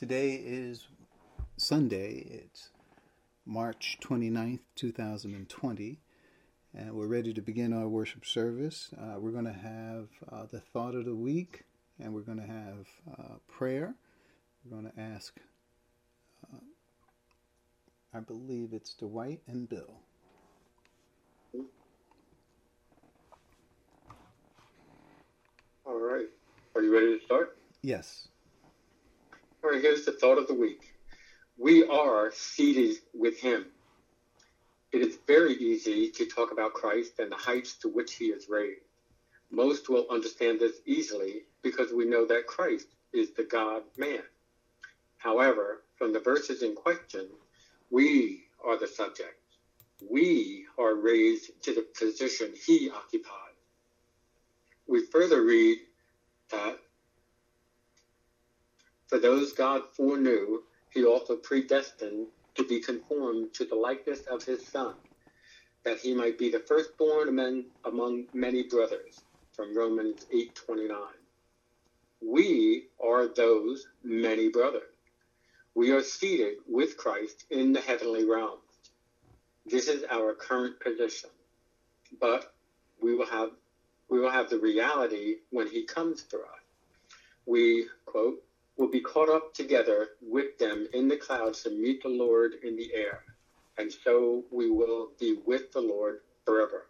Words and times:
Today 0.00 0.30
is 0.42 0.88
Sunday. 1.58 2.26
It's 2.26 2.70
March 3.44 3.98
29th, 4.02 4.60
2020, 4.74 5.98
and 6.74 6.94
we're 6.94 7.06
ready 7.06 7.34
to 7.34 7.42
begin 7.42 7.74
our 7.74 7.86
worship 7.86 8.24
service. 8.24 8.94
Uh, 8.98 9.20
we're 9.20 9.30
going 9.30 9.44
to 9.44 9.52
have 9.52 10.08
uh, 10.32 10.46
the 10.50 10.60
thought 10.60 10.94
of 10.94 11.04
the 11.04 11.14
week, 11.14 11.64
and 12.02 12.14
we're 12.14 12.22
going 12.22 12.40
to 12.40 12.46
have 12.46 12.86
uh, 13.12 13.34
prayer. 13.46 13.94
We're 14.64 14.80
going 14.80 14.90
to 14.90 14.98
ask, 14.98 15.38
uh, 16.50 16.56
I 18.14 18.20
believe 18.20 18.72
it's 18.72 18.94
Dwight 18.94 19.42
and 19.46 19.68
Bill. 19.68 20.00
All 25.84 26.00
right. 26.00 26.28
Are 26.74 26.80
you 26.80 26.90
ready 26.90 27.18
to 27.18 27.24
start? 27.26 27.58
Yes. 27.82 28.28
All 29.62 29.70
right, 29.70 29.82
here's 29.82 30.06
the 30.06 30.12
thought 30.12 30.38
of 30.38 30.46
the 30.46 30.54
week. 30.54 30.94
We 31.58 31.84
are 31.84 32.30
seated 32.32 32.96
with 33.12 33.38
him. 33.38 33.66
It 34.90 35.02
is 35.02 35.18
very 35.26 35.52
easy 35.52 36.08
to 36.08 36.24
talk 36.24 36.50
about 36.50 36.72
Christ 36.72 37.18
and 37.18 37.30
the 37.30 37.36
heights 37.36 37.76
to 37.82 37.88
which 37.88 38.14
he 38.14 38.26
is 38.26 38.48
raised. 38.48 38.80
Most 39.50 39.90
will 39.90 40.06
understand 40.08 40.58
this 40.60 40.80
easily 40.86 41.44
because 41.62 41.92
we 41.92 42.06
know 42.06 42.24
that 42.24 42.46
Christ 42.46 42.86
is 43.12 43.32
the 43.32 43.44
God 43.44 43.82
man. 43.98 44.22
However, 45.18 45.82
from 45.96 46.14
the 46.14 46.20
verses 46.20 46.62
in 46.62 46.74
question, 46.74 47.28
we 47.90 48.40
are 48.64 48.78
the 48.78 48.86
subject. 48.86 49.36
We 50.10 50.64
are 50.78 50.94
raised 50.94 51.50
to 51.64 51.74
the 51.74 51.84
position 51.98 52.54
he 52.66 52.88
occupied. 52.88 53.56
We 54.86 55.00
further 55.00 55.42
read 55.42 55.76
that 56.50 56.78
for 59.10 59.18
those 59.18 59.52
God 59.52 59.82
foreknew, 59.96 60.60
he 60.90 61.04
also 61.04 61.34
predestined 61.34 62.28
to 62.54 62.64
be 62.64 62.78
conformed 62.78 63.52
to 63.54 63.64
the 63.64 63.74
likeness 63.74 64.20
of 64.30 64.44
his 64.44 64.64
Son, 64.64 64.94
that 65.84 65.98
he 65.98 66.14
might 66.14 66.38
be 66.38 66.48
the 66.48 66.60
firstborn 66.60 67.28
among, 67.28 67.64
among 67.84 68.24
many 68.32 68.62
brothers. 68.62 69.18
From 69.52 69.76
Romans 69.76 70.24
8:29. 70.32 70.96
We 72.22 72.84
are 73.00 73.26
those 73.26 73.84
many 74.04 74.48
brothers. 74.48 74.94
We 75.74 75.90
are 75.90 76.02
seated 76.02 76.54
with 76.66 76.96
Christ 76.96 77.44
in 77.50 77.72
the 77.72 77.80
heavenly 77.80 78.24
realms. 78.24 78.62
This 79.66 79.88
is 79.88 80.04
our 80.08 80.34
current 80.34 80.78
position. 80.78 81.30
But 82.20 82.46
we 83.02 83.14
will 83.14 83.26
have 83.26 83.50
we 84.08 84.20
will 84.20 84.30
have 84.30 84.48
the 84.48 84.58
reality 84.58 85.36
when 85.50 85.66
he 85.66 85.82
comes 85.84 86.22
for 86.30 86.40
us. 86.40 86.64
We 87.44 87.86
quote 88.06 88.38
will 88.80 88.88
be 88.88 89.02
caught 89.02 89.28
up 89.28 89.52
together 89.52 90.08
with 90.22 90.56
them 90.58 90.86
in 90.94 91.06
the 91.06 91.16
clouds 91.16 91.62
to 91.62 91.70
meet 91.70 92.02
the 92.02 92.08
Lord 92.08 92.54
in 92.62 92.76
the 92.76 92.90
air. 92.94 93.20
And 93.76 93.92
so 93.92 94.42
we 94.50 94.70
will 94.70 95.10
be 95.20 95.36
with 95.44 95.70
the 95.72 95.82
Lord 95.82 96.20
forever. 96.46 96.86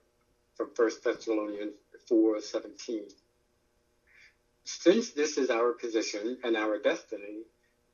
From 0.56 0.70
1 0.76 0.90
Thessalonians 1.02 1.74
4 2.08 2.40
17. 2.40 3.08
Since 4.64 5.10
this 5.10 5.36
is 5.36 5.50
our 5.50 5.72
position 5.72 6.38
and 6.44 6.56
our 6.56 6.78
destiny, 6.78 7.42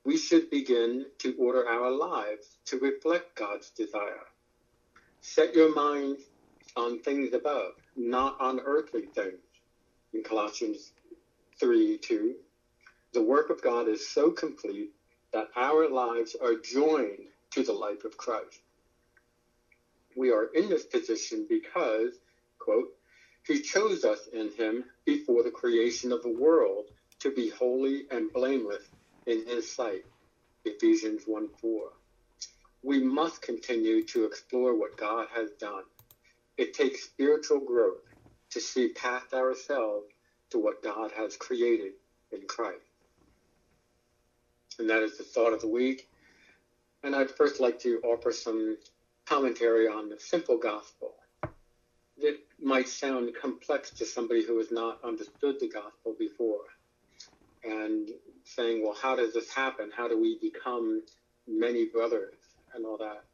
we 0.05 0.19
should 0.19 0.51
begin 0.51 1.07
to 1.21 1.35
order 1.39 1.67
our 1.67 1.91
lives 1.91 2.59
to 2.67 2.79
reflect 2.79 3.35
God's 3.35 3.71
desire. 3.71 4.27
Set 5.23 5.55
your 5.55 5.75
mind 5.75 6.19
on 6.77 6.99
things 6.99 7.33
above, 7.33 7.73
not 7.97 8.37
on 8.41 8.61
earthly 8.61 9.07
things. 9.15 9.41
In 10.13 10.23
Colossians 10.23 10.93
3 11.59 11.97
2, 11.99 12.35
the 13.17 13.23
work 13.23 13.49
of 13.49 13.63
God 13.63 13.89
is 13.89 14.07
so 14.07 14.31
complete 14.31 14.91
that 15.33 15.49
our 15.57 15.89
lives 15.89 16.37
are 16.39 16.55
joined 16.55 17.29
to 17.53 17.63
the 17.63 17.73
life 17.73 18.05
of 18.05 18.19
Christ. 18.19 18.61
We 20.15 20.33
are 20.33 20.51
in 20.55 20.69
this 20.69 20.85
position 20.85 21.47
because, 21.49 22.13
quote, 22.59 22.89
He 23.47 23.59
chose 23.59 24.05
us 24.05 24.29
in 24.35 24.51
Him 24.51 24.85
before 25.07 25.43
the 25.43 25.51
creation 25.51 26.13
of 26.13 26.21
the 26.21 26.37
world 26.39 26.85
to 27.21 27.33
be 27.33 27.49
holy 27.49 28.05
and 28.11 28.31
blameless 28.35 28.85
in 29.27 29.47
His 29.47 29.67
sight. 29.75 30.03
Ephesians 30.67 31.23
1 31.25 31.49
4. 31.59 31.89
We 32.83 33.01
must 33.01 33.41
continue 33.41 34.03
to 34.13 34.27
explore 34.27 34.75
what 34.79 34.99
God 34.99 35.29
has 35.35 35.49
done. 35.59 35.85
It 36.59 36.75
takes 36.75 37.05
spiritual 37.05 37.61
growth 37.61 38.03
to 38.51 38.61
see 38.61 38.89
past 38.91 39.33
ourselves 39.33 40.07
to 40.51 40.59
what 40.59 40.83
God 40.83 41.13
has 41.17 41.37
created 41.37 41.93
in 42.31 42.43
Christ 42.47 42.86
and 44.79 44.91
that 44.91 45.03
is 45.03 45.19
the 45.19 45.25
thought 45.25 45.53
of 45.53 45.61
the 45.61 45.69
week. 45.69 46.09
And 47.03 47.15
I'd 47.15 47.31
first 47.31 47.61
like 47.61 47.79
to 47.81 48.01
offer 48.05 48.33
some 48.33 48.77
commentary 49.25 49.89
on 49.89 50.09
the 50.09 50.19
simple 50.19 50.59
gospel. 50.59 51.15
It 52.17 52.41
might 52.63 52.89
sound 52.89 53.35
complex 53.41 53.91
to 53.91 54.07
somebody 54.07 54.45
who 54.45 54.59
has 54.59 54.71
not 54.71 54.99
understood 55.05 55.57
the 55.61 55.69
gospel 55.69 56.15
before. 56.19 56.65
And 57.65 58.09
saying, 58.45 58.83
well, 58.83 58.97
how 59.01 59.17
does 59.17 59.35
this 59.35 59.51
happen? 59.51 59.91
How 59.95 60.09
do 60.09 60.21
we 60.21 60.39
become 60.41 61.03
many 61.49 61.87
brothers 61.87 62.39
and 62.75 62.87
all 62.87 62.97
that? 62.99 63.25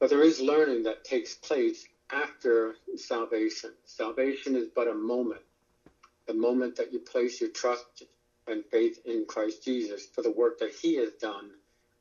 But 0.00 0.10
there 0.10 0.22
is 0.22 0.40
learning 0.40 0.84
that 0.84 1.04
takes 1.04 1.34
place 1.34 1.86
after 2.10 2.74
salvation. 2.96 3.70
Salvation 3.84 4.56
is 4.56 4.68
but 4.74 4.88
a 4.88 4.94
moment, 4.94 5.42
the 6.26 6.34
moment 6.34 6.76
that 6.76 6.92
you 6.92 7.00
place 7.00 7.40
your 7.40 7.50
trust 7.50 8.04
and 8.48 8.64
faith 8.70 8.98
in 9.04 9.24
Christ 9.26 9.64
Jesus 9.64 10.08
for 10.14 10.22
the 10.22 10.30
work 10.30 10.58
that 10.58 10.72
he 10.82 10.96
has 10.96 11.12
done 11.20 11.50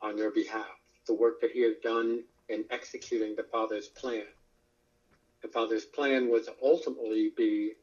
on 0.02 0.18
your 0.18 0.32
behalf, 0.32 0.66
the 1.08 1.14
work 1.14 1.36
that 1.42 1.52
he 1.52 1.62
has 1.64 1.76
done 1.84 2.22
in 2.50 2.66
executing 2.72 3.36
the 3.36 3.46
Father's 3.52 3.90
plan. 3.90 4.26
The 5.44 5.50
Father's 5.50 5.86
plan 5.86 6.30
was 6.30 6.50
ultimately 6.62 7.32
be 7.36 7.74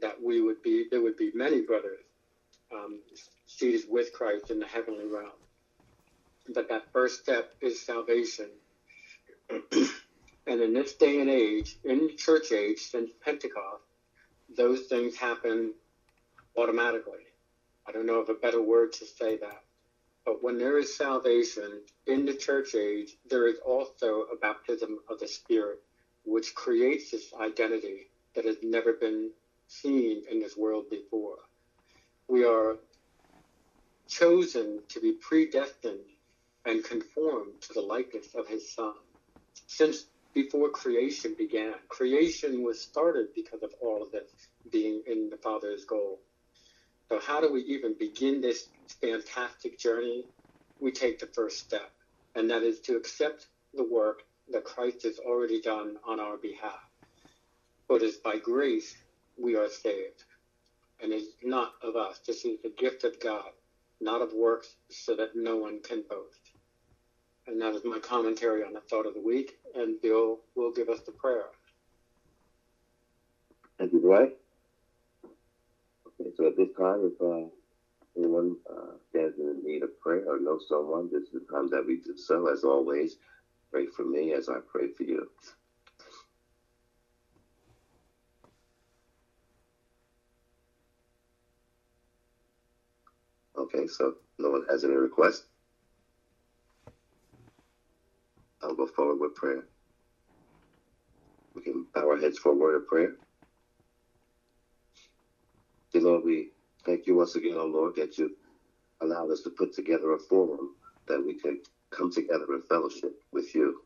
that 0.00 0.14
we 0.22 0.40
would 0.40 0.60
be, 0.62 0.86
there 0.90 1.02
would 1.02 1.16
be 1.16 1.30
many 1.34 1.62
brothers 1.62 2.04
um, 2.74 3.00
seated 3.46 3.82
with 3.88 4.12
Christ 4.12 4.50
in 4.50 4.58
the 4.60 4.66
heavenly 4.66 5.06
realm. 5.06 5.32
But 6.54 6.68
that 6.68 6.82
first 6.92 7.20
step 7.20 7.46
is 7.60 7.80
salvation. 7.80 8.50
and 9.72 10.60
in 10.60 10.72
this 10.74 10.94
day 10.94 11.20
and 11.20 11.30
age, 11.30 11.76
in 11.84 12.08
the 12.08 12.14
church 12.14 12.52
age, 12.52 12.78
since 12.80 13.10
Pentecost, 13.22 13.84
those 14.56 14.82
things 14.82 15.16
happen 15.16 15.74
automatically. 16.56 17.24
I 17.86 17.92
don't 17.92 18.06
know 18.06 18.20
of 18.20 18.28
a 18.28 18.34
better 18.34 18.62
word 18.62 18.92
to 18.94 19.06
say 19.06 19.36
that. 19.38 19.62
But 20.24 20.42
when 20.42 20.58
there 20.58 20.78
is 20.78 20.96
salvation 20.96 21.82
in 22.06 22.24
the 22.24 22.34
church 22.34 22.74
age, 22.74 23.16
there 23.28 23.46
is 23.46 23.58
also 23.58 24.22
a 24.32 24.36
baptism 24.36 24.98
of 25.08 25.18
the 25.18 25.28
Spirit, 25.28 25.80
which 26.24 26.54
creates 26.54 27.10
this 27.10 27.32
identity 27.34 28.08
that 28.34 28.44
has 28.44 28.56
never 28.62 28.94
been 28.94 29.30
seen 29.68 30.22
in 30.30 30.40
this 30.40 30.56
world 30.56 30.88
before. 30.90 31.38
We 32.28 32.44
are 32.44 32.76
chosen 34.08 34.80
to 34.88 35.00
be 35.00 35.12
predestined 35.12 36.00
and 36.64 36.82
conformed 36.84 37.60
to 37.62 37.74
the 37.74 37.80
likeness 37.80 38.34
of 38.34 38.46
his 38.46 38.68
Son. 38.68 38.94
Since 39.66 40.06
before 40.34 40.70
creation 40.70 41.34
began, 41.36 41.74
creation 41.88 42.62
was 42.62 42.80
started 42.80 43.28
because 43.34 43.62
of 43.62 43.74
all 43.80 44.02
of 44.02 44.10
this 44.10 44.30
being 44.70 45.02
in 45.06 45.30
the 45.30 45.36
Father's 45.36 45.84
goal. 45.84 46.20
So, 47.10 47.20
how 47.20 47.40
do 47.40 47.52
we 47.52 47.62
even 47.62 47.94
begin 47.98 48.40
this 48.40 48.68
fantastic 49.00 49.78
journey? 49.78 50.24
We 50.80 50.92
take 50.92 51.18
the 51.18 51.28
first 51.34 51.58
step, 51.58 51.90
and 52.34 52.50
that 52.50 52.62
is 52.62 52.80
to 52.82 52.96
accept 52.96 53.48
the 53.74 53.84
work 53.84 54.20
that 54.50 54.64
Christ 54.64 55.02
has 55.04 55.18
already 55.18 55.60
done 55.60 55.96
on 56.06 56.20
our 56.20 56.38
behalf. 56.38 56.80
But 57.88 58.02
it's 58.02 58.18
by 58.18 58.38
grace 58.38 58.92
we 59.38 59.56
are 59.56 59.68
saved. 59.68 60.24
And 61.02 61.12
it's 61.12 61.28
not 61.42 61.70
of 61.82 61.96
us. 61.96 62.20
This 62.26 62.44
is 62.44 62.58
the 62.62 62.72
gift 62.78 63.04
of 63.04 63.18
God, 63.20 63.50
not 64.00 64.22
of 64.22 64.32
works, 64.32 64.76
so 64.90 65.16
that 65.16 65.30
no 65.34 65.56
one 65.56 65.80
can 65.82 66.04
boast. 66.08 66.52
And 67.46 67.60
that 67.60 67.74
is 67.74 67.82
my 67.84 67.98
commentary 67.98 68.62
on 68.64 68.72
the 68.72 68.80
thought 68.90 69.06
of 69.06 69.14
the 69.14 69.20
week. 69.20 69.52
And 69.74 70.00
Bill 70.00 70.40
will 70.56 70.72
give 70.72 70.88
us 70.88 71.00
the 71.06 71.12
prayer. 71.12 71.46
Thank 73.78 73.92
you, 73.92 74.00
Dwight. 74.00 74.30
Okay, 76.24 76.32
so 76.36 76.46
at 76.46 76.56
this 76.56 76.70
time, 76.78 77.04
if 77.04 77.20
uh, 77.20 77.48
anyone 78.16 78.56
uh, 78.70 78.92
stands 79.10 79.38
in 79.38 79.62
need 79.64 79.82
of 79.82 79.90
prayer 80.00 80.24
or 80.26 80.38
knows 80.38 80.66
someone, 80.68 81.08
this 81.12 81.24
is 81.24 81.30
the 81.32 81.54
time 81.54 81.68
that 81.68 81.84
we 81.86 81.96
do 81.96 82.14
so. 82.16 82.48
As 82.52 82.64
always, 82.64 83.16
pray 83.72 83.86
for 83.86 84.04
me 84.04 84.34
as 84.34 84.48
I 84.48 84.58
pray 84.66 84.88
for 84.88 85.04
you. 85.04 85.24
Okay, 93.58 93.86
so 93.86 94.12
no 94.38 94.50
one 94.50 94.62
has 94.70 94.84
any 94.84 94.94
requests. 94.96 95.44
I'll 98.62 98.74
go 98.74 98.86
forward 98.86 99.18
with 99.20 99.34
prayer. 99.34 99.64
We 101.54 101.62
can 101.62 101.86
bow 101.94 102.08
our 102.10 102.18
heads 102.18 102.38
for 102.38 102.52
a 102.52 102.56
word 102.56 102.76
of 102.76 102.86
prayer. 102.86 103.14
Dear 105.94 106.02
Lord, 106.02 106.24
we 106.24 106.48
thank 106.84 107.06
you 107.06 107.14
once 107.14 107.36
again, 107.36 107.54
oh 107.56 107.66
Lord, 107.66 107.94
that 107.94 108.18
you 108.18 108.28
allowed 109.00 109.30
us 109.30 109.42
to 109.42 109.50
put 109.50 109.72
together 109.72 110.12
a 110.12 110.18
forum 110.18 110.74
that 111.06 111.24
we 111.24 111.34
could 111.34 111.58
come 111.90 112.10
together 112.10 112.46
in 112.52 112.62
fellowship 112.62 113.12
with 113.30 113.54
you. 113.54 113.76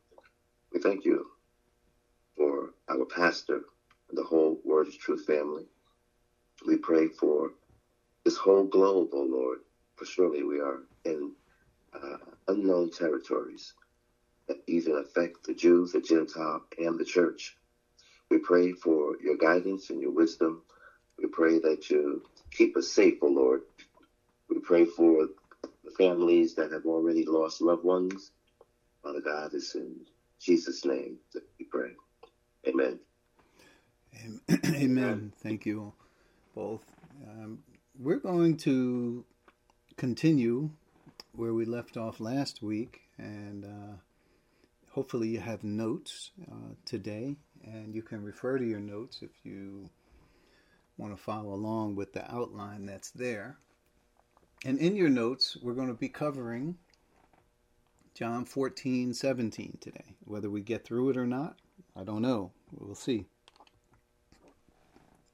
We 0.72 0.80
thank 0.80 1.04
you 1.04 1.26
for 2.34 2.70
our 2.88 3.04
pastor 3.04 3.60
and 4.08 4.16
the 4.16 4.22
whole 4.22 4.58
Word 4.64 4.88
of 4.88 4.96
Truth 4.96 5.24
family. 5.26 5.66
We 6.66 6.78
pray 6.78 7.08
for 7.08 7.50
this 8.24 8.38
whole 8.38 8.64
globe, 8.64 9.10
O 9.12 9.18
oh 9.18 9.24
Lord, 9.24 9.58
for 9.96 10.06
surely 10.06 10.42
we 10.44 10.60
are 10.60 10.80
in 11.04 11.30
uh, 11.92 12.16
unknown 12.48 12.88
territories 12.88 13.74
that 14.46 14.56
even 14.66 14.96
affect 14.96 15.44
the 15.44 15.52
Jews, 15.52 15.92
the 15.92 16.00
Gentile, 16.00 16.62
and 16.78 16.98
the 16.98 17.04
church. 17.04 17.54
We 18.30 18.38
pray 18.38 18.72
for 18.72 19.14
your 19.20 19.36
guidance 19.36 19.90
and 19.90 20.00
your 20.00 20.12
wisdom. 20.12 20.62
We 21.18 21.28
pray 21.28 21.58
that 21.58 21.90
you 21.90 22.22
keep 22.50 22.76
us 22.76 22.88
safe, 22.88 23.18
O 23.22 23.26
oh 23.26 23.30
Lord. 23.30 23.62
We 24.48 24.60
pray 24.60 24.84
for 24.84 25.28
the 25.84 25.90
families 25.96 26.54
that 26.54 26.72
have 26.72 26.86
already 26.86 27.24
lost 27.24 27.60
loved 27.60 27.84
ones. 27.84 28.30
Father 29.02 29.20
God, 29.20 29.52
it's 29.54 29.74
in 29.74 29.96
Jesus' 30.40 30.84
name 30.84 31.18
that 31.34 31.42
we 31.58 31.64
pray. 31.64 31.90
Amen. 32.66 32.98
Amen. 34.66 35.32
Thank 35.42 35.66
you 35.66 35.92
both. 36.54 36.84
Um, 37.28 37.58
we're 37.98 38.18
going 38.18 38.56
to 38.58 39.24
continue 39.96 40.70
where 41.34 41.54
we 41.54 41.64
left 41.64 41.96
off 41.96 42.20
last 42.20 42.62
week, 42.62 43.00
and 43.16 43.64
uh, 43.64 43.96
hopefully 44.90 45.28
you 45.28 45.40
have 45.40 45.64
notes 45.64 46.30
uh, 46.50 46.74
today, 46.84 47.36
and 47.64 47.94
you 47.94 48.02
can 48.02 48.24
refer 48.24 48.58
to 48.58 48.64
your 48.64 48.80
notes 48.80 49.20
if 49.22 49.30
you 49.44 49.88
want 50.98 51.16
to 51.16 51.22
follow 51.22 51.54
along 51.54 51.94
with 51.94 52.12
the 52.12 52.30
outline 52.32 52.84
that's 52.84 53.10
there. 53.10 53.56
And 54.64 54.78
in 54.78 54.96
your 54.96 55.08
notes, 55.08 55.56
we're 55.62 55.74
going 55.74 55.88
to 55.88 55.94
be 55.94 56.08
covering 56.08 56.76
John 58.14 58.44
14, 58.44 59.14
17 59.14 59.78
today. 59.80 60.16
Whether 60.24 60.50
we 60.50 60.60
get 60.60 60.84
through 60.84 61.10
it 61.10 61.16
or 61.16 61.26
not, 61.26 61.56
I 61.96 62.02
don't 62.02 62.22
know. 62.22 62.50
We'll 62.72 62.96
see. 62.96 63.26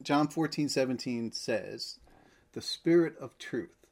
John 0.03 0.29
14, 0.29 0.69
17 0.69 1.33
says, 1.33 1.99
The 2.53 2.61
Spirit 2.61 3.17
of 3.19 3.39
truth. 3.39 3.87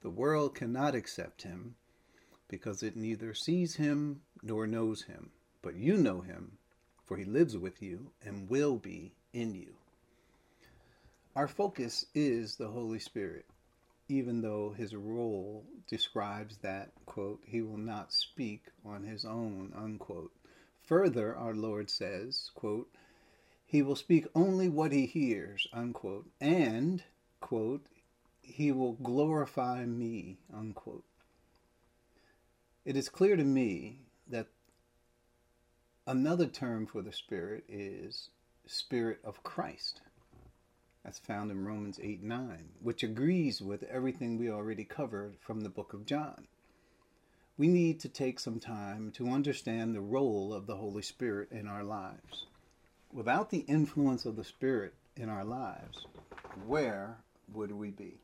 The 0.00 0.10
world 0.10 0.54
cannot 0.54 0.94
accept 0.94 1.42
him 1.42 1.74
because 2.48 2.82
it 2.82 2.96
neither 2.96 3.34
sees 3.34 3.76
him 3.76 4.22
nor 4.42 4.66
knows 4.66 5.02
him. 5.02 5.30
But 5.60 5.76
you 5.76 5.96
know 5.96 6.22
him, 6.22 6.58
for 7.04 7.18
he 7.18 7.24
lives 7.24 7.56
with 7.56 7.82
you 7.82 8.12
and 8.24 8.48
will 8.48 8.78
be 8.78 9.12
in 9.34 9.54
you. 9.54 9.74
Our 11.34 11.48
focus 11.48 12.04
is 12.14 12.56
the 12.56 12.68
Holy 12.68 12.98
Spirit, 12.98 13.46
even 14.06 14.42
though 14.42 14.74
his 14.76 14.94
role 14.94 15.64
describes 15.88 16.58
that, 16.58 16.90
quote, 17.06 17.40
he 17.46 17.62
will 17.62 17.78
not 17.78 18.12
speak 18.12 18.66
on 18.84 19.04
his 19.04 19.24
own, 19.24 19.72
unquote. 19.74 20.30
Further, 20.82 21.34
our 21.34 21.54
Lord 21.54 21.88
says, 21.88 22.50
quote, 22.54 22.90
he 23.64 23.80
will 23.80 23.96
speak 23.96 24.26
only 24.34 24.68
what 24.68 24.92
he 24.92 25.06
hears, 25.06 25.66
unquote, 25.72 26.28
and, 26.38 27.02
quote, 27.40 27.86
he 28.42 28.70
will 28.70 28.92
glorify 28.92 29.86
me, 29.86 30.36
unquote. 30.52 31.04
It 32.84 32.94
is 32.94 33.08
clear 33.08 33.36
to 33.36 33.44
me 33.44 34.00
that 34.28 34.48
another 36.06 36.46
term 36.46 36.84
for 36.84 37.00
the 37.00 37.12
Spirit 37.12 37.64
is 37.68 38.28
Spirit 38.66 39.20
of 39.24 39.42
Christ. 39.42 40.02
That's 41.04 41.18
found 41.18 41.50
in 41.50 41.64
Romans 41.64 41.98
8 42.02 42.22
9, 42.22 42.68
which 42.80 43.02
agrees 43.02 43.60
with 43.60 43.82
everything 43.84 44.38
we 44.38 44.50
already 44.50 44.84
covered 44.84 45.36
from 45.40 45.60
the 45.60 45.68
book 45.68 45.92
of 45.92 46.06
John. 46.06 46.46
We 47.56 47.68
need 47.68 48.00
to 48.00 48.08
take 48.08 48.40
some 48.40 48.60
time 48.60 49.10
to 49.12 49.28
understand 49.28 49.94
the 49.94 50.00
role 50.00 50.54
of 50.54 50.66
the 50.66 50.76
Holy 50.76 51.02
Spirit 51.02 51.50
in 51.50 51.66
our 51.66 51.84
lives 51.84 52.46
without 53.12 53.50
the 53.50 53.58
influence 53.58 54.24
of 54.24 54.36
the 54.36 54.44
Spirit 54.44 54.94
in 55.16 55.28
our 55.28 55.44
lives, 55.44 56.06
where 56.66 57.18
would 57.52 57.70
we 57.70 57.90
be? 57.90 58.18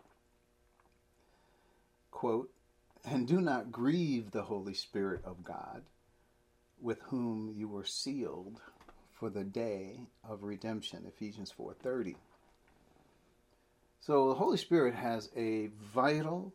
Quote, 2.11 2.51
and 3.05 3.29
do 3.29 3.41
not 3.41 3.71
grieve 3.71 4.31
the 4.31 4.43
Holy 4.43 4.75
Spirit 4.75 5.21
of 5.25 5.45
God, 5.45 5.83
with 6.81 7.01
whom 7.03 7.53
you 7.55 7.69
were 7.69 7.85
sealed 7.85 8.61
for 9.13 9.31
the 9.31 9.45
day 9.45 10.01
of 10.25 10.43
redemption. 10.43 11.05
Ephesians 11.07 11.53
4:30. 11.57 12.17
So 14.01 14.29
the 14.29 14.35
Holy 14.35 14.57
Spirit 14.57 14.95
has 14.95 15.29
a 15.37 15.69
vital 15.95 16.53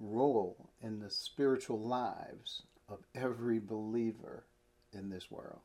role 0.00 0.70
in 0.82 1.00
the 1.00 1.10
spiritual 1.10 1.80
lives 1.80 2.62
of 2.88 2.98
every 3.14 3.58
believer 3.58 4.44
in 4.92 5.10
this 5.10 5.30
world. 5.30 5.60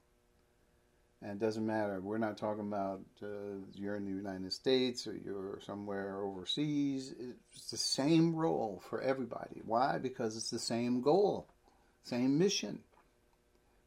And 1.21 1.33
it 1.33 1.39
doesn't 1.39 1.65
matter. 1.65 1.99
We're 2.01 2.17
not 2.17 2.37
talking 2.37 2.67
about 2.67 3.01
uh, 3.21 3.27
you're 3.75 3.95
in 3.95 4.05
the 4.05 4.11
United 4.11 4.51
States 4.51 5.05
or 5.05 5.15
you're 5.15 5.59
somewhere 5.63 6.23
overseas. 6.23 7.13
It's 7.53 7.69
the 7.69 7.77
same 7.77 8.35
role 8.35 8.81
for 8.89 9.01
everybody. 9.01 9.61
Why? 9.63 9.99
Because 9.99 10.35
it's 10.35 10.49
the 10.49 10.57
same 10.57 11.01
goal, 11.01 11.47
same 12.03 12.39
mission. 12.39 12.79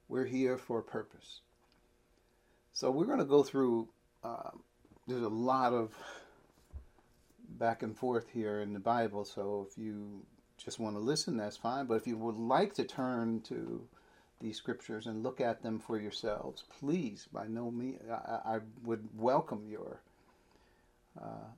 We're 0.08 0.26
here 0.26 0.56
for 0.58 0.78
a 0.78 0.82
purpose. 0.82 1.40
So 2.72 2.90
we're 2.90 3.06
going 3.06 3.18
to 3.18 3.24
go 3.24 3.42
through. 3.42 3.88
Uh, 4.22 4.50
there's 5.08 5.22
a 5.22 5.28
lot 5.28 5.72
of 5.72 5.92
back 7.58 7.82
and 7.82 7.96
forth 7.96 8.28
here 8.32 8.60
in 8.60 8.72
the 8.72 8.80
Bible. 8.80 9.24
So 9.24 9.66
if 9.70 9.78
you 9.78 10.24
just 10.56 10.78
want 10.78 10.96
to 10.96 11.00
listen, 11.00 11.36
that's 11.36 11.56
fine. 11.56 11.86
But 11.86 11.94
if 11.94 12.06
you 12.06 12.16
would 12.16 12.36
like 12.36 12.74
to 12.74 12.84
turn 12.84 13.40
to 13.42 13.86
these 14.40 14.56
scriptures 14.56 15.06
and 15.06 15.22
look 15.22 15.40
at 15.40 15.62
them 15.62 15.78
for 15.78 15.98
yourselves, 15.98 16.64
please, 16.78 17.28
by 17.32 17.46
no 17.46 17.70
means, 17.70 18.00
I, 18.10 18.56
I 18.56 18.58
would 18.84 19.08
welcome 19.16 19.66
your 19.68 20.00
uh, 21.20 21.48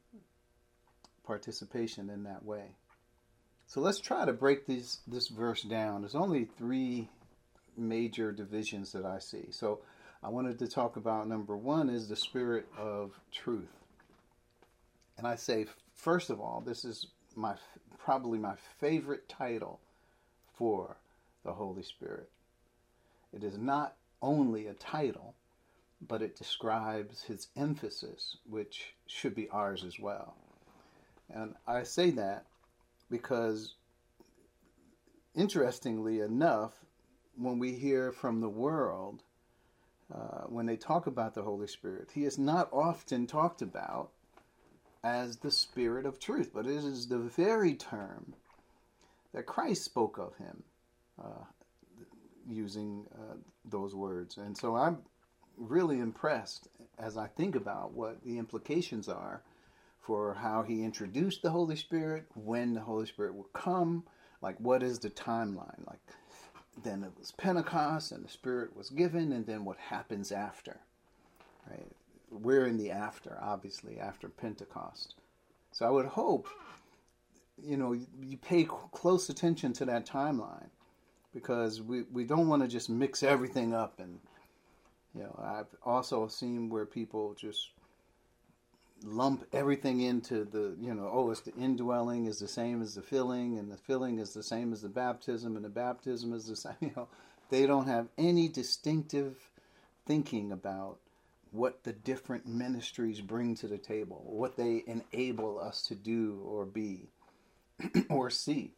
participation 1.25 2.11
in 2.11 2.25
that 2.25 2.45
way. 2.45 2.77
So 3.67 3.81
let's 3.81 3.99
try 3.99 4.25
to 4.25 4.33
break 4.33 4.67
these, 4.67 5.01
this 5.09 5.29
verse 5.29 5.63
down. 5.63 6.03
There's 6.03 6.15
only 6.15 6.45
three 6.45 7.09
major 7.77 8.33
divisions 8.33 8.93
that 8.93 9.05
I 9.05 9.19
see. 9.19 9.47
So 9.51 9.81
I 10.23 10.29
wanted 10.29 10.59
to 10.61 10.69
talk 10.69 10.97
about 10.97 11.29
number 11.29 11.57
one 11.57 11.91
is 11.91 12.09
the 12.09 12.17
spirit 12.17 12.67
of 12.79 13.19
truth. 13.33 13.73
And 15.19 15.27
I 15.27 15.35
say, 15.37 15.67
first 15.97 16.31
of 16.31 16.41
all, 16.41 16.63
this 16.65 16.85
is 16.85 17.09
my 17.35 17.55
probably 17.99 18.39
my 18.39 18.55
favorite 18.79 19.29
title 19.29 19.81
for 20.55 20.97
the 21.45 21.53
Holy 21.53 21.83
Spirit. 21.83 22.31
It 23.33 23.43
is 23.43 23.59
not 23.59 23.97
only 24.23 24.67
a 24.67 24.75
title, 24.75 25.35
but 26.07 26.23
it 26.23 26.37
describes 26.37 27.23
his 27.23 27.49
emphasis, 27.57 28.37
which 28.49 28.95
should 29.07 29.35
be 29.35 29.49
ours 29.51 29.85
as 29.85 29.99
well. 29.99 30.35
And 31.29 31.55
I 31.67 31.83
say 31.83 32.11
that 32.11 32.47
because, 33.11 33.75
interestingly 35.35 36.21
enough, 36.21 36.73
when 37.37 37.59
we 37.59 37.73
hear 37.73 38.13
from 38.13 38.41
the 38.41 38.49
world, 38.49 39.23
uh, 40.15 40.45
when 40.47 40.67
they 40.67 40.77
talk 40.77 41.07
about 41.07 41.35
the 41.35 41.43
Holy 41.43 41.67
Spirit, 41.67 42.11
he 42.15 42.25
is 42.25 42.39
not 42.39 42.73
often 42.73 43.27
talked 43.27 43.61
about 43.61 44.11
as 45.07 45.37
the 45.37 45.51
Spirit 45.53 46.05
of 46.05 46.19
truth, 46.19 46.51
but 46.53 46.67
it 46.67 46.85
is 46.85 47.07
the 47.07 47.19
very 47.19 47.75
term 47.75 48.35
that 49.33 49.47
Christ 49.47 49.85
spoke 49.85 50.19
of 50.19 50.37
him 50.37 50.65
uh, 51.23 51.45
using 52.49 53.07
uh, 53.15 53.37
those 53.65 53.95
words. 53.95 54.37
And 54.37 54.57
so 54.57 54.75
I'm 54.75 54.99
really 55.57 56.01
impressed 56.01 56.69
as 56.99 57.17
I 57.17 57.29
think 57.29 57.55
about 57.55 57.93
what 57.93 58.25
the 58.25 58.39
implications 58.39 59.09
are 59.09 59.43
for 60.01 60.35
how 60.35 60.63
he 60.63 60.83
introduced 60.83 61.43
the 61.43 61.51
Holy 61.51 61.77
Spirit, 61.77 62.27
when 62.35 62.75
the 62.75 62.81
Holy 62.81 63.07
Spirit 63.07 63.35
will 63.35 63.51
come, 63.53 64.05
like 64.43 64.59
what 64.59 64.83
is 64.83 64.99
the 64.99 65.11
timeline? 65.11 65.87
Like 65.87 66.01
then 66.83 67.05
it 67.05 67.13
was 67.19 67.33
Pentecost 67.33 68.13
and 68.13 68.25
the 68.25 68.29
Spirit 68.29 68.77
was 68.77 68.91
given, 68.91 69.33
and 69.33 69.47
then 69.47 69.65
what 69.65 69.79
happens 69.79 70.33
after? 70.33 70.81
Right? 71.71 71.96
We're 72.31 72.67
in 72.67 72.77
the 72.77 72.91
after, 72.91 73.39
obviously, 73.41 73.99
after 73.99 74.29
Pentecost. 74.29 75.15
So 75.73 75.87
I 75.87 75.91
would 75.91 76.07
hope, 76.07 76.49
you 77.63 77.77
know, 77.77 77.93
you 77.93 78.37
pay 78.39 78.65
close 78.65 79.29
attention 79.29 79.73
to 79.75 79.85
that 79.87 80.07
timeline 80.07 80.71
because 81.37 81.83
we, 81.83 82.05
we 82.11 82.25
don't 82.25 82.49
want 82.49 82.63
to 82.63 82.69
just 82.69 82.89
mix 82.89 83.23
everything 83.23 83.75
up 83.75 84.01
and 84.01 84.19
you 85.15 85.23
know 85.23 85.39
I've 85.39 85.67
also 85.85 86.29
seen 86.29 86.71
where 86.71 86.87
people 86.87 87.35
just 87.39 87.73
lump 89.05 89.45
everything 89.53 90.01
into 90.01 90.45
the 90.45 90.75
you 90.81 90.95
know 90.95 91.11
oh 91.13 91.31
it's 91.31 91.43
the 91.43 91.55
indwelling 91.55 92.25
is 92.25 92.39
the 92.39 92.49
same 92.49 92.81
as 92.81 92.95
the 92.95 93.03
filling 93.03 93.59
and 93.59 93.71
the 93.71 93.77
filling 93.77 94.19
is 94.19 94.33
the 94.33 94.43
same 94.43 94.73
as 94.73 94.81
the 94.81 94.89
baptism 94.89 95.57
and 95.57 95.65
the 95.65 95.69
baptism 95.69 96.33
is 96.33 96.47
the 96.47 96.57
same 96.57 96.73
you 96.81 96.93
know 96.97 97.07
they 97.51 97.67
don't 97.67 97.87
have 97.87 98.09
any 98.17 98.49
distinctive 98.49 99.51
thinking 100.07 100.53
about 100.53 100.99
what 101.53 101.85
the 101.85 101.93
different 101.93 102.47
ministries 102.47 103.21
bring 103.21 103.55
to 103.55 103.69
the 103.69 103.79
table 103.79 104.23
what 104.27 104.57
they 104.57 104.83
enable 104.87 105.59
us 105.59 105.83
to 105.83 105.95
do 105.95 106.41
or 106.45 106.65
be 106.65 107.09
or 108.11 108.31
see. 108.31 108.73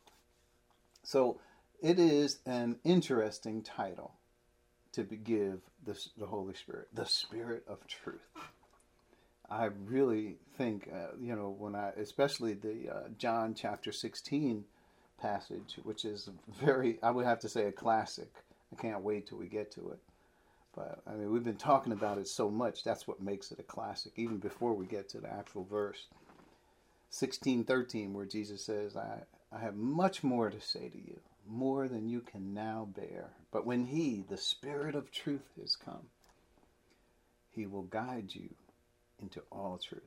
So 1.03 1.41
it 1.81 1.99
is 1.99 2.41
an 2.45 2.79
interesting 2.85 3.63
title 3.63 4.15
to 4.93 5.05
give 5.05 5.61
the 5.85 6.27
Holy 6.27 6.55
Spirit, 6.55 6.89
the 6.93 7.07
Spirit 7.07 7.65
of 7.69 7.87
Truth. 7.87 8.21
I 9.51 9.67
really 9.87 10.37
think, 10.59 10.91
uh, 10.93 11.17
you 11.19 11.35
know, 11.35 11.55
when 11.57 11.75
I, 11.75 11.91
especially 11.97 12.55
the 12.55 12.91
uh, 12.91 13.09
John 13.17 13.55
chapter 13.55 13.93
16 13.93 14.65
passage, 15.21 15.79
which 15.85 16.05
is 16.05 16.29
very, 16.61 16.99
I 17.03 17.11
would 17.11 17.25
have 17.25 17.41
to 17.41 17.49
say, 17.49 17.65
a 17.65 17.73
classic. 17.73 18.31
I 18.73 18.81
can't 18.81 19.03
wait 19.03 19.27
till 19.27 19.39
we 19.39 19.47
get 19.47 19.73
to 19.73 19.91
it. 19.91 19.99
But 20.75 21.01
I 21.07 21.13
mean, 21.13 21.31
we've 21.33 21.45
been 21.45 21.57
talking 21.57 21.93
about 21.93 22.19
it 22.19 22.29
so 22.29 22.51
much. 22.51 22.85
That's 22.85 23.09
what 23.09 23.23
makes 23.23 23.51
it 23.51 23.59
a 23.59 23.65
classic, 23.65 24.13
even 24.17 24.39
before 24.39 24.75
we 24.75 24.87
get 24.87 25.09
to 25.11 25.21
the 25.21 25.33
actual 25.33 25.65
verse. 25.65 26.07
16:13, 27.11 28.13
where 28.13 28.27
Jesus 28.27 28.65
says, 28.65 28.97
I, 28.97 29.23
I 29.51 29.61
have 29.61 29.77
much 29.77 30.23
more 30.23 30.51
to 30.51 30.61
say 30.61 30.89
to 30.89 30.99
you, 30.99 31.21
more 31.47 31.89
than 31.89 32.09
you 32.09 32.21
can 32.21 32.53
now 32.53 32.89
bear. 32.95 33.31
But 33.51 33.67
when 33.67 33.87
He, 33.87 34.25
the 34.29 34.37
Spirit 34.37 34.95
of 34.95 35.11
truth, 35.11 35.49
has 35.61 35.75
come, 35.75 36.09
He 37.51 37.67
will 37.67 37.83
guide 37.83 38.35
you 38.35 38.51
into 39.21 39.43
all 39.51 39.79
truth. 39.83 40.03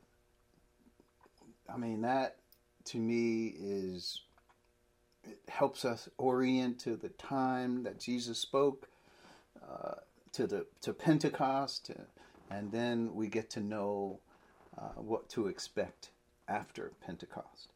I 1.67 1.77
mean, 1.77 2.01
that 2.01 2.37
to 2.85 2.97
me 2.97 3.53
is, 3.57 4.21
it 5.23 5.39
helps 5.47 5.85
us 5.85 6.09
orient 6.17 6.79
to 6.81 6.95
the 6.95 7.09
time 7.09 7.83
that 7.83 7.99
Jesus 7.99 8.39
spoke, 8.39 8.87
uh, 9.61 9.95
to 10.33 10.47
the 10.47 10.65
to 10.81 10.93
Pentecost, 10.93 11.85
to, 11.87 11.95
and 12.49 12.71
then 12.71 13.13
we 13.13 13.27
get 13.27 13.49
to 13.51 13.59
know 13.59 14.19
uh, 14.77 15.01
what 15.01 15.29
to 15.29 15.47
expect 15.47 16.09
after 16.47 16.91
Pentecost. 17.05 17.69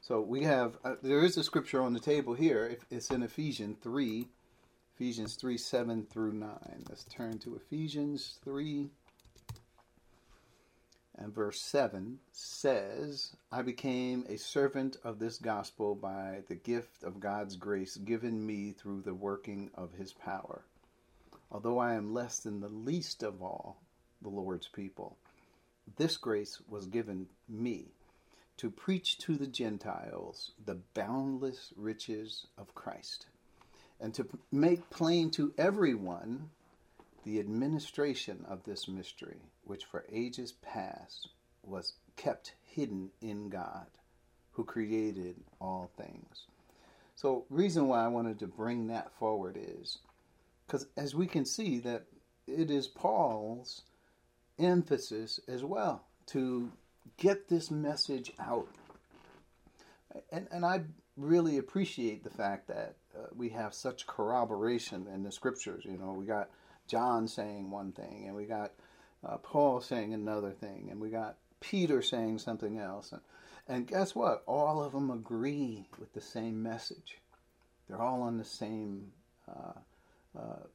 So 0.00 0.20
we 0.20 0.44
have 0.44 0.78
uh, 0.84 0.94
there 1.02 1.24
is 1.24 1.36
a 1.36 1.44
scripture 1.44 1.82
on 1.82 1.92
the 1.92 2.00
table 2.00 2.34
here. 2.34 2.78
It's 2.90 3.10
in 3.10 3.22
Ephesians 3.22 3.78
three, 3.82 4.28
Ephesians 4.94 5.34
three 5.34 5.58
seven 5.58 6.06
through 6.10 6.32
nine. 6.32 6.84
Let's 6.88 7.04
turn 7.04 7.38
to 7.40 7.56
Ephesians 7.56 8.38
three 8.44 8.90
and 11.18 11.34
verse 11.34 11.60
7 11.60 12.20
says, 12.30 13.34
I 13.50 13.62
became 13.62 14.24
a 14.28 14.38
servant 14.38 14.96
of 15.02 15.18
this 15.18 15.36
gospel 15.38 15.96
by 15.96 16.42
the 16.48 16.54
gift 16.54 17.02
of 17.02 17.18
God's 17.18 17.56
grace 17.56 17.96
given 17.96 18.46
me 18.46 18.72
through 18.72 19.02
the 19.02 19.14
working 19.14 19.70
of 19.74 19.92
his 19.94 20.12
power. 20.12 20.62
Although 21.50 21.78
I 21.78 21.94
am 21.94 22.12
less 22.12 22.40
than 22.40 22.60
the 22.60 22.68
least 22.68 23.22
of 23.22 23.42
all 23.42 23.80
the 24.20 24.28
Lord's 24.28 24.68
people, 24.68 25.16
this 25.96 26.16
grace 26.16 26.60
was 26.68 26.86
given 26.86 27.28
me 27.48 27.86
to 28.58 28.70
preach 28.70 29.18
to 29.18 29.36
the 29.36 29.46
Gentiles 29.46 30.52
the 30.64 30.74
boundless 30.94 31.72
riches 31.76 32.46
of 32.58 32.74
Christ, 32.74 33.26
and 34.00 34.12
to 34.14 34.26
make 34.52 34.90
plain 34.90 35.30
to 35.32 35.54
everyone 35.56 36.50
the 37.24 37.40
administration 37.40 38.44
of 38.48 38.64
this 38.64 38.88
mystery, 38.88 39.40
which 39.64 39.84
for 39.84 40.04
ages 40.12 40.52
past 40.52 41.28
was 41.62 41.94
kept 42.16 42.54
hidden 42.64 43.10
in 43.20 43.48
God, 43.48 43.86
who 44.52 44.64
created 44.64 45.36
all 45.60 45.90
things. 45.96 46.46
So, 47.14 47.46
reason 47.48 47.88
why 47.88 48.04
I 48.04 48.08
wanted 48.08 48.38
to 48.40 48.46
bring 48.46 48.88
that 48.88 49.12
forward 49.18 49.56
is 49.60 49.98
because 50.68 50.86
as 50.98 51.14
we 51.14 51.26
can 51.26 51.46
see 51.46 51.78
that 51.78 52.04
it 52.46 52.70
is 52.70 52.86
Paul's 52.86 53.82
emphasis 54.58 55.40
as 55.48 55.64
well 55.64 56.04
to 56.26 56.70
get 57.16 57.48
this 57.48 57.70
message 57.70 58.32
out. 58.38 58.68
And, 60.30 60.46
and 60.50 60.66
I 60.66 60.82
really 61.16 61.56
appreciate 61.56 62.22
the 62.22 62.30
fact 62.30 62.68
that 62.68 62.96
uh, 63.16 63.28
we 63.34 63.48
have 63.50 63.72
such 63.72 64.06
corroboration 64.06 65.06
in 65.12 65.22
the 65.22 65.32
scriptures. 65.32 65.84
You 65.86 65.96
know, 65.96 66.12
we 66.12 66.26
got 66.26 66.50
John 66.86 67.28
saying 67.28 67.70
one 67.70 67.92
thing, 67.92 68.24
and 68.26 68.36
we 68.36 68.44
got 68.44 68.72
uh, 69.26 69.38
Paul 69.38 69.80
saying 69.80 70.12
another 70.12 70.50
thing, 70.52 70.88
and 70.90 71.00
we 71.00 71.08
got 71.08 71.38
Peter 71.60 72.02
saying 72.02 72.38
something 72.38 72.78
else. 72.78 73.12
And, 73.12 73.22
and 73.66 73.86
guess 73.86 74.14
what? 74.14 74.42
All 74.46 74.82
of 74.82 74.92
them 74.92 75.10
agree 75.10 75.86
with 75.98 76.12
the 76.12 76.20
same 76.20 76.62
message. 76.62 77.18
They're 77.88 78.02
all 78.02 78.22
on 78.22 78.36
the 78.36 78.44
same 78.44 79.12
uh, 79.48 79.72
uh, 80.38 80.66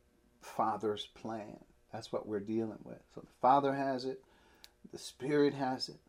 Father's 0.42 1.08
plan. 1.16 1.60
That's 1.92 2.12
what 2.12 2.28
we're 2.28 2.40
dealing 2.40 2.80
with. 2.84 3.00
So 3.14 3.22
the 3.22 3.28
Father 3.42 3.74
has 3.74 4.06
it, 4.06 4.22
the 4.92 4.98
Spirit 4.98 5.54
has 5.54 5.90
it, 5.90 6.00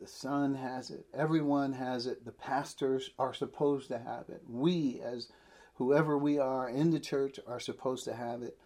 the 0.00 0.06
Son 0.06 0.54
has 0.54 0.90
it, 0.90 1.06
everyone 1.14 1.72
has 1.72 2.06
it. 2.06 2.24
The 2.24 2.32
pastors 2.32 3.10
are 3.18 3.34
supposed 3.34 3.88
to 3.88 3.98
have 3.98 4.24
it. 4.28 4.42
We, 4.48 5.00
as 5.04 5.28
whoever 5.74 6.18
we 6.18 6.38
are 6.38 6.68
in 6.68 6.90
the 6.90 7.00
church, 7.00 7.38
are 7.46 7.60
supposed 7.60 8.04
to 8.06 8.14
have 8.14 8.42
it. 8.42 8.56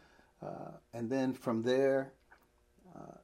Uh, 0.43 0.73
and 0.93 1.11
then 1.11 1.35
from 1.35 1.63
there, 1.63 2.13
uh, 2.95 3.19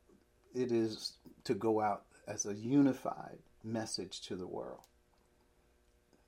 it 0.55 0.73
is 0.73 1.15
to 1.45 1.55
go 1.55 1.81
out 1.81 2.05
as 2.27 2.47
a 2.47 2.55
unified 2.55 3.39
message 3.65 4.21
to 4.23 4.37
the 4.37 4.47
world. 4.47 4.83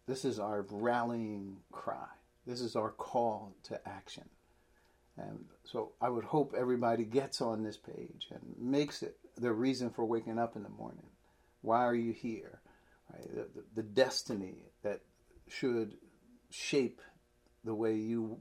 This 0.06 0.24
is 0.24 0.38
our 0.38 0.66
rallying 0.70 1.58
cry. 1.70 2.08
This 2.46 2.60
is 2.60 2.76
our 2.76 2.90
call 2.90 3.54
to 3.64 3.80
action. 3.88 4.24
And 5.16 5.44
so 5.64 5.92
I 6.00 6.08
would 6.08 6.24
hope 6.24 6.54
everybody 6.56 7.04
gets 7.04 7.40
on 7.40 7.62
this 7.62 7.76
page 7.76 8.28
and 8.30 8.40
makes 8.58 9.02
it 9.02 9.16
the 9.36 9.52
reason 9.52 9.90
for 9.90 10.04
waking 10.04 10.38
up 10.38 10.56
in 10.56 10.62
the 10.62 10.68
morning. 10.68 11.06
Why 11.60 11.84
are 11.84 11.94
you 11.94 12.12
here? 12.12 12.60
Right? 13.12 13.28
The, 13.34 13.48
the, 13.54 13.64
the 13.76 13.82
destiny 13.82 14.56
that 14.82 15.00
should 15.48 15.94
shape 16.50 17.00
the 17.64 17.74
way 17.74 17.94
you 17.94 18.38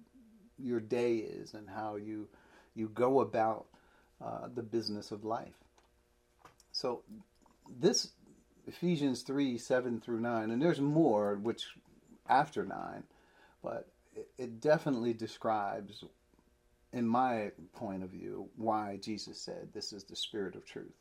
your 0.57 0.79
day 0.79 1.15
is 1.15 1.53
and 1.53 1.67
how 1.69 1.95
you 1.95 2.27
you 2.75 2.87
go 2.89 3.21
about 3.21 3.65
uh, 4.23 4.47
the 4.53 4.63
business 4.63 5.11
of 5.11 5.25
life. 5.25 5.55
So 6.71 7.03
this 7.69 8.11
Ephesians 8.67 9.23
3 9.23 9.57
7 9.57 9.99
through 9.99 10.21
9, 10.21 10.51
and 10.51 10.61
there's 10.61 10.79
more 10.79 11.35
which 11.35 11.65
after 12.29 12.65
9, 12.65 13.03
but 13.63 13.90
it, 14.15 14.27
it 14.37 14.61
definitely 14.61 15.13
describes, 15.13 16.03
in 16.93 17.07
my 17.07 17.51
point 17.75 18.03
of 18.03 18.09
view, 18.09 18.47
why 18.55 18.97
Jesus 19.01 19.39
said 19.39 19.69
this 19.73 19.93
is 19.93 20.03
the 20.03 20.15
spirit 20.15 20.55
of 20.55 20.65
truth. 20.65 20.93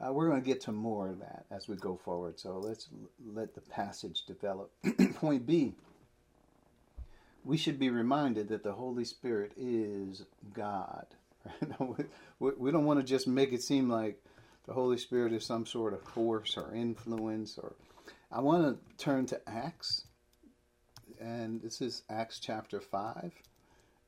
Uh, 0.00 0.12
we're 0.12 0.28
going 0.28 0.40
to 0.40 0.46
get 0.46 0.60
to 0.60 0.72
more 0.72 1.08
of 1.08 1.18
that 1.18 1.44
as 1.50 1.66
we 1.66 1.74
go 1.74 1.96
forward, 1.96 2.38
so 2.38 2.58
let's 2.58 2.88
let 3.34 3.54
the 3.54 3.60
passage 3.60 4.24
develop. 4.26 4.70
point 5.14 5.44
B 5.44 5.74
we 7.48 7.56
should 7.56 7.78
be 7.78 7.88
reminded 7.88 8.48
that 8.48 8.62
the 8.62 8.72
Holy 8.72 9.04
Spirit 9.04 9.52
is 9.56 10.22
God. 10.52 11.06
we 12.38 12.70
don't 12.70 12.84
want 12.84 13.00
to 13.00 13.06
just 13.06 13.26
make 13.26 13.52
it 13.52 13.62
seem 13.62 13.88
like 13.88 14.22
the 14.66 14.74
Holy 14.74 14.98
Spirit 14.98 15.32
is 15.32 15.46
some 15.46 15.64
sort 15.64 15.94
of 15.94 16.02
force 16.02 16.58
or 16.58 16.74
influence. 16.74 17.58
Or 17.58 17.72
I 18.30 18.40
want 18.40 18.64
to 18.64 19.02
turn 19.02 19.24
to 19.26 19.40
Acts, 19.48 20.04
and 21.20 21.60
this 21.62 21.80
is 21.80 22.02
Acts 22.08 22.38
chapter 22.38 22.80
five. 22.80 23.32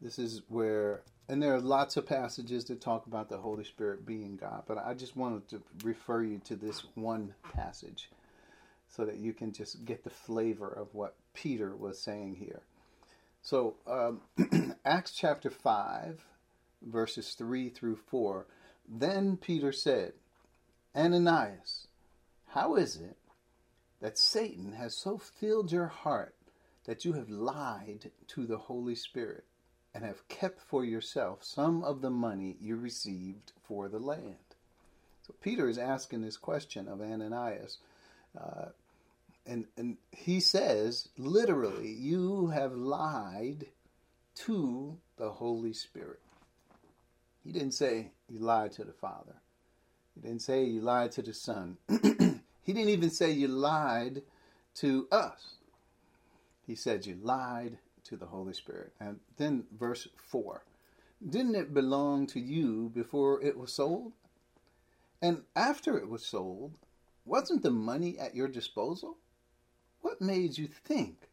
This 0.00 0.18
is 0.18 0.42
where, 0.48 1.02
and 1.28 1.42
there 1.42 1.54
are 1.54 1.60
lots 1.60 1.96
of 1.96 2.06
passages 2.06 2.64
that 2.64 2.80
talk 2.80 3.06
about 3.06 3.28
the 3.28 3.38
Holy 3.38 3.64
Spirit 3.64 4.06
being 4.06 4.36
God, 4.36 4.62
but 4.66 4.78
I 4.78 4.94
just 4.94 5.16
wanted 5.16 5.48
to 5.48 5.62
refer 5.84 6.22
you 6.22 6.40
to 6.46 6.56
this 6.56 6.84
one 6.94 7.34
passage 7.54 8.10
so 8.88 9.04
that 9.04 9.18
you 9.18 9.32
can 9.32 9.52
just 9.52 9.84
get 9.84 10.02
the 10.02 10.10
flavor 10.10 10.68
of 10.68 10.94
what 10.94 11.16
Peter 11.34 11.76
was 11.76 12.00
saying 12.00 12.36
here. 12.36 12.62
So, 13.42 13.76
um, 13.86 14.20
Acts 14.84 15.12
chapter 15.12 15.50
5, 15.50 16.20
verses 16.82 17.34
3 17.34 17.68
through 17.68 17.96
4. 17.96 18.46
Then 18.88 19.36
Peter 19.36 19.72
said, 19.72 20.14
Ananias, 20.96 21.86
how 22.48 22.74
is 22.74 22.96
it 22.96 23.16
that 24.00 24.18
Satan 24.18 24.72
has 24.72 24.96
so 24.96 25.18
filled 25.18 25.70
your 25.70 25.86
heart 25.86 26.34
that 26.90 27.04
you 27.04 27.12
have 27.12 27.30
lied 27.30 28.10
to 28.26 28.44
the 28.44 28.58
Holy 28.58 28.96
Spirit 28.96 29.44
and 29.94 30.04
have 30.04 30.26
kept 30.26 30.60
for 30.60 30.84
yourself 30.84 31.38
some 31.40 31.84
of 31.84 32.00
the 32.00 32.10
money 32.10 32.56
you 32.60 32.74
received 32.74 33.52
for 33.62 33.88
the 33.88 34.00
land? 34.00 34.56
So 35.24 35.32
Peter 35.40 35.68
is 35.68 35.78
asking 35.78 36.22
this 36.22 36.36
question 36.36 36.88
of 36.88 37.00
Ananias. 37.00 37.78
Uh, 38.36 38.70
and 39.46 39.66
and 39.76 39.98
he 40.10 40.40
says 40.40 41.10
literally 41.16 41.92
you 41.92 42.48
have 42.48 42.74
lied 42.74 43.66
to 44.34 44.98
the 45.16 45.30
holy 45.30 45.72
spirit 45.72 46.20
he 47.44 47.52
didn't 47.52 47.72
say 47.72 48.10
you 48.28 48.40
lied 48.40 48.72
to 48.72 48.82
the 48.82 48.92
father 48.92 49.36
he 50.16 50.20
didn't 50.20 50.42
say 50.42 50.64
you 50.64 50.80
lied 50.80 51.12
to 51.12 51.22
the 51.22 51.32
son 51.32 51.76
he 51.88 52.72
didn't 52.72 52.88
even 52.88 53.10
say 53.10 53.30
you 53.30 53.46
lied 53.46 54.22
to 54.74 55.06
us 55.10 55.54
he 56.66 56.74
said 56.74 57.06
you 57.06 57.18
lied 57.22 57.78
to 58.04 58.16
the 58.16 58.26
holy 58.26 58.54
spirit 58.54 58.92
and 59.00 59.20
then 59.36 59.64
verse 59.78 60.08
4 60.16 60.64
didn't 61.28 61.54
it 61.56 61.74
belong 61.74 62.26
to 62.26 62.40
you 62.40 62.90
before 62.94 63.42
it 63.42 63.58
was 63.58 63.72
sold 63.72 64.12
and 65.22 65.42
after 65.56 65.98
it 65.98 66.08
was 66.08 66.24
sold 66.24 66.78
wasn't 67.24 67.62
the 67.62 67.70
money 67.70 68.18
at 68.18 68.34
your 68.34 68.48
disposal 68.48 69.16
What 70.02 70.20
made 70.20 70.58
you 70.58 70.68
think 70.68 71.28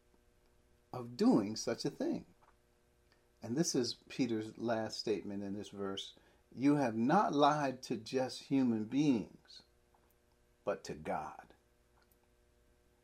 of 0.94 1.18
doing 1.18 1.56
such 1.56 1.86
a 1.86 1.90
thing? 1.90 2.26
And 3.44 3.56
this 3.56 3.76
is 3.76 3.98
Peter's 4.10 4.52
last 4.58 5.00
statement 5.00 5.44
in 5.44 5.58
this 5.58 5.70
verse. 5.70 6.14
You 6.56 6.76
have 6.76 6.96
not 6.98 7.34
lied 7.34 7.84
to 7.84 7.98
just 7.98 8.44
human 8.44 8.86
beings, 8.86 9.64
but 10.66 10.84
to 10.86 10.94
God. 10.94 11.44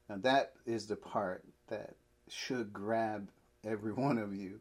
Now, 0.10 0.18
that 0.22 0.54
is 0.66 0.88
the 0.88 0.96
part 0.96 1.44
that 1.70 1.96
should 2.34 2.74
grab 2.74 3.30
every 3.66 3.94
one 3.94 4.18
of 4.18 4.36
you. 4.36 4.60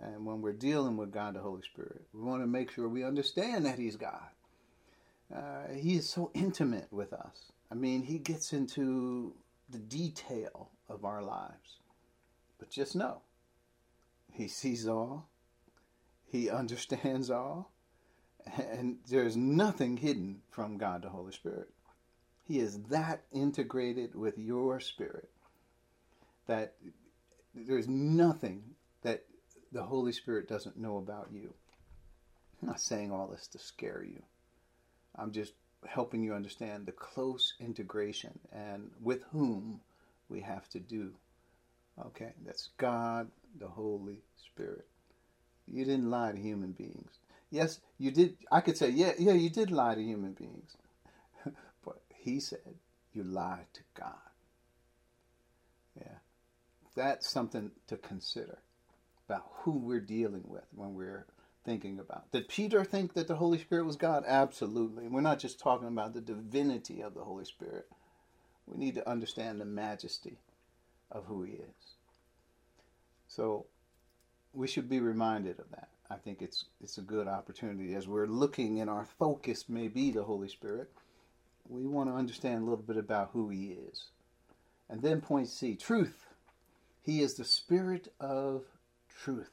And 0.00 0.24
when 0.24 0.40
we're 0.40 0.52
dealing 0.52 0.96
with 0.96 1.12
God 1.12 1.34
the 1.34 1.40
Holy 1.40 1.62
Spirit, 1.62 2.02
we 2.14 2.22
want 2.22 2.42
to 2.42 2.46
make 2.46 2.70
sure 2.70 2.88
we 2.88 3.04
understand 3.04 3.66
that 3.66 3.78
He's 3.78 3.96
God. 3.96 4.28
Uh, 5.34 5.72
he 5.74 5.94
is 5.94 6.08
so 6.08 6.30
intimate 6.34 6.88
with 6.90 7.12
us. 7.12 7.52
I 7.70 7.74
mean, 7.74 8.02
He 8.02 8.18
gets 8.18 8.52
into 8.52 9.34
the 9.68 9.78
detail 9.78 10.70
of 10.88 11.04
our 11.04 11.22
lives. 11.22 11.78
But 12.58 12.70
just 12.70 12.96
know, 12.96 13.20
He 14.32 14.48
sees 14.48 14.88
all, 14.88 15.28
He 16.24 16.48
understands 16.50 17.30
all, 17.30 17.70
and 18.56 18.96
there's 19.08 19.36
nothing 19.36 19.98
hidden 19.98 20.40
from 20.50 20.78
God 20.78 21.02
the 21.02 21.10
Holy 21.10 21.32
Spirit. 21.32 21.68
He 22.48 22.58
is 22.58 22.80
that 22.84 23.20
integrated 23.32 24.14
with 24.14 24.38
your 24.38 24.80
spirit 24.80 25.28
that 26.46 26.74
there's 27.54 27.88
nothing 27.88 28.62
that 29.02 29.24
the 29.72 29.82
Holy 29.82 30.12
Spirit 30.12 30.48
doesn't 30.48 30.76
know 30.76 30.98
about 30.98 31.28
you. 31.32 31.54
I'm 32.60 32.68
not 32.68 32.80
saying 32.80 33.12
all 33.12 33.28
this 33.28 33.46
to 33.48 33.58
scare 33.58 34.04
you. 34.04 34.22
I'm 35.16 35.32
just 35.32 35.54
helping 35.86 36.22
you 36.22 36.34
understand 36.34 36.86
the 36.86 36.92
close 36.92 37.54
integration 37.60 38.38
and 38.52 38.90
with 39.02 39.22
whom 39.32 39.80
we 40.28 40.40
have 40.40 40.68
to 40.70 40.78
do. 40.78 41.12
Okay, 42.06 42.32
that's 42.44 42.70
God, 42.78 43.28
the 43.58 43.68
Holy 43.68 44.18
Spirit. 44.36 44.86
You 45.66 45.84
didn't 45.84 46.10
lie 46.10 46.32
to 46.32 46.38
human 46.38 46.72
beings. 46.72 47.18
Yes, 47.50 47.80
you 47.98 48.10
did. 48.10 48.36
I 48.50 48.60
could 48.60 48.76
say, 48.76 48.90
yeah, 48.90 49.12
yeah, 49.18 49.32
you 49.32 49.50
did 49.50 49.70
lie 49.70 49.94
to 49.94 50.02
human 50.02 50.32
beings. 50.32 50.76
but 51.84 52.00
he 52.08 52.40
said, 52.40 52.74
you 53.12 53.24
lied 53.24 53.66
to 53.74 53.80
God. 53.98 54.29
That's 56.94 57.28
something 57.28 57.70
to 57.86 57.96
consider 57.96 58.58
about 59.28 59.46
who 59.62 59.72
we're 59.72 60.00
dealing 60.00 60.44
with 60.46 60.64
when 60.74 60.94
we're 60.94 61.26
thinking 61.64 61.98
about. 61.98 62.30
Did 62.32 62.48
Peter 62.48 62.84
think 62.84 63.14
that 63.14 63.28
the 63.28 63.36
Holy 63.36 63.58
Spirit 63.58 63.86
was 63.86 63.96
God? 63.96 64.24
Absolutely. 64.26 65.08
We're 65.08 65.20
not 65.20 65.38
just 65.38 65.60
talking 65.60 65.88
about 65.88 66.14
the 66.14 66.20
divinity 66.20 67.00
of 67.00 67.14
the 67.14 67.24
Holy 67.24 67.44
Spirit. 67.44 67.86
We 68.66 68.78
need 68.78 68.94
to 68.94 69.08
understand 69.08 69.60
the 69.60 69.66
majesty 69.66 70.38
of 71.10 71.26
who 71.26 71.42
he 71.42 71.52
is. 71.52 71.94
So 73.28 73.66
we 74.52 74.66
should 74.66 74.88
be 74.88 75.00
reminded 75.00 75.58
of 75.58 75.70
that. 75.70 75.88
I 76.10 76.16
think 76.16 76.42
it's 76.42 76.64
it's 76.82 76.98
a 76.98 77.02
good 77.02 77.28
opportunity 77.28 77.94
as 77.94 78.08
we're 78.08 78.26
looking 78.26 78.80
and 78.80 78.90
our 78.90 79.04
focus 79.04 79.68
may 79.68 79.86
be 79.86 80.10
the 80.10 80.24
Holy 80.24 80.48
Spirit. 80.48 80.90
We 81.68 81.86
want 81.86 82.08
to 82.08 82.16
understand 82.16 82.62
a 82.62 82.64
little 82.64 82.84
bit 82.84 82.96
about 82.96 83.30
who 83.32 83.48
he 83.48 83.76
is. 83.88 84.06
And 84.88 85.02
then 85.02 85.20
point 85.20 85.48
C, 85.48 85.76
truth. 85.76 86.26
He 87.02 87.22
is 87.22 87.34
the 87.34 87.44
Spirit 87.44 88.12
of 88.20 88.64
truth. 89.08 89.50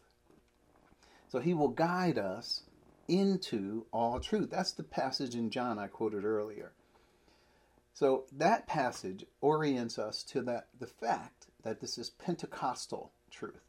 So 1.30 1.40
he 1.40 1.54
will 1.54 1.70
guide 1.70 2.18
us 2.18 2.64
into 3.08 3.86
all 3.92 4.20
truth. 4.20 4.50
That's 4.50 4.74
the 4.74 4.84
passage 4.84 5.36
in 5.36 5.50
John 5.50 5.80
I 5.80 5.88
quoted 5.88 6.26
earlier. 6.26 6.72
So 7.94 8.26
that 8.32 8.68
passage 8.68 9.26
orients 9.42 9.98
us 9.98 10.24
to 10.24 10.42
that 10.44 10.68
the 10.80 10.88
fact 10.88 11.48
that 11.64 11.82
this 11.82 11.98
is 11.98 12.10
Pentecostal 12.10 13.12
truth. 13.32 13.62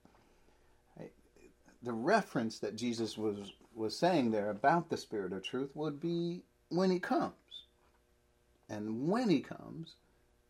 The 1.81 1.93
reference 1.93 2.59
that 2.59 2.75
Jesus 2.75 3.17
was 3.17 3.53
was 3.73 3.97
saying 3.97 4.33
there 4.33 4.51
about 4.51 4.91
the 4.91 4.97
Spirit 4.97 5.33
of 5.33 5.45
truth 5.45 5.71
would 5.75 6.01
be 6.01 6.43
when 6.69 6.91
he 6.91 6.99
comes. 6.99 7.33
And 8.69 9.09
when 9.09 9.31
he 9.31 9.41
comes 9.41 9.95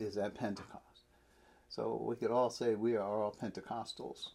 is 0.00 0.16
at 0.16 0.34
Pentecost. 0.34 0.88
So 1.68 2.00
we 2.02 2.16
could 2.16 2.31
all 2.31 2.50
say 2.50 2.74
we 2.74 2.96
are 2.96 3.02
all 3.02 3.35
Pentecostals. 3.40 4.28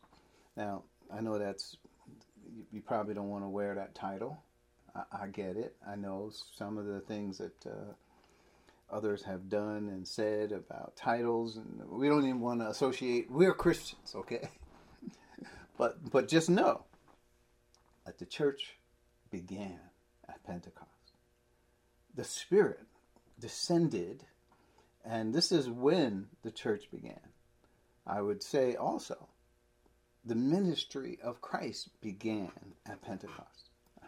Now, 0.56 0.84
I 1.12 1.22
know 1.22 1.38
that's, 1.38 1.78
you, 2.72 2.82
probably 2.82 3.14
don't 3.14 3.30
want 3.30 3.44
to 3.44 3.50
wear 3.50 3.76
that 3.76 3.96
title. 3.96 4.42
I, 4.96 5.24
I, 5.24 5.28
get 5.28 5.58
it. 5.58 5.76
I 5.88 5.96
know 5.96 6.32
some 6.56 6.78
of 6.78 6.86
the 6.86 7.00
things 7.02 7.40
that 7.40 7.66
uh, 7.66 7.94
others 8.92 9.24
have 9.24 9.50
done 9.50 9.90
and 9.90 10.08
said 10.08 10.52
about 10.52 10.96
titles, 10.96 11.58
and 11.58 11.82
we 11.90 12.08
don't 12.08 12.24
even 12.24 12.40
want 12.40 12.62
to 12.62 12.70
associate, 12.70 13.30
we're 13.32 13.54
Christians, 13.54 14.14
okay? 14.16 14.50
but, 15.78 15.98
but 16.12 16.28
just 16.28 16.50
know 16.50 16.84
that 18.06 18.20
the 18.20 18.26
church 18.26 18.76
began 19.32 19.80
at 20.30 20.44
Pentecost. 20.46 20.90
The 22.16 22.24
Spirit 22.24 22.86
descended 23.40 24.24
and 25.06 25.34
this 25.34 25.52
is 25.52 25.70
when 25.70 26.28
the 26.44 26.52
church 26.52 26.90
began. 26.92 27.20
I 28.06 28.22
would 28.22 28.44
say 28.44 28.76
also, 28.76 29.28
the 30.26 30.36
ministry 30.36 31.20
of 31.24 31.42
Christ 31.42 31.90
began 32.02 32.52
at 32.86 33.02
Pentecost. 33.02 33.70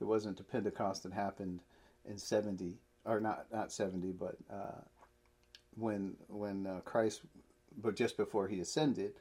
It 0.00 0.04
wasn't 0.06 0.36
the 0.36 0.42
Pentecost 0.42 1.04
that 1.04 1.12
happened 1.12 1.60
in 2.04 2.18
70, 2.18 2.76
or 3.04 3.20
not, 3.20 3.46
not 3.52 3.70
70, 3.70 4.10
but 4.10 4.36
uh, 4.52 4.80
when, 5.76 6.16
when 6.26 6.66
uh, 6.66 6.80
Christ, 6.84 7.20
but 7.80 7.94
just 7.94 8.16
before 8.16 8.48
he 8.48 8.58
ascended, 8.58 9.12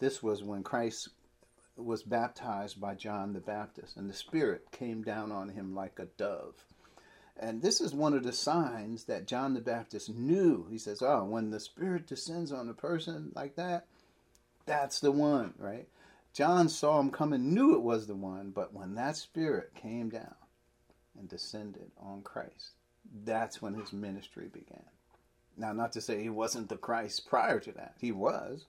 this 0.00 0.24
was 0.24 0.42
when 0.42 0.64
Christ 0.64 1.10
was 1.76 2.02
baptized 2.02 2.80
by 2.80 2.96
John 2.96 3.34
the 3.34 3.40
Baptist, 3.40 3.96
and 3.96 4.10
the 4.10 4.14
Spirit 4.14 4.66
came 4.72 5.02
down 5.02 5.30
on 5.30 5.50
him 5.50 5.76
like 5.76 6.00
a 6.00 6.06
dove. 6.06 6.64
And 7.38 7.60
this 7.60 7.80
is 7.80 7.94
one 7.94 8.14
of 8.14 8.22
the 8.22 8.32
signs 8.32 9.04
that 9.04 9.26
John 9.26 9.54
the 9.54 9.60
Baptist 9.60 10.08
knew. 10.08 10.66
He 10.70 10.78
says, 10.78 11.02
Oh, 11.02 11.24
when 11.24 11.50
the 11.50 11.60
Spirit 11.60 12.06
descends 12.06 12.50
on 12.50 12.68
a 12.68 12.74
person 12.74 13.32
like 13.34 13.56
that, 13.56 13.86
that's 14.64 15.00
the 15.00 15.12
one, 15.12 15.54
right? 15.58 15.86
John 16.32 16.68
saw 16.68 17.00
him 17.00 17.10
coming, 17.10 17.54
knew 17.54 17.74
it 17.74 17.82
was 17.82 18.06
the 18.06 18.14
one, 18.14 18.50
but 18.50 18.74
when 18.74 18.94
that 18.94 19.16
Spirit 19.16 19.74
came 19.74 20.10
down 20.10 20.34
and 21.18 21.28
descended 21.28 21.90
on 21.98 22.22
Christ, 22.22 22.72
that's 23.24 23.62
when 23.62 23.74
his 23.74 23.92
ministry 23.92 24.48
began. 24.52 24.84
Now, 25.56 25.72
not 25.72 25.92
to 25.92 26.00
say 26.00 26.22
he 26.22 26.28
wasn't 26.28 26.68
the 26.68 26.76
Christ 26.76 27.26
prior 27.26 27.60
to 27.60 27.72
that, 27.72 27.94
he 27.98 28.12
was, 28.12 28.66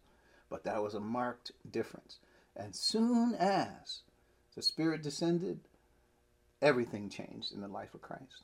but 0.49 0.63
that 0.63 0.81
was 0.81 0.93
a 0.93 0.99
marked 0.99 1.51
difference. 1.69 2.19
And 2.55 2.75
soon 2.75 3.35
as 3.35 3.99
the 4.55 4.61
Spirit 4.61 5.03
descended, 5.03 5.59
everything 6.61 7.09
changed 7.09 7.51
in 7.51 7.61
the 7.61 7.67
life 7.67 7.93
of 7.93 8.01
Christ. 8.01 8.43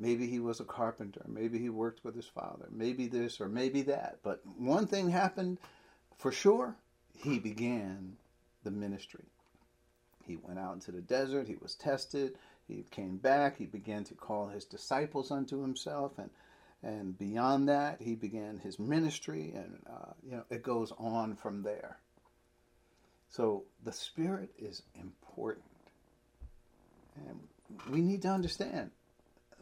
Maybe 0.00 0.26
he 0.26 0.40
was 0.40 0.60
a 0.60 0.64
carpenter. 0.64 1.22
Maybe 1.28 1.58
he 1.58 1.68
worked 1.68 2.02
with 2.04 2.16
his 2.16 2.26
father. 2.26 2.66
Maybe 2.72 3.06
this 3.06 3.38
or 3.38 3.48
maybe 3.48 3.82
that. 3.82 4.20
But 4.22 4.40
one 4.56 4.86
thing 4.86 5.10
happened 5.10 5.58
for 6.16 6.32
sure 6.32 6.74
he 7.22 7.38
began 7.38 8.16
the 8.64 8.70
ministry. 8.70 9.26
He 10.26 10.36
went 10.36 10.58
out 10.58 10.72
into 10.72 10.90
the 10.90 11.02
desert. 11.02 11.48
He 11.48 11.56
was 11.60 11.74
tested. 11.74 12.36
He 12.66 12.84
came 12.90 13.18
back. 13.18 13.58
He 13.58 13.66
began 13.66 14.04
to 14.04 14.14
call 14.14 14.48
his 14.48 14.64
disciples 14.64 15.30
unto 15.30 15.60
himself. 15.60 16.12
And, 16.16 16.30
and 16.82 17.18
beyond 17.18 17.68
that, 17.68 18.00
he 18.00 18.14
began 18.14 18.58
his 18.58 18.78
ministry. 18.78 19.52
And, 19.54 19.80
uh, 19.86 20.12
you 20.24 20.32
know, 20.32 20.44
it 20.48 20.62
goes 20.62 20.94
on 20.96 21.36
from 21.36 21.62
there. 21.62 21.98
So 23.28 23.64
the 23.84 23.92
Spirit 23.92 24.50
is 24.58 24.82
important. 24.94 25.66
And 27.26 27.40
we 27.90 28.00
need 28.00 28.22
to 28.22 28.28
understand 28.28 28.92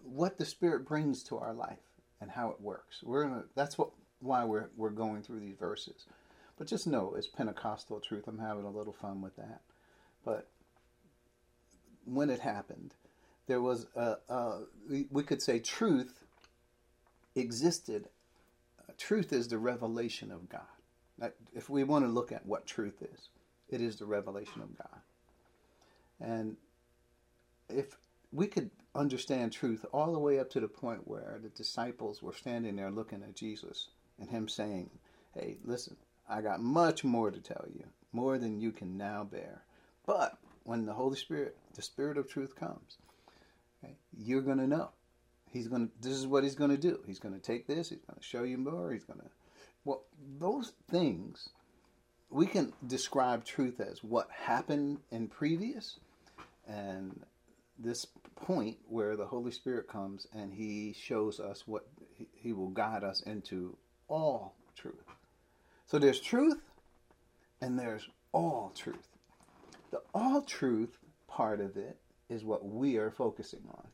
what 0.09 0.39
the 0.39 0.45
Spirit 0.45 0.87
brings 0.87 1.23
to 1.25 1.39
our 1.39 1.53
life 1.53 1.79
and 2.21 2.31
how 2.31 2.51
it 2.51 2.61
works. 2.61 3.03
We're 3.03 3.25
gonna, 3.25 3.45
that's 3.55 3.79
what 3.79 3.91
why 4.21 4.45
we're 4.45 4.69
we're 4.77 4.91
going 4.91 5.23
through 5.23 5.41
these 5.41 5.57
verses. 5.57 6.07
But 6.57 6.67
just 6.67 6.87
know 6.87 7.15
it's 7.17 7.29
Pentecostal 7.29 8.01
truth. 8.01 8.25
I'm 8.27 8.39
having 8.39 8.65
a 8.65 8.71
little 8.71 8.93
fun 8.93 9.23
with 9.23 9.37
that. 9.37 9.61
But 10.25 10.49
when 12.05 12.31
it 12.31 12.41
happened, 12.41 12.95
there 13.47 13.61
was 13.61 13.87
a, 13.95 14.17
a 14.29 14.63
we, 14.89 15.07
we 15.11 15.23
could 15.23 15.43
say 15.43 15.59
truth 15.61 16.25
existed. 17.35 18.09
Truth 18.97 19.33
is 19.33 19.49
the 19.49 19.59
revelation 19.59 20.33
of 20.33 20.49
God. 20.49 21.33
If 21.55 21.71
we 21.71 21.85
want 21.85 22.05
to 22.05 22.11
look 22.11 22.33
at 22.33 22.47
what 22.47 22.67
truth 22.67 23.03
is, 23.03 23.29
it 23.69 23.81
is 23.81 23.97
the 23.97 24.07
revelation 24.07 24.63
of 24.63 24.77
God. 24.77 25.01
And 26.21 26.57
if 27.69 27.97
we 28.33 28.47
could 28.47 28.71
understand 28.99 29.53
truth 29.53 29.85
all 29.93 30.13
the 30.13 30.19
way 30.19 30.39
up 30.39 30.51
to 30.51 30.61
the 30.61 30.69
point 30.69 31.07
where 31.07 31.39
the 31.43 31.49
disciples 31.51 32.23
were 32.23 32.33
standing 32.33 32.77
there 32.77 32.91
looking 32.91 33.23
at 33.23 33.37
Jesus 33.37 33.89
and 34.19 34.29
him 34.29 34.49
saying, 34.49 34.91
Hey, 35.35 35.59
listen, 35.65 35.97
I 36.29 36.43
got 36.43 36.61
much 36.61 37.05
more 37.05 37.31
to 37.31 37.41
tell 37.41 37.65
you, 37.73 37.85
more 38.13 38.39
than 38.39 38.61
you 38.61 38.73
can 38.73 38.97
now 38.97 39.25
bear. 39.25 39.63
But 40.07 40.37
when 40.65 40.85
the 40.85 40.95
Holy 40.95 41.17
Spirit, 41.17 41.57
the 41.75 41.83
Spirit 41.83 42.19
of 42.19 42.29
truth 42.29 42.57
comes, 42.57 42.99
okay, 43.83 43.95
you're 44.19 44.43
going 44.43 44.59
to 44.59 44.67
know. 44.67 44.91
He's 45.51 45.69
going 45.69 45.89
to, 45.89 45.93
this 46.01 46.13
is 46.13 46.27
what 46.27 46.45
he's 46.45 46.55
going 46.55 46.71
to 46.71 46.77
do. 46.77 47.01
He's 47.07 47.19
going 47.19 47.35
to 47.35 47.41
take 47.41 47.67
this, 47.67 47.89
he's 47.89 48.01
going 48.01 48.19
to 48.19 48.27
show 48.27 48.43
you 48.43 48.59
more, 48.59 48.93
he's 48.93 49.05
going 49.05 49.21
to 49.21 49.27
Well, 49.85 50.03
those 50.39 50.73
things 50.91 51.49
we 52.31 52.47
can 52.47 52.73
describe 52.87 53.45
truth 53.45 53.81
as 53.81 54.05
what 54.05 54.29
happened 54.31 54.99
in 55.11 55.29
previous 55.29 55.99
and 56.67 57.23
this 57.79 58.07
point 58.41 58.79
where 58.89 59.17
the 59.17 59.27
Holy 59.27 59.51
Spirit 59.51 59.89
comes 59.89 60.27
and 60.33 60.53
he 60.53 60.95
shows 60.99 61.41
us 61.41 61.65
what 61.67 61.87
he 62.35 62.53
will 62.53 62.71
guide 62.71 63.05
us 63.05 63.21
into 63.23 63.77
all 64.09 64.55
truth. 64.75 65.05
So 65.87 65.99
there's 65.99 66.21
truth 66.21 66.61
and 67.61 67.79
there's 67.79 68.09
all 68.33 68.73
truth. 68.75 69.09
The 69.91 70.01
all 70.15 70.43
truth 70.43 70.99
part 71.27 71.61
of 71.61 71.77
it 71.77 71.99
is 72.29 72.45
what 72.45 72.65
we 72.65 72.97
are 72.97 73.11
focusing 73.11 73.63
on. 73.71 73.89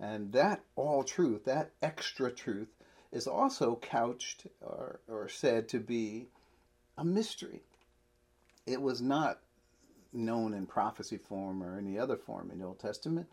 And 0.00 0.32
that 0.32 0.62
all 0.74 1.04
truth, 1.04 1.44
that 1.44 1.70
extra 1.82 2.30
truth, 2.30 2.68
is 3.12 3.26
also 3.26 3.76
couched 3.76 4.46
or, 4.60 5.00
or 5.08 5.28
said 5.28 5.68
to 5.68 5.78
be 5.78 6.28
a 6.96 7.04
mystery. 7.04 7.62
It 8.66 8.80
was 8.80 9.00
not 9.00 9.40
known 10.12 10.54
in 10.54 10.66
prophecy 10.66 11.16
form 11.16 11.62
or 11.62 11.76
any 11.76 11.98
other 11.98 12.16
form 12.16 12.50
in 12.50 12.58
the 12.58 12.66
Old 12.66 12.78
Testament. 12.78 13.26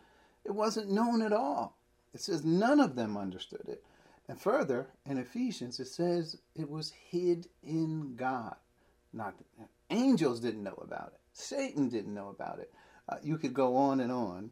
It 0.44 0.52
wasn't 0.52 0.90
known 0.90 1.22
at 1.22 1.32
all. 1.32 1.76
It 2.14 2.20
says 2.20 2.44
none 2.44 2.80
of 2.80 2.96
them 2.96 3.16
understood 3.16 3.66
it. 3.68 3.84
And 4.28 4.40
further, 4.40 4.88
in 5.06 5.18
Ephesians, 5.18 5.80
it 5.80 5.88
says 5.88 6.36
it 6.54 6.70
was 6.70 6.90
hid 6.90 7.48
in 7.62 8.14
God. 8.16 8.56
Not 9.12 9.34
angels 9.90 10.40
didn't 10.40 10.62
know 10.62 10.78
about 10.82 11.12
it. 11.14 11.20
Satan 11.32 11.88
didn't 11.88 12.14
know 12.14 12.28
about 12.28 12.60
it. 12.60 12.72
Uh, 13.08 13.16
you 13.22 13.38
could 13.38 13.54
go 13.54 13.76
on 13.76 14.00
and 14.00 14.12
on 14.12 14.50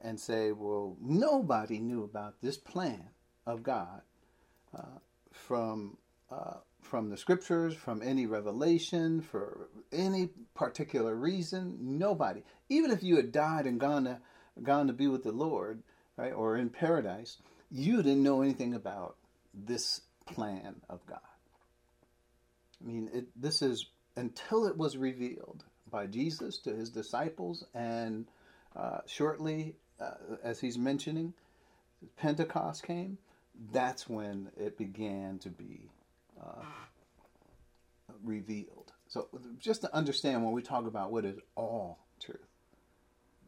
and 0.00 0.18
say, 0.18 0.52
well, 0.52 0.96
nobody 1.00 1.78
knew 1.78 2.04
about 2.04 2.40
this 2.42 2.56
plan 2.56 3.10
of 3.46 3.62
God 3.62 4.02
uh, 4.76 4.98
from 5.30 5.96
uh, 6.30 6.58
from 6.86 7.10
the 7.10 7.16
scriptures, 7.16 7.74
from 7.74 8.00
any 8.02 8.26
revelation, 8.26 9.20
for 9.20 9.68
any 9.92 10.30
particular 10.54 11.14
reason. 11.14 11.76
Nobody, 11.80 12.42
even 12.68 12.90
if 12.90 13.02
you 13.02 13.16
had 13.16 13.32
died 13.32 13.66
and 13.66 13.80
gone 13.80 14.04
to 14.04 14.18
gone 14.62 14.86
to 14.86 14.92
be 14.92 15.06
with 15.06 15.22
the 15.22 15.32
Lord, 15.32 15.82
right, 16.16 16.32
or 16.32 16.56
in 16.56 16.70
paradise, 16.70 17.36
you 17.70 17.98
didn't 17.98 18.22
know 18.22 18.40
anything 18.40 18.72
about 18.72 19.16
this 19.52 20.00
plan 20.24 20.76
of 20.88 21.04
God. 21.06 21.20
I 22.80 22.86
mean, 22.86 23.10
it, 23.12 23.26
this 23.36 23.60
is 23.60 23.86
until 24.16 24.66
it 24.66 24.76
was 24.76 24.96
revealed 24.96 25.64
by 25.90 26.06
Jesus 26.06 26.58
to 26.58 26.74
his 26.74 26.90
disciples, 26.90 27.64
and 27.74 28.26
uh, 28.74 29.00
shortly, 29.06 29.76
uh, 30.00 30.36
as 30.42 30.60
he's 30.60 30.78
mentioning, 30.78 31.34
Pentecost 32.16 32.82
came. 32.82 33.18
That's 33.72 34.08
when 34.08 34.50
it 34.56 34.76
began 34.76 35.38
to 35.38 35.48
be 35.48 35.90
uh, 36.40 36.64
revealed. 38.22 38.92
So, 39.08 39.28
just 39.58 39.82
to 39.82 39.94
understand 39.94 40.44
when 40.44 40.52
we 40.52 40.62
talk 40.62 40.86
about 40.86 41.12
what 41.12 41.24
is 41.24 41.38
all 41.54 41.98
truth, 42.20 42.48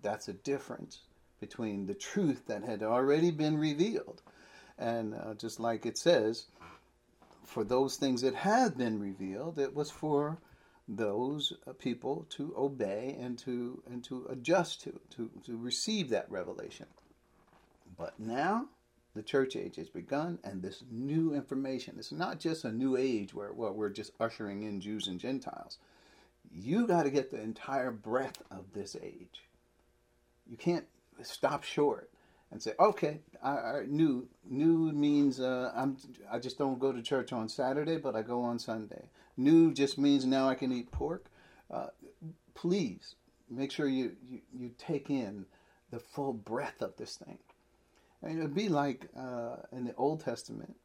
that's 0.03 0.29
a 0.29 0.33
difference 0.33 1.01
between 1.41 1.87
the 1.87 1.95
truth 1.95 2.47
that 2.47 2.65
had 2.65 2.83
already 2.83 3.31
been 3.31 3.59
revealed. 3.59 4.23
And 4.79 5.15
uh, 5.15 5.35
just 5.35 5.59
like 5.59 5.87
it 5.87 5.99
says, 5.99 6.47
for 7.45 7.65
those 7.65 7.97
things 7.97 8.21
that 8.23 8.35
have 8.35 8.79
been 8.79 9.01
revealed, 9.01 9.59
it 9.59 9.75
was 9.75 9.91
for 9.91 10.39
those 10.89 11.53
uh, 11.67 11.73
people 11.73 12.27
to 12.31 12.55
obey 12.57 13.17
and 13.21 13.39
to 13.39 13.83
and 13.91 14.03
to 14.05 14.27
adjust 14.31 14.83
to 14.83 14.99
to 15.11 15.31
to 15.45 15.57
receive 15.57 16.09
that 16.11 16.31
revelation. 16.31 16.87
But 17.97 18.19
now 18.19 18.69
the 19.19 19.25
church 19.25 19.57
age 19.57 19.75
has 19.75 19.89
begun, 19.89 20.39
and 20.45 20.63
this 20.63 20.85
new 20.93 21.35
information. 21.35 21.97
It's 21.99 22.13
not 22.13 22.39
just 22.39 22.65
a 22.65 22.71
new 22.71 22.97
age 22.97 23.35
where 23.35 23.53
well, 23.53 23.73
we're 23.73 23.89
just 23.89 24.13
ushering 24.21 24.63
in 24.63 24.81
Jews 24.81 25.09
and 25.09 25.19
Gentiles. 25.19 25.79
You 26.55 26.87
got 26.87 27.03
to 27.03 27.11
get 27.11 27.33
the 27.33 27.41
entire 27.41 27.91
breadth 27.91 28.41
of 28.49 28.73
this 28.75 28.95
age. 29.03 29.43
You 30.49 30.57
can't 30.57 30.87
stop 31.23 31.65
short 31.65 32.11
and 32.53 32.63
say, 32.63 32.75
okay, 32.79 33.19
I, 33.43 33.51
I 33.51 33.83
new 33.89 34.29
new 34.49 34.93
means 34.93 35.41
uh, 35.41 35.73
I'm 35.75 35.97
I 36.31 36.39
just 36.39 36.57
don't 36.57 36.79
go 36.79 36.93
to 36.93 37.03
church 37.03 37.33
on 37.33 37.49
Saturday, 37.49 37.97
but 37.97 38.15
I 38.15 38.23
go 38.23 38.43
on 38.43 38.61
Sunday. 38.61 39.07
New 39.37 39.75
just 39.75 39.99
means 39.99 40.27
now 40.27 40.49
I 40.49 40.55
can 40.55 40.71
eat 40.71 40.93
pork. 40.93 41.27
Uh, 41.73 41.89
please 42.55 43.17
make 43.51 43.73
sure 43.73 43.89
you, 43.89 44.13
you 44.25 44.43
you 44.57 44.71
take 44.79 45.11
in 45.11 45.47
the 45.91 45.99
full 45.99 46.33
breadth 46.33 46.83
of 46.83 46.97
this 46.99 47.17
thing. 47.17 47.39
Mean, 48.23 48.39
it 48.39 48.43
would 48.43 48.55
be 48.55 48.69
like 48.69 49.09
uh, 49.17 49.57
in 49.73 49.85
the 49.85 49.95
Old 49.95 50.25
Testament 50.25 50.77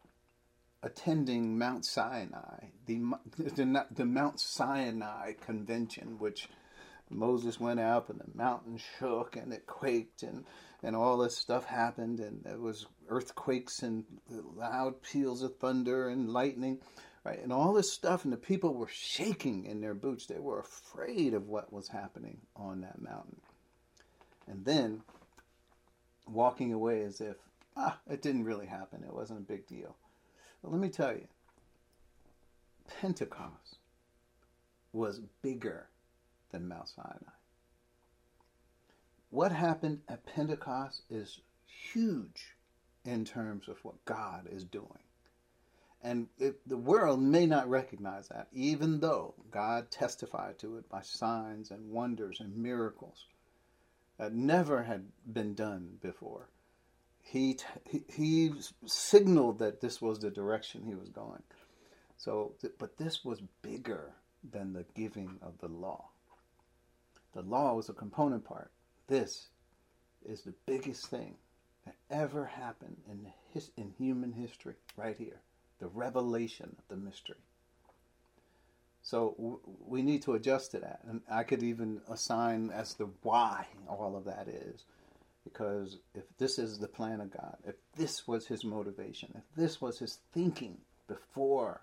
attending 0.84 1.58
Mount 1.58 1.86
Sinai, 1.86 2.68
the, 2.86 3.02
the, 3.38 3.86
the 3.92 4.06
Mount 4.06 4.40
Sinai 4.40 5.34
convention, 5.34 6.20
which 6.20 6.50
Moses 7.10 7.60
went 7.60 7.80
up 7.80 8.10
and 8.10 8.20
the 8.20 8.38
mountain 8.38 8.80
shook 9.00 9.36
and 9.36 9.54
it 9.54 9.66
quaked 9.66 10.24
and, 10.24 10.46
and 10.82 10.96
all 10.96 11.18
this 11.18 11.38
stuff 11.38 11.66
happened 11.66 12.20
and 12.20 12.44
there 12.44 12.60
was 12.60 12.86
earthquakes 13.10 13.82
and 13.84 14.04
loud 14.56 15.02
peals 15.02 15.42
of 15.44 15.56
thunder 15.58 16.10
and 16.10 16.32
lightning, 16.32 16.80
right? 17.24 17.42
And 17.42 17.54
all 17.54 17.74
this 17.74 17.92
stuff 17.92 18.24
and 18.24 18.34
the 18.34 18.38
people 18.38 18.74
were 18.74 18.90
shaking 18.92 19.66
in 19.66 19.82
their 19.82 19.94
boots. 19.94 20.26
They 20.26 20.40
were 20.40 20.60
afraid 20.60 21.34
of 21.34 21.48
what 21.48 21.72
was 21.72 21.88
happening 21.88 22.40
on 22.56 22.82
that 22.82 23.02
mountain. 23.02 23.42
And 24.48 24.66
then 24.66 25.04
walking 26.28 26.74
away 26.74 27.04
as 27.04 27.22
if, 27.22 27.38
ah, 27.76 27.98
it 28.10 28.22
didn't 28.22 28.46
really 28.46 28.68
happen. 28.68 29.04
It 29.04 29.14
wasn't 29.14 29.40
a 29.40 29.44
big 29.44 29.68
deal. 29.68 29.96
But 30.62 30.72
let 30.72 30.82
me 30.82 30.90
tell 30.90 31.14
you, 31.14 31.28
Pentecost 33.02 33.78
was 34.92 35.22
bigger 35.42 35.88
than 36.52 36.68
Mount 36.68 36.90
Sinai. 36.90 37.34
What 39.30 39.52
happened 39.52 40.02
at 40.08 40.26
Pentecost 40.26 41.02
is 41.10 41.42
huge 41.66 42.56
in 43.04 43.26
terms 43.26 43.68
of 43.68 43.84
what 43.84 44.06
God 44.06 44.48
is 44.50 44.64
doing. 44.64 45.04
And 46.04 46.28
it, 46.38 46.60
the 46.68 46.78
world 46.78 47.22
may 47.22 47.46
not 47.46 47.70
recognize 47.70 48.28
that, 48.28 48.48
even 48.52 49.00
though 49.00 49.34
God 49.52 49.90
testified 49.90 50.60
to 50.60 50.78
it 50.78 50.90
by 50.90 51.02
signs 51.02 51.72
and 51.72 51.92
wonders 51.92 52.42
and 52.42 52.56
miracles 52.56 53.26
never 54.32 54.84
had 54.84 55.06
been 55.32 55.54
done 55.56 55.98
before. 56.02 56.50
He, 57.22 57.58
he, 57.90 58.04
he 58.10 58.52
signaled 58.86 59.60
that 59.60 59.82
this 59.82 60.02
was 60.02 60.20
the 60.20 60.30
direction 60.30 60.84
he 60.86 60.96
was 60.96 61.10
going. 61.10 61.44
So, 62.18 62.54
but 62.78 62.98
this 62.98 63.26
was 63.26 63.42
bigger 63.62 64.14
than 64.52 64.74
the 64.74 64.86
giving 64.96 65.40
of 65.42 65.58
the 65.60 65.68
law. 65.68 66.10
The 67.34 67.42
law 67.42 67.74
was 67.74 67.90
a 67.90 67.94
component 67.94 68.46
part. 68.46 68.72
This 69.08 69.48
is 70.26 70.42
the 70.42 70.54
biggest 70.66 71.08
thing 71.08 71.36
that 71.86 71.96
ever 72.10 72.46
happened 72.46 72.98
in, 73.10 73.28
his, 73.52 73.72
in 73.76 73.94
human 73.98 74.32
history, 74.32 74.76
right 74.96 75.18
here. 75.18 75.42
The 75.80 75.88
revelation 75.88 76.76
of 76.78 76.88
the 76.88 77.04
mystery. 77.04 77.38
So 79.04 79.36
w- 79.38 79.60
we 79.86 80.02
need 80.02 80.24
to 80.24 80.34
adjust 80.34 80.72
to 80.72 80.80
that. 80.80 81.02
And 81.08 81.22
I 81.30 81.44
could 81.44 81.62
even 81.62 82.02
assign 82.10 82.72
as 82.72 82.94
to 82.96 83.14
why 83.22 83.68
all 83.88 84.16
of 84.16 84.26
that 84.26 84.48
is. 84.48 84.86
Because 85.44 85.98
if 86.16 86.24
this 86.38 86.58
is 86.58 86.80
the 86.80 86.88
plan 86.88 87.20
of 87.20 87.30
God, 87.30 87.58
if 87.68 87.76
this 87.98 88.26
was 88.28 88.48
his 88.48 88.64
motivation, 88.64 89.30
if 89.36 89.44
this 89.58 89.82
was 89.82 90.00
his 90.00 90.20
thinking 90.34 90.78
before 91.08 91.82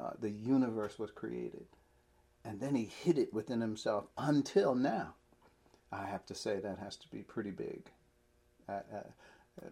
uh, 0.00 0.12
the 0.20 0.30
universe 0.30 0.96
was 0.96 1.10
created, 1.10 1.66
and 2.44 2.60
then 2.60 2.76
he 2.76 2.84
hid 2.84 3.18
it 3.18 3.34
within 3.34 3.60
himself 3.60 4.04
until 4.16 4.76
now, 4.76 5.14
I 5.90 6.06
have 6.06 6.24
to 6.26 6.36
say 6.36 6.60
that 6.60 6.78
has 6.78 6.96
to 6.98 7.08
be 7.08 7.18
pretty 7.18 7.50
big. 7.50 7.90
Uh, 8.68 8.80
uh, 8.94 9.66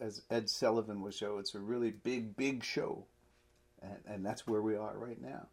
as 0.00 0.22
Ed 0.30 0.48
Sullivan 0.48 1.02
would 1.02 1.14
show, 1.14 1.38
it's 1.38 1.54
a 1.56 1.60
really 1.60 1.90
big, 1.90 2.36
big 2.36 2.62
show. 2.62 3.06
And, 3.82 3.98
and 4.06 4.26
that's 4.26 4.46
where 4.46 4.62
we 4.62 4.76
are 4.76 4.96
right 4.96 5.20
now. 5.20 5.48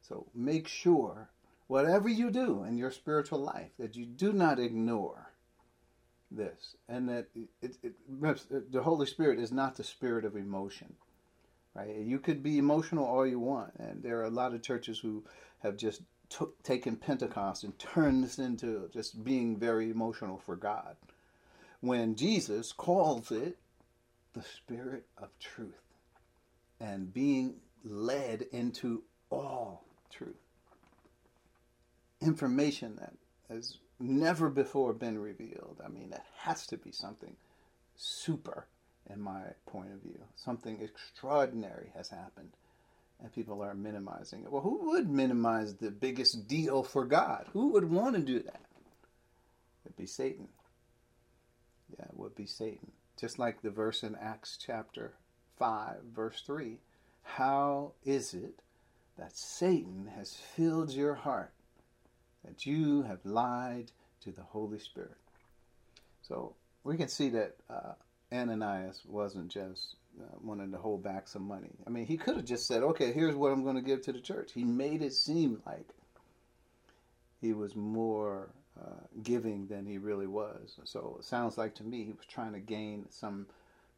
So 0.00 0.26
make 0.34 0.66
sure, 0.66 1.30
whatever 1.66 2.08
you 2.08 2.30
do 2.30 2.64
in 2.64 2.76
your 2.76 2.90
spiritual 2.90 3.38
life, 3.38 3.70
that 3.78 3.96
you 3.96 4.06
do 4.06 4.32
not 4.32 4.58
ignore 4.58 5.30
this, 6.30 6.76
and 6.88 7.08
that 7.08 7.28
it, 7.34 7.48
it, 7.62 7.76
it, 7.82 8.72
the 8.72 8.82
Holy 8.82 9.06
Spirit 9.06 9.38
is 9.38 9.52
not 9.52 9.76
the 9.76 9.84
spirit 9.84 10.24
of 10.24 10.36
emotion. 10.36 10.94
Right? 11.74 11.96
You 11.96 12.18
could 12.18 12.42
be 12.42 12.58
emotional 12.58 13.04
all 13.04 13.26
you 13.26 13.38
want, 13.38 13.72
and 13.78 14.02
there 14.02 14.18
are 14.18 14.24
a 14.24 14.30
lot 14.30 14.54
of 14.54 14.62
churches 14.62 14.98
who 14.98 15.24
have 15.62 15.76
just 15.76 16.02
took, 16.28 16.60
taken 16.62 16.96
Pentecost 16.96 17.64
and 17.64 17.78
turned 17.78 18.24
this 18.24 18.38
into 18.38 18.88
just 18.92 19.22
being 19.22 19.56
very 19.56 19.90
emotional 19.90 20.38
for 20.38 20.56
God, 20.56 20.96
when 21.80 22.14
Jesus 22.14 22.72
calls 22.72 23.30
it 23.30 23.58
the 24.32 24.42
Spirit 24.42 25.06
of 25.18 25.28
truth 25.38 25.82
and 26.80 27.12
being 27.12 27.56
led 27.84 28.42
into 28.52 29.02
all 29.30 29.84
truth. 30.10 30.36
Information 32.20 32.96
that 32.96 33.14
has 33.48 33.78
never 33.98 34.48
before 34.48 34.92
been 34.92 35.18
revealed. 35.18 35.80
I 35.84 35.88
mean, 35.88 36.12
it 36.12 36.22
has 36.38 36.66
to 36.68 36.76
be 36.76 36.92
something 36.92 37.36
super 37.96 38.66
in 39.08 39.20
my 39.20 39.42
point 39.66 39.92
of 39.92 40.00
view. 40.02 40.20
Something 40.36 40.80
extraordinary 40.80 41.92
has 41.96 42.08
happened, 42.08 42.50
and 43.20 43.32
people 43.32 43.62
are 43.62 43.74
minimizing 43.74 44.42
it. 44.42 44.52
Well, 44.52 44.62
who 44.62 44.90
would 44.90 45.10
minimize 45.10 45.74
the 45.74 45.90
biggest 45.90 46.48
deal 46.48 46.82
for 46.82 47.04
God? 47.04 47.46
Who 47.52 47.68
would 47.68 47.90
want 47.90 48.16
to 48.16 48.22
do 48.22 48.40
that? 48.40 48.60
It'd 49.84 49.96
be 49.96 50.06
Satan. 50.06 50.48
Yeah, 51.98 52.04
it 52.04 52.16
would 52.16 52.34
be 52.34 52.46
Satan. 52.46 52.92
Just 53.18 53.38
like 53.38 53.60
the 53.60 53.70
verse 53.70 54.02
in 54.02 54.16
Acts 54.16 54.58
chapter 54.64 55.14
5, 55.58 55.96
verse 56.14 56.42
3. 56.46 56.78
How 57.22 57.92
is 58.04 58.32
it 58.32 58.60
that 59.20 59.36
Satan 59.36 60.10
has 60.16 60.34
filled 60.34 60.90
your 60.90 61.14
heart, 61.14 61.52
that 62.44 62.64
you 62.64 63.02
have 63.02 63.18
lied 63.24 63.92
to 64.22 64.32
the 64.32 64.42
Holy 64.42 64.78
Spirit? 64.78 65.18
So 66.22 66.54
we 66.84 66.96
can 66.96 67.08
see 67.08 67.28
that 67.28 67.56
uh, 67.68 67.92
Ananias 68.32 69.02
wasn't 69.06 69.50
just 69.50 69.96
uh, 70.18 70.24
wanting 70.42 70.72
to 70.72 70.78
hold 70.78 71.02
back 71.02 71.28
some 71.28 71.42
money. 71.42 71.70
I 71.86 71.90
mean, 71.90 72.06
he 72.06 72.16
could 72.16 72.36
have 72.36 72.46
just 72.46 72.66
said, 72.66 72.82
okay, 72.82 73.12
here's 73.12 73.36
what 73.36 73.52
I'm 73.52 73.62
going 73.62 73.76
to 73.76 73.82
give 73.82 74.00
to 74.02 74.12
the 74.12 74.20
church. 74.20 74.52
He 74.54 74.64
made 74.64 75.02
it 75.02 75.12
seem 75.12 75.60
like 75.66 75.90
he 77.42 77.52
was 77.52 77.76
more 77.76 78.48
uh, 78.80 79.04
giving 79.22 79.66
than 79.66 79.84
he 79.84 79.98
really 79.98 80.26
was. 80.26 80.78
So 80.84 81.16
it 81.18 81.26
sounds 81.26 81.58
like 81.58 81.74
to 81.74 81.84
me 81.84 82.04
he 82.04 82.12
was 82.12 82.26
trying 82.26 82.54
to 82.54 82.60
gain 82.60 83.04
some 83.10 83.46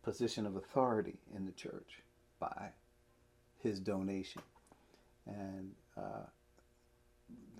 position 0.02 0.46
of 0.46 0.56
authority 0.56 1.14
in 1.36 1.46
the 1.46 1.52
church 1.52 2.00
by 2.40 2.70
his 3.62 3.78
donation. 3.78 4.42
And 5.26 5.72
uh, 5.96 6.26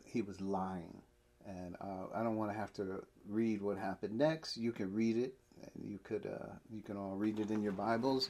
he 0.04 0.22
was 0.22 0.40
lying. 0.40 1.02
And 1.46 1.76
uh, 1.80 2.06
I 2.14 2.22
don't 2.22 2.36
want 2.36 2.52
to 2.52 2.56
have 2.56 2.72
to 2.74 3.04
read 3.28 3.62
what 3.62 3.78
happened 3.78 4.16
next. 4.16 4.56
You 4.56 4.72
can 4.72 4.92
read 4.94 5.16
it. 5.16 5.34
You 5.80 5.98
could 6.02 6.26
uh, 6.26 6.52
you 6.72 6.82
can 6.82 6.96
all 6.96 7.14
read 7.16 7.38
it 7.38 7.50
in 7.50 7.62
your 7.62 7.72
Bibles. 7.72 8.28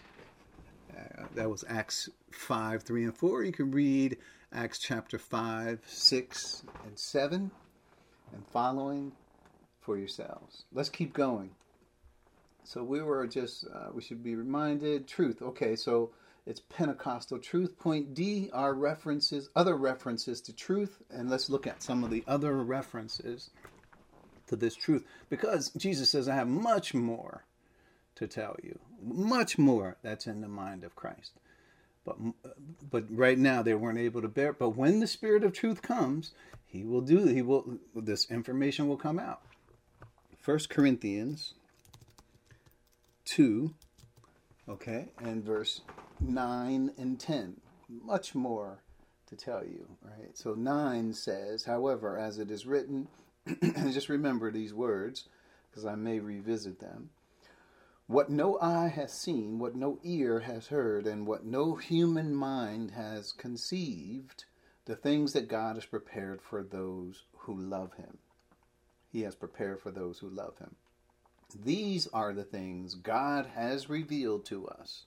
Uh, 0.95 1.25
that 1.35 1.49
was 1.49 1.65
Acts 1.69 2.11
five, 2.31 2.83
three, 2.83 3.05
and 3.05 3.17
four. 3.17 3.43
You 3.43 3.53
can 3.53 3.71
read 3.71 4.19
Acts 4.53 4.79
chapter 4.79 5.19
five, 5.19 5.81
six, 5.87 6.63
and 6.85 6.99
seven 6.99 7.51
and 8.33 8.47
following 8.49 9.13
for 9.81 9.97
yourselves. 9.97 10.65
Let's 10.73 10.89
keep 10.89 11.13
going. 11.15 11.51
So 12.65 12.83
we 12.83 13.03
were 13.03 13.27
just, 13.27 13.67
uh, 13.75 13.89
we 13.93 14.03
should 14.03 14.23
be 14.23 14.35
reminded, 14.35 15.09
truth. 15.09 15.43
Okay, 15.43 15.75
so 15.75 16.11
it's 16.47 16.61
Pentecostal 16.61 17.39
truth. 17.39 17.79
Point 17.79 18.15
D 18.15 18.51
are 18.53 18.75
references, 18.75 19.49
other 19.55 19.77
references 19.77 20.41
to 20.43 20.53
truth, 20.53 21.01
and 21.11 21.31
let's 21.31 21.49
look 21.49 21.67
at 21.67 21.83
some 21.83 22.03
of 22.05 22.11
the 22.11 22.25
other 22.27 22.55
references 22.63 23.51
to 24.49 24.57
this 24.57 24.75
truth. 24.75 25.05
Because 25.31 25.71
Jesus 25.71 26.11
says, 26.11 26.29
I 26.29 26.35
have 26.35 26.49
much 26.49 26.95
more 26.95 27.45
to 28.17 28.27
tell 28.27 28.57
you, 28.63 28.79
much 29.03 29.59
more 29.59 29.97
that's 30.03 30.27
in 30.27 30.41
the 30.41 30.49
mind 30.49 30.85
of 30.85 30.97
Christ. 30.97 31.33
But, 32.05 32.17
but 32.91 33.05
right 33.11 33.39
now 33.39 33.63
they 33.63 33.75
weren't 33.75 33.99
able 33.99 34.23
to 34.23 34.29
bear 34.29 34.51
it. 34.51 34.59
But 34.59 34.71
when 34.71 34.99
the 34.99 35.07
Spirit 35.07 35.45
of 35.45 35.53
truth 35.53 35.83
comes, 35.83 36.33
he 36.73 36.85
will 36.85 37.03
do 37.03 37.27
he 37.27 37.43
will 37.43 37.79
this 37.95 38.31
information 38.31 38.89
will 38.89 38.97
come 38.97 39.19
out 39.19 39.43
first 40.41 40.71
corinthians 40.71 41.53
2 43.27 43.75
okay 44.69 45.09
and 45.23 45.45
verse 45.45 45.83
9 46.23 46.93
and 46.97 47.21
10 47.21 47.61
much 47.89 48.35
more 48.35 48.83
to 49.27 49.37
tell 49.37 49.65
you 49.65 49.87
right 50.03 50.37
so 50.37 50.55
9 50.55 51.13
says 51.13 51.65
however 51.65 52.19
as 52.19 52.39
it 52.39 52.51
is 52.51 52.67
written 52.67 53.09
and 53.47 53.93
just 53.93 54.09
remember 54.09 54.51
these 54.51 54.73
words 54.73 55.29
because 55.71 55.85
i 55.85 55.95
may 55.95 56.19
revisit 56.19 56.81
them 56.81 57.11
what 58.07 58.31
no 58.31 58.59
eye 58.61 58.89
has 58.89 59.13
seen 59.13 59.59
what 59.59 59.75
no 59.75 59.99
ear 60.03 60.41
has 60.41 60.69
heard 60.69 61.07
and 61.07 61.27
what 61.27 61.45
no 61.45 61.75
human 61.75 62.35
mind 62.35 62.93
has 62.93 63.33
conceived 63.33 64.45
the 64.85 64.97
things 64.97 65.33
that 65.33 65.49
God 65.49 65.77
has 65.77 65.87
prepared 65.87 66.43
for 66.43 66.63
those 66.63 67.25
who 67.39 67.55
love 67.55 67.95
Him. 67.95 68.19
He 69.11 69.23
has 69.23 69.35
prepared 69.35 69.81
for 69.81 69.91
those 69.91 70.19
who 70.19 70.29
love 70.29 70.59
Him. 70.59 70.75
These 71.65 72.09
are 72.09 72.33
the 72.33 72.45
things 72.45 72.95
God 72.95 73.47
has 73.55 73.89
revealed 73.89 74.45
to 74.47 74.67
us 74.67 75.05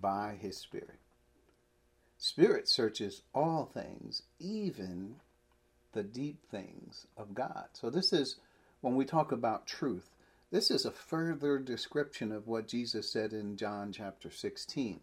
by 0.00 0.36
His 0.40 0.56
Spirit. 0.56 0.98
Spirit 2.16 2.68
searches 2.68 3.22
all 3.34 3.64
things, 3.72 4.22
even 4.40 5.16
the 5.92 6.02
deep 6.02 6.44
things 6.50 7.06
of 7.16 7.34
God. 7.34 7.66
So, 7.72 7.90
this 7.90 8.12
is 8.12 8.36
when 8.80 8.96
we 8.96 9.04
talk 9.04 9.32
about 9.32 9.66
truth, 9.66 10.10
this 10.50 10.70
is 10.70 10.84
a 10.84 10.90
further 10.90 11.58
description 11.58 12.32
of 12.32 12.46
what 12.46 12.68
Jesus 12.68 13.10
said 13.10 13.32
in 13.32 13.56
John 13.56 13.92
chapter 13.92 14.30
16. 14.30 15.00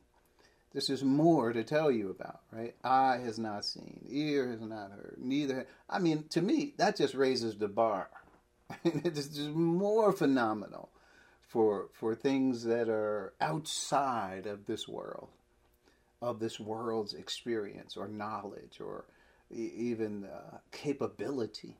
This 0.74 0.89
is 0.89 1.04
more 1.04 1.54
to 1.54 1.63
tell 1.63 1.89
you 1.89 2.10
about, 2.10 2.41
right? 2.52 2.76
Eye 2.84 3.19
has 3.24 3.39
not 3.39 3.63
seen, 3.63 4.06
ear 4.10 4.50
has 4.50 4.62
not 4.62 4.91
heard, 4.91 5.15
neither. 5.17 5.67
I 5.89 6.00
mean, 6.00 6.26
to 6.32 6.41
me, 6.41 6.74
that 6.78 6.98
just 6.98 7.13
raises 7.13 7.56
the 7.56 7.69
bar. 7.69 8.10
it's 8.84 9.28
just 9.28 9.52
more 9.52 10.12
phenomenal 10.12 10.89
for 11.56 11.88
for 11.94 12.13
things 12.15 12.65
that 12.65 12.89
are 12.89 13.32
outside 13.39 14.46
of 14.46 14.65
this 14.65 14.89
world, 14.89 15.30
of 16.22 16.41
this 16.41 16.60
world's 16.60 17.13
experience 17.13 17.96
or 17.96 18.10
knowledge 18.10 18.82
or 18.82 19.06
even 19.50 20.26
uh, 20.26 20.58
capability. 20.74 21.78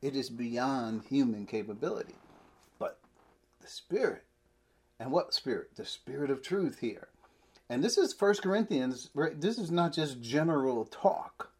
It 0.00 0.16
is 0.16 0.30
beyond 0.30 1.02
human 1.10 1.44
capability. 1.44 2.14
But 2.78 2.98
the 3.60 3.68
Spirit, 3.68 4.24
and 4.98 5.12
what 5.12 5.34
Spirit? 5.34 5.76
The 5.76 5.84
Spirit 5.84 6.30
of 6.30 6.40
truth 6.40 6.78
here 6.78 7.08
and 7.70 7.84
this 7.84 7.98
is 7.98 8.14
First 8.14 8.42
Corinthians. 8.42 9.10
This 9.36 9.58
is 9.58 9.70
not 9.70 9.92
just 9.92 10.22
general 10.22 10.86
talk. 10.86 11.52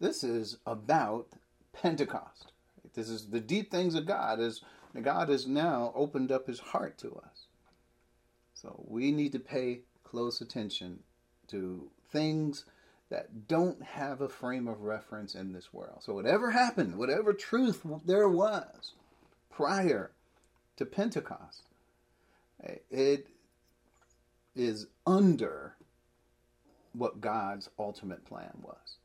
This 0.00 0.24
is 0.24 0.56
about 0.64 1.26
Pentecost. 1.74 2.52
This 2.94 3.10
is 3.10 3.26
the 3.26 3.40
deep 3.40 3.70
things 3.70 3.94
of 3.96 4.06
God. 4.06 4.40
As 4.40 4.62
God 5.02 5.28
has 5.28 5.46
now 5.46 5.92
opened 5.94 6.32
up 6.32 6.46
His 6.46 6.60
heart 6.60 6.98
to 6.98 7.14
us. 7.16 7.46
So 8.54 8.84
we 8.88 9.12
need 9.12 9.32
to 9.32 9.38
pay 9.38 9.82
close 10.04 10.40
attention 10.40 11.00
to 11.48 11.90
things 12.10 12.64
that 13.10 13.48
don't 13.48 13.82
have 13.82 14.20
a 14.20 14.28
frame 14.28 14.68
of 14.68 14.82
reference 14.82 15.34
in 15.34 15.52
this 15.52 15.72
world. 15.72 16.02
So 16.02 16.14
whatever 16.14 16.50
happened, 16.50 16.96
whatever 16.96 17.32
truth 17.32 17.82
there 18.04 18.28
was 18.28 18.94
prior 19.50 20.10
to 20.76 20.84
Pentecost, 20.84 21.62
it 22.90 23.28
is 24.54 24.86
under 25.06 25.74
what 26.92 27.20
God's 27.20 27.70
ultimate 27.78 28.24
plan 28.24 28.58
was. 28.62 28.96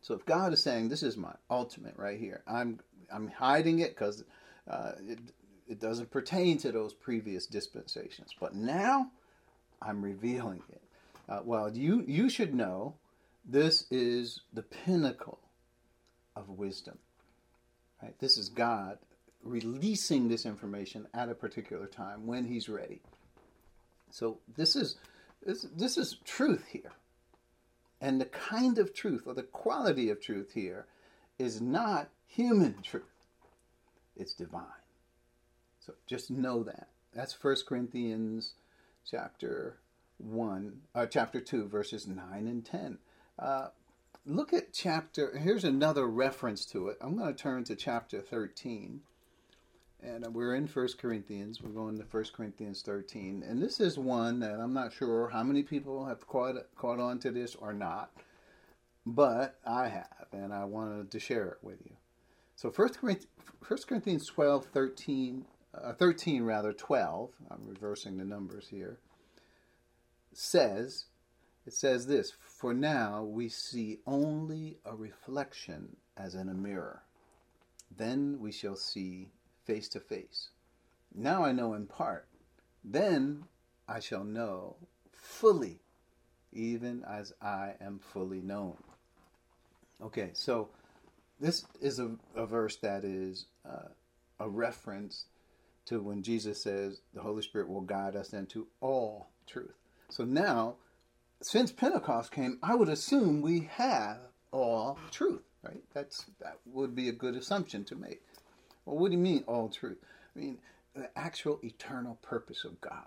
So 0.00 0.14
if 0.14 0.24
God 0.24 0.52
is 0.52 0.62
saying 0.62 0.88
this 0.88 1.02
is 1.02 1.16
my 1.16 1.32
ultimate 1.50 1.94
right 1.96 2.18
here, 2.18 2.42
I'm 2.46 2.80
I'm 3.12 3.28
hiding 3.28 3.80
it 3.80 3.94
because 3.94 4.24
uh, 4.68 4.92
it 5.06 5.18
it 5.66 5.80
doesn't 5.80 6.10
pertain 6.10 6.58
to 6.58 6.72
those 6.72 6.92
previous 6.92 7.46
dispensations, 7.46 8.34
but 8.38 8.54
now 8.54 9.10
I'm 9.80 10.02
revealing 10.02 10.62
it. 10.70 10.82
Uh, 11.28 11.40
well, 11.44 11.74
you 11.74 12.04
you 12.06 12.28
should 12.28 12.54
know 12.54 12.94
this 13.44 13.86
is 13.90 14.40
the 14.52 14.62
pinnacle 14.62 15.38
of 16.36 16.48
wisdom. 16.48 16.98
Right? 18.02 18.18
This 18.18 18.36
is 18.36 18.48
God 18.48 18.98
releasing 19.42 20.28
this 20.28 20.46
information 20.46 21.06
at 21.14 21.28
a 21.28 21.34
particular 21.34 21.86
time 21.86 22.26
when 22.26 22.44
He's 22.44 22.68
ready. 22.68 23.00
So 24.10 24.38
this 24.56 24.76
is 24.76 24.96
this, 25.44 25.66
this 25.76 25.98
is 25.98 26.16
truth 26.24 26.66
here. 26.70 26.92
And 28.00 28.20
the 28.20 28.26
kind 28.26 28.78
of 28.78 28.92
truth 28.92 29.22
or 29.26 29.34
the 29.34 29.42
quality 29.42 30.10
of 30.10 30.20
truth 30.20 30.52
here 30.54 30.86
is 31.38 31.60
not 31.60 32.10
human 32.26 32.76
truth. 32.82 33.04
It's 34.16 34.34
divine. 34.34 34.64
So 35.80 35.94
just 36.06 36.30
know 36.30 36.62
that. 36.64 36.88
That's 37.12 37.42
1 37.42 37.56
Corinthians 37.66 38.54
chapter 39.08 39.78
1, 40.18 40.80
uh, 40.94 41.06
chapter 41.06 41.40
2, 41.40 41.68
verses 41.68 42.06
9 42.06 42.18
and 42.32 42.64
10. 42.64 42.98
Uh, 43.38 43.68
look 44.24 44.52
at 44.52 44.72
chapter, 44.72 45.38
here's 45.38 45.64
another 45.64 46.06
reference 46.06 46.64
to 46.66 46.88
it. 46.88 46.98
I'm 47.00 47.16
going 47.16 47.34
to 47.34 47.40
turn 47.40 47.64
to 47.64 47.76
chapter 47.76 48.20
13 48.20 49.00
and 50.04 50.34
we're 50.34 50.54
in 50.54 50.66
First 50.66 50.98
Corinthians. 50.98 51.62
We're 51.62 51.70
going 51.70 51.98
to 51.98 52.04
First 52.04 52.32
Corinthians 52.32 52.82
13, 52.82 53.42
and 53.46 53.62
this 53.62 53.80
is 53.80 53.98
one 53.98 54.40
that 54.40 54.60
I'm 54.60 54.74
not 54.74 54.92
sure 54.92 55.28
how 55.28 55.42
many 55.42 55.62
people 55.62 56.04
have 56.04 56.26
caught 56.26 56.56
caught 56.76 57.00
on 57.00 57.18
to 57.20 57.30
this 57.30 57.54
or 57.54 57.72
not, 57.72 58.10
but 59.06 59.58
I 59.66 59.88
have, 59.88 60.26
and 60.32 60.52
I 60.52 60.64
wanted 60.64 61.10
to 61.10 61.18
share 61.18 61.46
it 61.46 61.58
with 61.62 61.78
you. 61.84 61.96
So 62.56 62.70
First 62.70 63.00
Corinthians, 63.00 63.32
First 63.62 63.88
Corinthians 63.88 64.26
12, 64.26 64.66
13, 64.66 65.44
uh, 65.74 65.92
13 65.92 66.42
rather 66.44 66.72
12. 66.72 67.30
I'm 67.50 67.66
reversing 67.66 68.16
the 68.16 68.24
numbers 68.24 68.68
here. 68.68 68.98
Says 70.32 71.06
it 71.66 71.72
says 71.72 72.06
this: 72.06 72.30
For 72.30 72.74
now 72.74 73.24
we 73.24 73.48
see 73.48 74.00
only 74.06 74.78
a 74.84 74.94
reflection 74.94 75.96
as 76.16 76.34
in 76.34 76.48
a 76.48 76.54
mirror. 76.54 77.02
Then 77.96 78.38
we 78.40 78.52
shall 78.52 78.76
see 78.76 79.30
face 79.64 79.88
to 79.90 80.00
face. 80.00 80.50
Now 81.14 81.44
I 81.44 81.52
know 81.52 81.74
in 81.74 81.86
part, 81.86 82.26
Then 82.84 83.44
I 83.88 84.00
shall 84.00 84.24
know 84.24 84.76
fully, 85.10 85.80
even 86.52 87.02
as 87.04 87.32
I 87.40 87.74
am 87.80 87.98
fully 87.98 88.40
known. 88.40 88.76
Okay, 90.02 90.30
so 90.34 90.68
this 91.40 91.64
is 91.80 91.98
a, 91.98 92.12
a 92.34 92.46
verse 92.46 92.76
that 92.76 93.04
is 93.04 93.46
uh, 93.68 93.88
a 94.40 94.48
reference 94.48 95.26
to 95.86 96.00
when 96.00 96.22
Jesus 96.22 96.62
says 96.62 97.00
the 97.12 97.20
Holy 97.20 97.42
Spirit 97.42 97.68
will 97.68 97.82
guide 97.82 98.16
us 98.16 98.32
into 98.32 98.66
all 98.80 99.28
truth. 99.46 99.74
So 100.08 100.24
now, 100.24 100.76
since 101.42 101.72
Pentecost 101.72 102.30
came, 102.32 102.58
I 102.62 102.74
would 102.74 102.88
assume 102.88 103.42
we 103.42 103.68
have 103.72 104.18
all 104.50 104.98
truth, 105.10 105.42
right? 105.62 105.82
That's 105.92 106.26
that 106.40 106.58
would 106.66 106.94
be 106.94 107.08
a 107.08 107.12
good 107.12 107.34
assumption 107.34 107.84
to 107.84 107.96
make. 107.96 108.22
Well, 108.86 108.96
what 108.96 109.10
do 109.10 109.16
you 109.16 109.22
mean 109.22 109.44
all 109.46 109.68
truth? 109.68 109.98
I 110.34 110.38
mean 110.38 110.58
the 110.94 111.10
actual 111.16 111.58
eternal 111.62 112.18
purpose 112.22 112.64
of 112.64 112.80
God. 112.80 113.06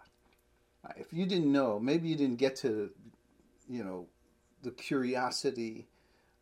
If 0.95 1.11
you 1.11 1.25
didn't 1.25 1.51
know, 1.51 1.79
maybe 1.79 2.07
you 2.07 2.15
didn't 2.15 2.37
get 2.37 2.55
to, 2.57 2.91
you 3.69 3.83
know, 3.83 4.07
the 4.63 4.71
curiosity 4.71 5.87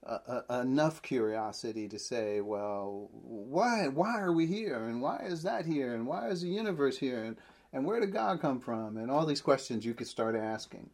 uh, 0.05 0.41
enough 0.61 1.01
curiosity 1.01 1.87
to 1.87 1.97
say, 1.97 2.41
well, 2.41 3.09
why 3.11 3.87
why 3.87 4.19
are 4.19 4.31
we 4.31 4.45
here, 4.45 4.85
and 4.87 5.01
why 5.01 5.23
is 5.25 5.43
that 5.43 5.65
here, 5.65 5.93
and 5.95 6.05
why 6.05 6.29
is 6.29 6.41
the 6.41 6.49
universe 6.49 6.97
here, 6.97 7.23
and 7.23 7.37
and 7.73 7.85
where 7.85 7.99
did 7.99 8.13
God 8.13 8.39
come 8.39 8.59
from, 8.59 8.97
and 8.97 9.09
all 9.09 9.25
these 9.25 9.41
questions 9.41 9.85
you 9.85 9.93
could 9.93 10.07
start 10.07 10.35
asking. 10.35 10.89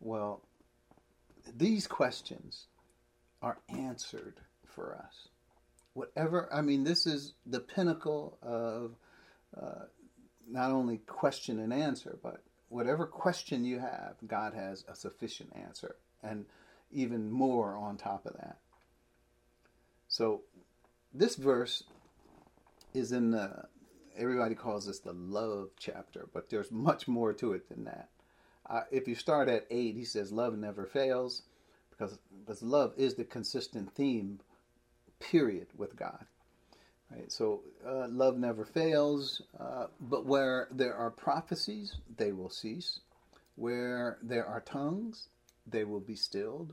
Well, 0.00 0.42
these 1.56 1.86
questions 1.86 2.66
are 3.42 3.58
answered 3.68 4.34
for 4.66 4.96
us. 4.96 5.28
Whatever 5.94 6.48
I 6.52 6.62
mean, 6.62 6.84
this 6.84 7.06
is 7.06 7.34
the 7.44 7.60
pinnacle 7.60 8.38
of 8.42 8.94
uh, 9.60 9.86
not 10.48 10.70
only 10.70 10.98
question 10.98 11.58
and 11.58 11.72
answer, 11.72 12.18
but 12.22 12.42
whatever 12.68 13.06
question 13.06 13.64
you 13.64 13.78
have, 13.80 14.14
God 14.26 14.54
has 14.54 14.84
a 14.88 14.94
sufficient 14.94 15.52
answer, 15.56 15.96
and 16.22 16.46
even 16.92 17.30
more 17.30 17.76
on 17.76 17.96
top 17.96 18.26
of 18.26 18.34
that. 18.34 18.58
So 20.08 20.42
this 21.12 21.36
verse 21.36 21.84
is 22.94 23.12
in 23.12 23.30
the 23.30 23.64
everybody 24.16 24.54
calls 24.54 24.86
this 24.86 25.00
the 25.00 25.12
love 25.12 25.70
chapter, 25.78 26.28
but 26.34 26.50
there's 26.50 26.70
much 26.70 27.08
more 27.08 27.32
to 27.32 27.52
it 27.52 27.68
than 27.68 27.84
that. 27.84 28.10
Uh, 28.68 28.82
if 28.90 29.08
you 29.08 29.14
start 29.14 29.48
at 29.48 29.66
eight, 29.70 29.96
he 29.96 30.04
says 30.04 30.32
love 30.32 30.56
never 30.56 30.86
fails, 30.86 31.42
because 31.90 32.18
because 32.40 32.62
love 32.62 32.92
is 32.96 33.14
the 33.14 33.24
consistent 33.24 33.94
theme, 33.94 34.40
period, 35.18 35.68
with 35.76 35.96
God. 35.96 36.26
Right. 37.10 37.30
So 37.30 37.62
uh, 37.86 38.08
love 38.08 38.38
never 38.38 38.64
fails, 38.64 39.42
uh, 39.60 39.86
but 40.00 40.24
where 40.24 40.68
there 40.70 40.94
are 40.94 41.10
prophecies, 41.10 41.96
they 42.16 42.32
will 42.32 42.48
cease. 42.48 43.00
Where 43.54 44.16
there 44.22 44.46
are 44.46 44.60
tongues, 44.60 45.28
they 45.66 45.84
will 45.84 46.00
be 46.00 46.16
stilled. 46.16 46.72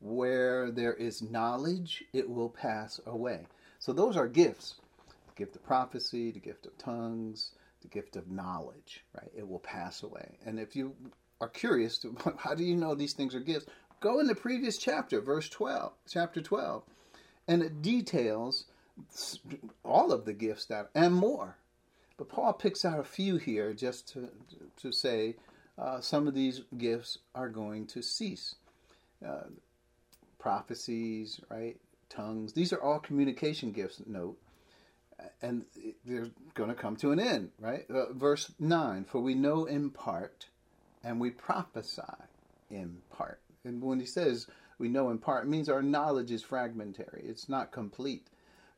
Where 0.00 0.70
there 0.70 0.94
is 0.94 1.22
knowledge, 1.22 2.04
it 2.12 2.28
will 2.28 2.50
pass 2.50 3.00
away. 3.06 3.46
So 3.78 3.92
those 3.92 4.16
are 4.16 4.28
gifts 4.28 4.76
the 5.08 5.44
gift 5.44 5.56
of 5.56 5.64
prophecy, 5.64 6.30
the 6.30 6.40
gift 6.40 6.66
of 6.66 6.76
tongues, 6.78 7.52
the 7.82 7.88
gift 7.88 8.16
of 8.16 8.30
knowledge, 8.30 9.04
right? 9.14 9.30
It 9.36 9.48
will 9.48 9.60
pass 9.60 10.02
away. 10.02 10.38
And 10.44 10.58
if 10.58 10.74
you 10.74 10.94
are 11.40 11.48
curious, 11.48 11.98
to, 11.98 12.16
how 12.38 12.54
do 12.54 12.64
you 12.64 12.76
know 12.76 12.94
these 12.94 13.12
things 13.12 13.34
are 13.34 13.40
gifts? 13.40 13.66
Go 14.00 14.20
in 14.20 14.26
the 14.26 14.34
previous 14.34 14.78
chapter, 14.78 15.20
verse 15.20 15.48
12, 15.48 15.92
chapter 16.08 16.40
12, 16.40 16.82
and 17.48 17.62
it 17.62 17.82
details 17.82 18.66
all 19.84 20.12
of 20.12 20.24
the 20.24 20.32
gifts 20.32 20.66
that, 20.66 20.90
and 20.94 21.14
more. 21.14 21.56
But 22.16 22.28
Paul 22.28 22.52
picks 22.52 22.84
out 22.84 22.98
a 22.98 23.04
few 23.04 23.36
here 23.36 23.72
just 23.72 24.12
to, 24.12 24.28
to 24.80 24.92
say 24.92 25.36
uh, 25.76 26.00
some 26.00 26.26
of 26.26 26.34
these 26.34 26.62
gifts 26.76 27.18
are 27.34 27.48
going 27.48 27.86
to 27.88 28.02
cease. 28.02 28.56
Uh, 29.24 29.44
prophecies, 30.38 31.40
right? 31.50 31.76
Tongues. 32.08 32.52
These 32.52 32.72
are 32.72 32.80
all 32.80 32.98
communication 32.98 33.72
gifts, 33.72 34.02
note. 34.06 34.38
And 35.42 35.64
they're 36.04 36.28
going 36.54 36.70
to 36.70 36.76
come 36.76 36.96
to 36.96 37.10
an 37.10 37.18
end, 37.18 37.50
right? 37.60 37.84
Uh, 37.90 38.12
verse 38.12 38.52
9 38.58 39.04
For 39.04 39.20
we 39.20 39.34
know 39.34 39.64
in 39.64 39.90
part 39.90 40.46
and 41.02 41.20
we 41.20 41.30
prophesy 41.30 42.02
in 42.70 42.98
part. 43.10 43.40
And 43.64 43.82
when 43.82 43.98
he 43.98 44.06
says 44.06 44.46
we 44.78 44.88
know 44.88 45.10
in 45.10 45.18
part, 45.18 45.48
means 45.48 45.68
our 45.68 45.82
knowledge 45.82 46.30
is 46.30 46.42
fragmentary, 46.42 47.24
it's 47.26 47.48
not 47.48 47.72
complete. 47.72 48.28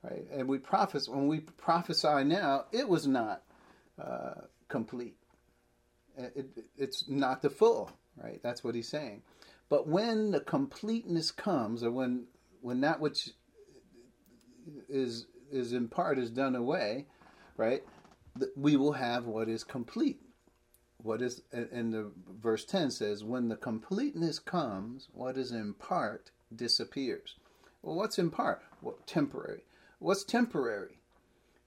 Right? 0.03 0.27
And 0.33 0.49
we 0.49 0.59
prophesy, 0.59 1.11
when 1.11 1.29
we 1.29 1.40
prophesy 1.40 2.25
now, 2.25 2.64
it 2.73 2.88
was 2.88 3.07
not 3.07 3.42
uh, 4.03 4.42
complete. 4.68 5.16
It, 6.16 6.33
it, 6.57 6.64
it's 6.79 7.07
not 7.07 7.42
the 7.42 7.51
full, 7.51 7.90
right? 8.23 8.40
That's 8.42 8.64
what 8.64 8.75
he's 8.75 8.88
saying. 8.88 9.23
But 9.70 9.87
when 9.87 10.33
the 10.33 10.40
completeness 10.40 11.30
comes, 11.30 11.83
or 11.83 11.92
when 11.92 12.26
when 12.61 12.80
that 12.83 13.00
which 13.00 13.30
is 14.88 15.26
is 15.50 15.72
in 15.72 15.88
part 15.88 16.18
is 16.18 16.30
done 16.30 16.56
away, 16.56 17.06
right? 17.56 17.83
We 18.56 18.76
will 18.76 18.92
have 18.92 19.26
what 19.26 19.48
is 19.48 19.64
complete. 19.64 20.20
What 20.98 21.22
is 21.22 21.42
and 21.52 21.94
the 21.94 22.11
verse 22.28 22.64
ten 22.64 22.90
says, 22.90 23.24
when 23.24 23.48
the 23.48 23.56
completeness 23.56 24.40
comes, 24.40 25.09
what 25.12 25.38
is 25.38 25.52
in 25.52 25.74
part 25.74 26.33
disappears. 26.54 27.37
Well, 27.80 27.94
what's 27.94 28.18
in 28.18 28.30
part? 28.30 28.62
Well, 28.83 28.98
temporary. 29.06 29.62
What's 30.00 30.24
temporary? 30.24 30.98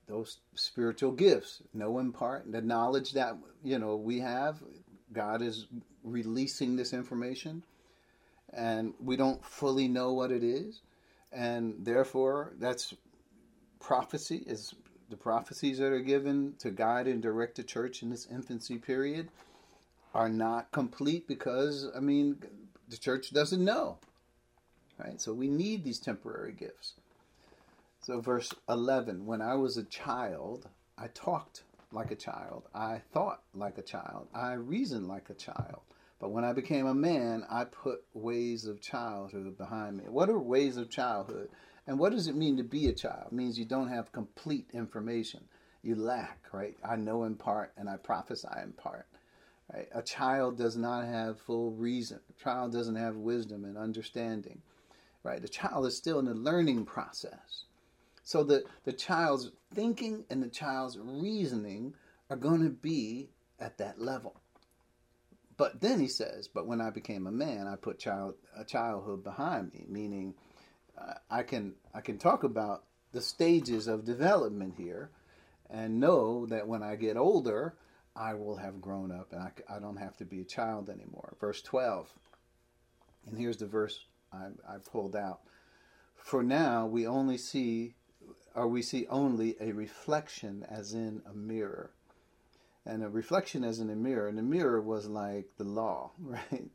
Those 0.08 0.40
spiritual 0.56 1.14
gifts, 1.14 1.62
know 1.74 1.98
in 2.00 2.12
part, 2.12 2.52
the 2.52 2.62
knowledge 2.62 3.14
that 3.14 3.38
you 3.64 3.80
know 3.80 3.96
we 3.96 4.20
have. 4.20 4.62
God 5.14 5.42
is 5.42 5.68
releasing 6.04 6.76
this 6.76 6.92
information 6.92 7.64
and 8.56 8.94
we 9.04 9.16
don't 9.16 9.44
fully 9.44 9.88
know 9.88 10.14
what 10.14 10.32
it 10.32 10.44
is, 10.44 10.82
and 11.32 11.76
therefore 11.80 12.54
that's 12.60 12.94
prophecy 13.80 14.44
is 14.48 14.74
the 15.10 15.18
prophecies 15.18 15.78
that 15.80 15.92
are 15.92 16.00
given 16.00 16.54
to 16.60 16.72
guide 16.72 17.08
and 17.08 17.22
direct 17.22 17.56
the 17.56 17.64
church 17.64 18.02
in 18.02 18.10
this 18.10 18.28
infancy 18.32 18.78
period 18.78 19.30
are 20.14 20.30
not 20.30 20.72
complete 20.72 21.28
because 21.28 21.88
I 21.96 22.00
mean 22.00 22.38
the 22.90 22.98
church 22.98 23.32
doesn't 23.32 23.64
know. 23.64 23.98
Right? 24.98 25.20
So 25.20 25.34
we 25.34 25.48
need 25.48 25.84
these 25.84 26.00
temporary 26.00 26.54
gifts. 26.54 26.94
So 28.02 28.20
verse 28.20 28.54
11, 28.70 29.26
when 29.26 29.42
I 29.42 29.56
was 29.56 29.78
a 29.78 29.84
child, 29.84 30.68
I 30.98 31.08
talked 31.08 31.64
like 31.92 32.12
a 32.12 32.16
child. 32.16 32.64
I 32.76 33.02
thought 33.14 33.42
like 33.54 33.78
a 33.78 33.82
child. 33.82 34.28
I 34.34 34.54
reasoned 34.54 35.08
like 35.08 35.30
a 35.30 35.36
child. 35.36 35.82
But 36.24 36.32
when 36.32 36.46
I 36.46 36.54
became 36.54 36.88
a 36.88 36.94
man, 36.94 37.46
I 37.50 37.66
put 37.66 38.06
ways 38.14 38.66
of 38.66 38.80
childhood 38.80 39.58
behind 39.58 39.98
me. 39.98 40.06
What 40.08 40.30
are 40.30 40.40
ways 40.40 40.78
of 40.78 40.90
childhood? 40.90 41.50
And 41.86 42.00
what 42.00 42.14
does 42.14 42.28
it 42.28 42.36
mean 42.38 42.56
to 42.56 42.64
be 42.64 42.88
a 42.88 42.94
child? 42.94 43.28
It 43.28 43.36
means 43.36 43.60
you 43.60 43.66
don't 43.66 43.90
have 43.90 44.14
complete 44.14 44.70
information. 44.74 45.42
You 45.82 45.96
lack, 45.96 46.40
right? 46.54 46.78
I 46.82 46.96
know 46.96 47.26
in 47.26 47.36
part 47.36 47.74
and 47.76 47.90
I 47.90 47.98
prophesy 47.98 48.48
in 48.64 48.72
part. 48.72 49.06
Right? 49.74 49.90
A 49.94 50.02
child 50.02 50.58
does 50.58 50.78
not 50.78 51.04
have 51.04 51.42
full 51.42 51.72
reason. 51.72 52.22
A 52.30 52.42
child 52.42 52.72
doesn't 52.72 52.96
have 52.96 53.18
wisdom 53.18 53.66
and 53.66 53.78
understanding. 53.78 54.62
Right? 55.24 55.42
The 55.42 55.50
child 55.50 55.86
is 55.88 55.98
still 55.98 56.20
in 56.20 56.26
the 56.26 56.34
learning 56.34 56.86
process. 56.86 57.66
So 58.24 58.46
the, 58.46 58.64
the 58.86 58.94
child's 58.94 59.52
thinking 59.76 60.24
and 60.30 60.42
the 60.42 60.48
child's 60.48 60.98
reasoning 60.98 61.96
are 62.30 62.38
going 62.38 62.64
to 62.64 62.70
be 62.70 63.28
at 63.60 63.78
that 63.80 64.00
level. 64.00 64.40
But 65.58 65.82
then 65.82 66.00
he 66.00 66.08
says, 66.08 66.48
"But 66.48 66.68
when 66.68 66.82
I 66.82 66.90
became 66.90 67.28
a 67.28 67.32
man, 67.32 67.68
I 67.68 67.76
put 67.76 68.00
child 68.00 68.36
a 68.56 68.64
childhood 68.64 69.24
behind 69.24 69.74
me," 69.74 69.86
meaning 69.88 70.34
uh, 70.98 71.14
I 71.30 71.44
can 71.44 71.76
I 71.94 72.02
can 72.02 72.18
talk 72.18 72.44
about 72.44 72.84
the 73.12 73.22
stages 73.22 73.88
of 73.88 74.06
development 74.06 74.76
here, 74.78 75.12
and 75.70 76.00
know 76.00 76.46
that 76.48 76.68
when 76.68 76.82
I 76.82 76.96
get 76.96 77.18
older, 77.18 77.76
I 78.16 78.34
will 78.34 78.58
have 78.58 78.82
grown 78.82 79.12
up, 79.12 79.32
and 79.32 79.42
I, 79.42 79.52
I 79.70 79.80
don't 79.80 79.98
have 79.98 80.18
to 80.18 80.26
be 80.26 80.42
a 80.42 80.46
child 80.46 80.90
anymore. 80.90 81.36
Verse 81.40 81.62
twelve, 81.62 82.12
and 83.28 83.38
here's 83.38 83.58
the 83.58 83.68
verse 83.68 84.06
I, 84.32 84.48
I 84.68 84.78
pulled 84.78 85.16
out. 85.16 85.42
For 86.16 86.42
now 86.42 86.88
we 86.88 87.06
only 87.06 87.38
see, 87.38 87.96
or 88.56 88.68
we 88.68 88.82
see 88.82 89.06
only 89.08 89.56
a 89.60 89.72
reflection 89.72 90.66
as 90.70 90.94
in 90.94 91.22
a 91.30 91.34
mirror 91.34 91.92
and 92.86 93.04
a 93.04 93.10
reflection 93.10 93.64
as 93.64 93.80
in 93.80 93.90
a 93.90 93.96
mirror. 93.96 94.28
And 94.28 94.38
the 94.38 94.44
mirror 94.44 94.82
was 94.82 95.08
like 95.08 95.48
the 95.58 95.64
law, 95.64 96.12
right? 96.20 96.70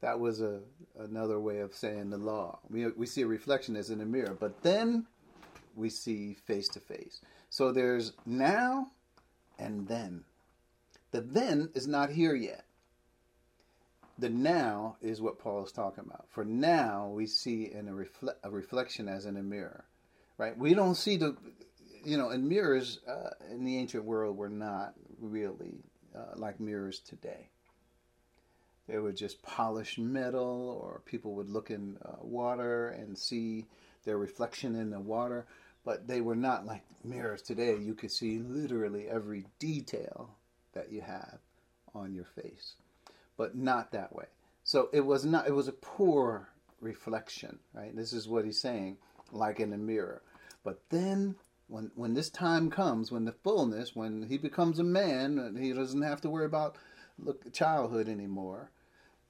That 0.00 0.18
was 0.18 0.40
a 0.40 0.60
another 0.98 1.38
way 1.40 1.60
of 1.60 1.74
saying 1.74 2.10
the 2.10 2.18
law. 2.18 2.58
We 2.68 2.88
we 2.88 3.06
see 3.06 3.22
a 3.22 3.26
reflection 3.26 3.76
as 3.76 3.90
in 3.90 4.00
a 4.00 4.06
mirror, 4.06 4.36
but 4.38 4.62
then 4.62 5.06
we 5.76 5.90
see 5.90 6.34
face 6.34 6.68
to 6.68 6.80
face. 6.80 7.20
So 7.50 7.72
there's 7.72 8.12
now 8.24 8.88
and 9.58 9.86
then. 9.88 10.24
The 11.10 11.20
then 11.20 11.70
is 11.74 11.86
not 11.86 12.10
here 12.10 12.34
yet. 12.34 12.64
The 14.18 14.28
now 14.28 14.96
is 15.00 15.20
what 15.20 15.38
Paul 15.38 15.64
is 15.64 15.72
talking 15.72 16.04
about. 16.06 16.26
For 16.28 16.44
now, 16.44 17.08
we 17.08 17.26
see 17.26 17.72
in 17.72 17.88
a, 17.88 17.92
refle- 17.92 18.34
a 18.44 18.50
reflection 18.50 19.08
as 19.08 19.24
in 19.24 19.36
a 19.36 19.42
mirror, 19.42 19.84
right? 20.36 20.56
We 20.56 20.74
don't 20.74 20.94
see 20.94 21.16
the, 21.16 21.36
you 22.04 22.18
know, 22.18 22.30
in 22.30 22.46
mirrors 22.46 23.00
uh, 23.08 23.30
in 23.50 23.64
the 23.64 23.78
ancient 23.78 24.04
world 24.04 24.36
were 24.36 24.50
not 24.50 24.94
really 25.20 25.84
uh, 26.16 26.36
like 26.36 26.60
mirrors 26.60 26.98
today. 26.98 27.48
They 28.88 28.98
were 28.98 29.12
just 29.12 29.42
polished 29.42 29.98
metal, 29.98 30.80
or 30.82 31.00
people 31.04 31.34
would 31.34 31.48
look 31.48 31.70
in 31.70 31.96
uh, 32.04 32.16
water 32.22 32.88
and 32.88 33.16
see 33.16 33.66
their 34.04 34.18
reflection 34.18 34.74
in 34.74 34.90
the 34.90 34.98
water, 34.98 35.46
but 35.84 36.08
they 36.08 36.20
were 36.20 36.36
not 36.36 36.66
like 36.66 36.82
mirrors 37.04 37.42
today. 37.42 37.76
You 37.76 37.94
could 37.94 38.10
see 38.10 38.38
literally 38.38 39.08
every 39.08 39.46
detail 39.58 40.30
that 40.72 40.90
you 40.90 41.02
have 41.02 41.38
on 41.94 42.14
your 42.14 42.24
face, 42.24 42.74
but 43.36 43.56
not 43.56 43.92
that 43.92 44.14
way. 44.14 44.26
So 44.64 44.88
it 44.92 45.04
was 45.04 45.24
not. 45.24 45.46
It 45.46 45.54
was 45.54 45.68
a 45.68 45.72
poor 45.72 46.48
reflection, 46.80 47.58
right? 47.74 47.94
This 47.94 48.12
is 48.12 48.28
what 48.28 48.44
he's 48.44 48.60
saying, 48.60 48.96
like 49.32 49.60
in 49.60 49.72
a 49.72 49.78
mirror. 49.78 50.22
But 50.64 50.80
then 50.90 51.36
when 51.70 51.90
when 51.94 52.14
this 52.14 52.30
time 52.30 52.68
comes, 52.68 53.12
when 53.12 53.24
the 53.24 53.32
fullness, 53.32 53.94
when 53.94 54.24
he 54.24 54.36
becomes 54.36 54.78
a 54.78 54.84
man, 54.84 55.56
he 55.58 55.72
doesn't 55.72 56.02
have 56.02 56.20
to 56.22 56.30
worry 56.30 56.46
about 56.46 56.76
look 57.18 57.52
childhood 57.52 58.08
anymore. 58.08 58.70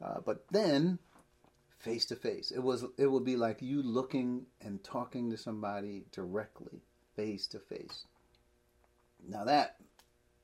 Uh, 0.02 0.20
but 0.24 0.46
then, 0.50 0.98
face 1.78 2.06
to 2.06 2.16
face, 2.16 2.50
it 2.50 2.60
was 2.60 2.84
it 2.96 3.06
will 3.06 3.20
be 3.20 3.36
like 3.36 3.60
you 3.60 3.82
looking 3.82 4.46
and 4.60 4.82
talking 4.82 5.30
to 5.30 5.36
somebody 5.36 6.04
directly, 6.12 6.80
face 7.14 7.46
to 7.48 7.58
face. 7.58 8.06
Now 9.28 9.44
that 9.44 9.76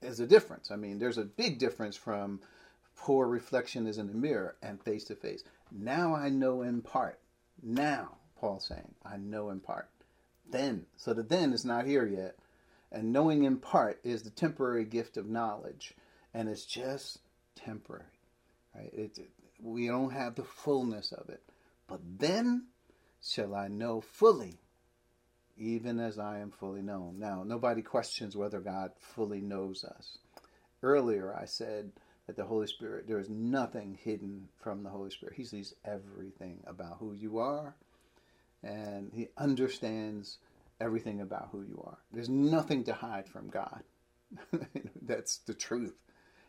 is 0.03 0.21
a 0.21 0.27
difference. 0.27 0.71
I 0.71 0.77
mean, 0.77 0.99
there's 0.99 1.19
a 1.19 1.25
big 1.25 1.59
difference 1.59 1.97
from 1.97 2.41
poor 2.95 3.27
reflection 3.27 3.87
is 3.87 3.99
in 3.99 4.07
the 4.07 4.15
mirror 4.15 4.57
and 4.63 4.83
face 4.83 5.05
to 5.05 5.15
face. 5.15 5.45
Now 5.73 6.15
I 6.15 6.29
know 6.29 6.63
in 6.63 6.83
part. 6.83 7.19
Now, 7.63 8.17
Paul's 8.39 8.67
saying, 8.67 8.95
I 9.05 9.17
know 9.17 9.49
in 9.49 9.61
part. 9.61 9.89
Then, 10.51 10.87
so 10.97 11.13
the 11.13 11.23
then 11.23 11.53
is 11.53 11.65
not 11.65 11.87
here 11.87 12.07
yet. 12.07 12.37
And 12.93 13.13
knowing 13.13 13.45
in 13.45 13.59
part 13.59 14.01
is 14.05 14.23
the 14.23 14.31
temporary 14.31 14.85
gift 14.85 15.17
of 15.17 15.29
knowledge, 15.29 15.95
and 16.33 16.49
it's 16.49 16.65
just 16.65 17.19
temporary, 17.57 18.05
right? 18.75 18.93
It, 18.93 19.19
it, 19.19 19.31
we 19.61 19.89
don't 19.89 20.13
have 20.13 20.37
the 20.37 20.45
fullness 20.45 21.13
of 21.13 21.29
it. 21.29 21.43
But 21.89 22.01
then 22.19 22.67
shall 23.23 23.55
I 23.55 23.69
know 23.69 24.01
fully, 24.01 24.61
even 25.57 25.99
as 25.99 26.19
I 26.19 26.39
am 26.39 26.51
fully 26.51 26.83
known. 26.83 27.19
Now, 27.19 27.43
nobody 27.45 27.83
questions 27.83 28.37
whether 28.37 28.61
God 28.61 28.93
fully 28.99 29.41
knows 29.41 29.85
us. 29.85 30.19
Earlier, 30.83 31.35
I 31.35 31.47
said 31.47 31.93
that 32.27 32.37
the 32.37 32.45
Holy 32.45 32.67
Spirit, 32.67 33.07
there 33.09 33.19
is 33.19 33.31
nothing 33.31 33.99
hidden 34.03 34.49
from 34.63 34.83
the 34.83 34.91
Holy 34.91 35.11
Spirit. 35.11 35.37
He 35.37 35.45
sees 35.45 35.75
everything 35.85 36.63
about 36.67 36.99
who 36.99 37.13
you 37.13 37.39
are, 37.39 37.75
and 38.63 39.11
He 39.13 39.29
understands 39.37 40.39
everything 40.81 41.21
about 41.21 41.49
who 41.53 41.63
you 41.63 41.83
are. 41.87 41.99
There's 42.13 42.29
nothing 42.29 42.85
to 42.85 42.93
hide 42.93 43.29
from 43.29 43.49
God. 43.49 43.83
That's 45.03 45.39
the 45.39 45.55
truth. 45.55 45.95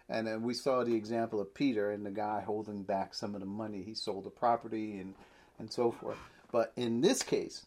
And 0.10 0.44
we 0.44 0.54
saw 0.54 0.84
the 0.84 0.96
example 0.96 1.42
of 1.42 1.54
Peter 1.54 1.92
and 1.92 2.06
the 2.06 2.12
guy 2.12 2.42
holding 2.42 2.84
back 2.84 3.14
some 3.14 3.36
of 3.36 3.42
the 3.42 3.48
money. 3.48 3.84
He 3.84 3.94
sold 3.94 4.24
the 4.24 4.30
property 4.30 5.00
and, 5.00 5.14
and 5.60 5.72
so 5.72 5.92
forth. 5.92 6.18
But 6.52 6.72
in 6.78 7.02
this 7.02 7.24
case, 7.24 7.66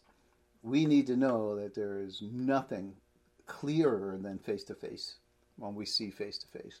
we 0.63 0.85
need 0.85 1.07
to 1.07 1.15
know 1.15 1.55
that 1.55 1.75
there 1.75 1.99
is 1.99 2.21
nothing 2.21 2.93
clearer 3.45 4.17
than 4.21 4.39
face 4.39 4.63
to 4.65 4.75
face 4.75 5.15
when 5.57 5.75
we 5.75 5.85
see 5.85 6.09
face 6.09 6.37
to 6.39 6.47
face. 6.47 6.79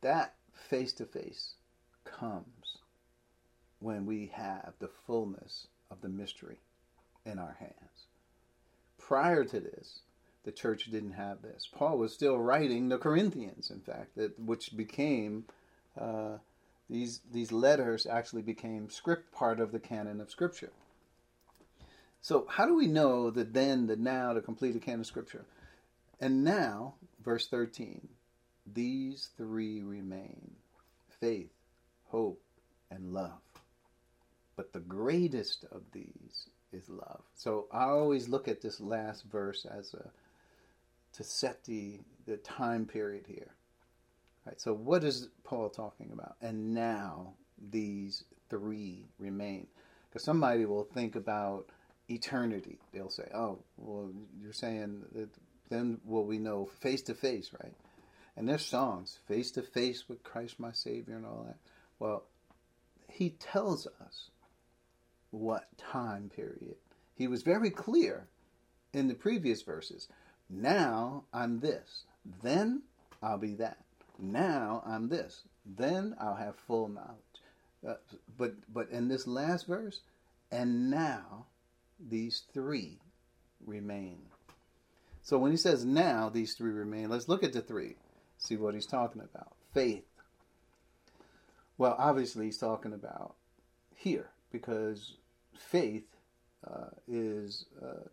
That 0.00 0.34
face 0.54 0.92
to 0.94 1.04
face 1.04 1.54
comes 2.04 2.78
when 3.80 4.06
we 4.06 4.30
have 4.34 4.72
the 4.78 4.90
fullness 5.06 5.66
of 5.94 6.00
the 6.02 6.08
mystery 6.08 6.58
in 7.24 7.38
our 7.38 7.56
hands. 7.58 8.08
Prior 8.98 9.44
to 9.44 9.60
this, 9.60 10.00
the 10.44 10.52
church 10.52 10.90
didn't 10.90 11.12
have 11.12 11.40
this. 11.40 11.68
Paul 11.72 11.98
was 11.98 12.12
still 12.12 12.38
writing 12.38 12.88
the 12.88 12.98
Corinthians, 12.98 13.70
in 13.70 13.80
fact, 13.80 14.16
that 14.16 14.38
which 14.38 14.76
became 14.76 15.44
uh, 15.98 16.38
these 16.90 17.20
these 17.32 17.52
letters 17.52 18.06
actually 18.06 18.42
became 18.42 18.90
script 18.90 19.32
part 19.32 19.60
of 19.60 19.72
the 19.72 19.78
canon 19.78 20.20
of 20.20 20.30
Scripture. 20.30 20.72
So 22.20 22.46
how 22.48 22.66
do 22.66 22.74
we 22.74 22.86
know 22.86 23.30
the 23.30 23.44
then, 23.44 23.86
the 23.86 23.96
now, 23.96 24.34
the 24.34 24.40
completed 24.40 24.82
canon 24.82 25.00
of 25.00 25.06
Scripture? 25.06 25.44
And 26.20 26.44
now, 26.44 26.94
verse 27.24 27.46
thirteen, 27.46 28.08
these 28.66 29.30
three 29.36 29.82
remain: 29.82 30.56
faith, 31.20 31.52
hope, 32.08 32.42
and 32.90 33.12
love. 33.12 33.43
But 34.56 34.72
the 34.72 34.80
greatest 34.80 35.64
of 35.72 35.82
these 35.92 36.48
is 36.72 36.88
love. 36.88 37.22
So 37.34 37.66
I 37.72 37.84
always 37.84 38.28
look 38.28 38.48
at 38.48 38.60
this 38.60 38.80
last 38.80 39.24
verse 39.24 39.66
as 39.66 39.94
a 39.94 40.10
to 41.14 41.24
set 41.24 41.64
the, 41.64 42.00
the 42.26 42.36
time 42.38 42.86
period 42.86 43.24
here. 43.26 43.54
Right, 44.44 44.60
so 44.60 44.74
what 44.74 45.04
is 45.04 45.28
Paul 45.44 45.70
talking 45.70 46.10
about? 46.12 46.36
And 46.42 46.74
now 46.74 47.34
these 47.70 48.24
three 48.50 49.06
remain. 49.18 49.66
Because 50.08 50.24
somebody 50.24 50.66
will 50.66 50.84
think 50.84 51.16
about 51.16 51.70
eternity. 52.08 52.78
They'll 52.92 53.10
say, 53.10 53.28
oh, 53.34 53.60
well, 53.76 54.10
you're 54.40 54.52
saying 54.52 55.02
that 55.14 55.28
then 55.70 55.98
will 56.04 56.24
we 56.24 56.38
know 56.38 56.66
face 56.80 57.02
to 57.02 57.14
face, 57.14 57.50
right? 57.62 57.72
And 58.36 58.48
there's 58.48 58.66
songs, 58.66 59.18
face 59.26 59.50
to 59.52 59.62
face 59.62 60.08
with 60.08 60.22
Christ 60.24 60.60
my 60.60 60.72
Savior 60.72 61.16
and 61.16 61.24
all 61.24 61.44
that. 61.46 61.56
Well, 61.98 62.24
he 63.08 63.30
tells 63.30 63.86
us 63.86 64.30
what 65.34 65.66
time 65.78 66.30
period. 66.34 66.76
He 67.16 67.28
was 67.28 67.42
very 67.42 67.70
clear 67.70 68.26
in 68.92 69.08
the 69.08 69.14
previous 69.14 69.62
verses. 69.62 70.08
Now 70.48 71.24
I'm 71.32 71.60
this. 71.60 72.04
Then 72.42 72.82
I'll 73.22 73.38
be 73.38 73.54
that. 73.54 73.78
Now 74.18 74.82
I'm 74.86 75.08
this. 75.08 75.42
Then 75.66 76.14
I'll 76.20 76.36
have 76.36 76.56
full 76.56 76.88
knowledge. 76.88 77.18
Uh, 77.86 77.94
but 78.38 78.54
but 78.72 78.88
in 78.90 79.08
this 79.08 79.26
last 79.26 79.66
verse, 79.66 80.00
and 80.50 80.90
now 80.90 81.46
these 81.98 82.44
three 82.52 82.98
remain. 83.66 84.18
So 85.22 85.38
when 85.38 85.50
he 85.50 85.56
says 85.56 85.84
now 85.84 86.28
these 86.28 86.54
three 86.54 86.72
remain, 86.72 87.08
let's 87.08 87.28
look 87.28 87.42
at 87.42 87.52
the 87.52 87.60
three. 87.60 87.96
See 88.38 88.56
what 88.56 88.74
he's 88.74 88.86
talking 88.86 89.22
about. 89.22 89.54
Faith. 89.72 90.04
Well, 91.76 91.96
obviously 91.98 92.46
he's 92.46 92.58
talking 92.58 92.92
about 92.92 93.34
here 93.96 94.30
because 94.52 95.14
faith 95.56 96.04
uh, 96.66 96.90
is 97.06 97.66
uh, 97.82 98.08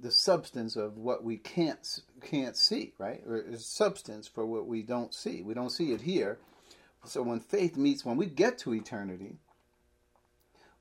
the 0.00 0.10
substance 0.10 0.76
of 0.76 0.96
what 0.96 1.24
we 1.24 1.36
can't 1.36 2.00
can't 2.22 2.56
see, 2.56 2.92
right? 2.98 3.22
Or 3.26 3.38
is 3.38 3.66
substance 3.66 4.28
for 4.28 4.46
what 4.46 4.66
we 4.66 4.82
don't 4.82 5.14
see. 5.14 5.42
We 5.42 5.54
don't 5.54 5.70
see 5.70 5.92
it 5.92 6.02
here. 6.02 6.38
So 7.04 7.22
when 7.22 7.40
faith 7.40 7.76
meets, 7.76 8.04
when 8.04 8.16
we 8.16 8.26
get 8.26 8.58
to 8.58 8.74
eternity, 8.74 9.36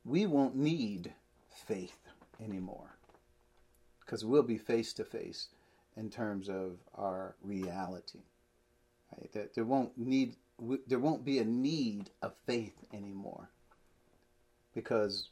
we 0.04 0.26
won't 0.26 0.56
need 0.56 1.14
faith 1.50 2.00
anymore 2.44 2.98
because 4.02 4.24
we'll 4.24 4.44
be 4.44 4.58
face 4.58 4.94
to 4.94 5.04
face 5.04 5.50
in 5.96 6.10
terms 6.10 6.50
of 6.50 6.78
our 6.96 7.36
reality. 7.44 8.22
Right? 9.12 9.32
That 9.34 9.56
there 9.56 9.66
won't 9.66 9.98
need 9.98 10.36
there 10.88 11.00
won't 11.00 11.24
be 11.24 11.40
a 11.40 11.46
need 11.46 12.10
of 12.22 12.34
faith 12.46 12.76
anymore 12.92 13.50
because 14.74 15.30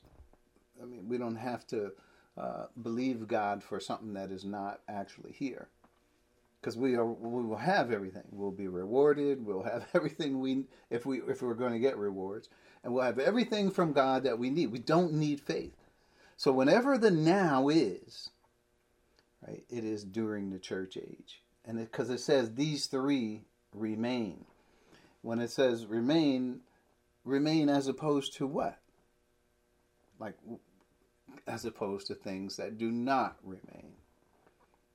I 0.81 0.85
mean 0.85 1.07
we 1.07 1.17
don't 1.17 1.35
have 1.35 1.65
to 1.67 1.91
uh, 2.37 2.65
believe 2.81 3.27
God 3.27 3.63
for 3.63 3.79
something 3.79 4.13
that 4.13 4.31
is 4.31 4.43
not 4.43 4.81
actually 4.89 5.31
here. 5.31 5.69
Because 6.59 6.75
we 6.77 6.95
are, 6.95 7.05
we 7.05 7.43
will 7.43 7.57
have 7.57 7.91
everything. 7.91 8.23
We'll 8.31 8.51
be 8.51 8.67
rewarded. 8.67 9.45
We'll 9.45 9.63
have 9.63 9.85
everything 9.93 10.39
we 10.39 10.65
if 10.89 11.05
we 11.05 11.21
if 11.21 11.41
we're 11.41 11.53
going 11.53 11.73
to 11.73 11.79
get 11.79 11.97
rewards, 11.97 12.49
and 12.83 12.93
we'll 12.93 13.03
have 13.03 13.19
everything 13.19 13.71
from 13.71 13.93
God 13.93 14.23
that 14.23 14.39
we 14.39 14.49
need. 14.49 14.67
We 14.67 14.79
don't 14.79 15.13
need 15.13 15.39
faith. 15.39 15.75
So 16.37 16.51
whenever 16.51 16.97
the 16.97 17.11
now 17.11 17.69
is, 17.69 18.31
right, 19.47 19.63
it 19.69 19.85
is 19.85 20.03
during 20.03 20.49
the 20.49 20.59
church 20.59 20.97
age, 20.97 21.41
and 21.63 21.77
because 21.77 22.09
it, 22.09 22.15
it 22.15 22.19
says 22.19 22.55
these 22.55 22.87
three 22.87 23.43
remain. 23.73 24.45
When 25.21 25.39
it 25.39 25.51
says 25.51 25.85
remain, 25.85 26.61
remain 27.23 27.69
as 27.69 27.87
opposed 27.87 28.33
to 28.37 28.47
what? 28.47 28.79
Like 30.19 30.35
as 31.47 31.65
opposed 31.65 32.07
to 32.07 32.15
things 32.15 32.57
that 32.57 32.77
do 32.77 32.91
not 32.91 33.37
remain. 33.43 33.93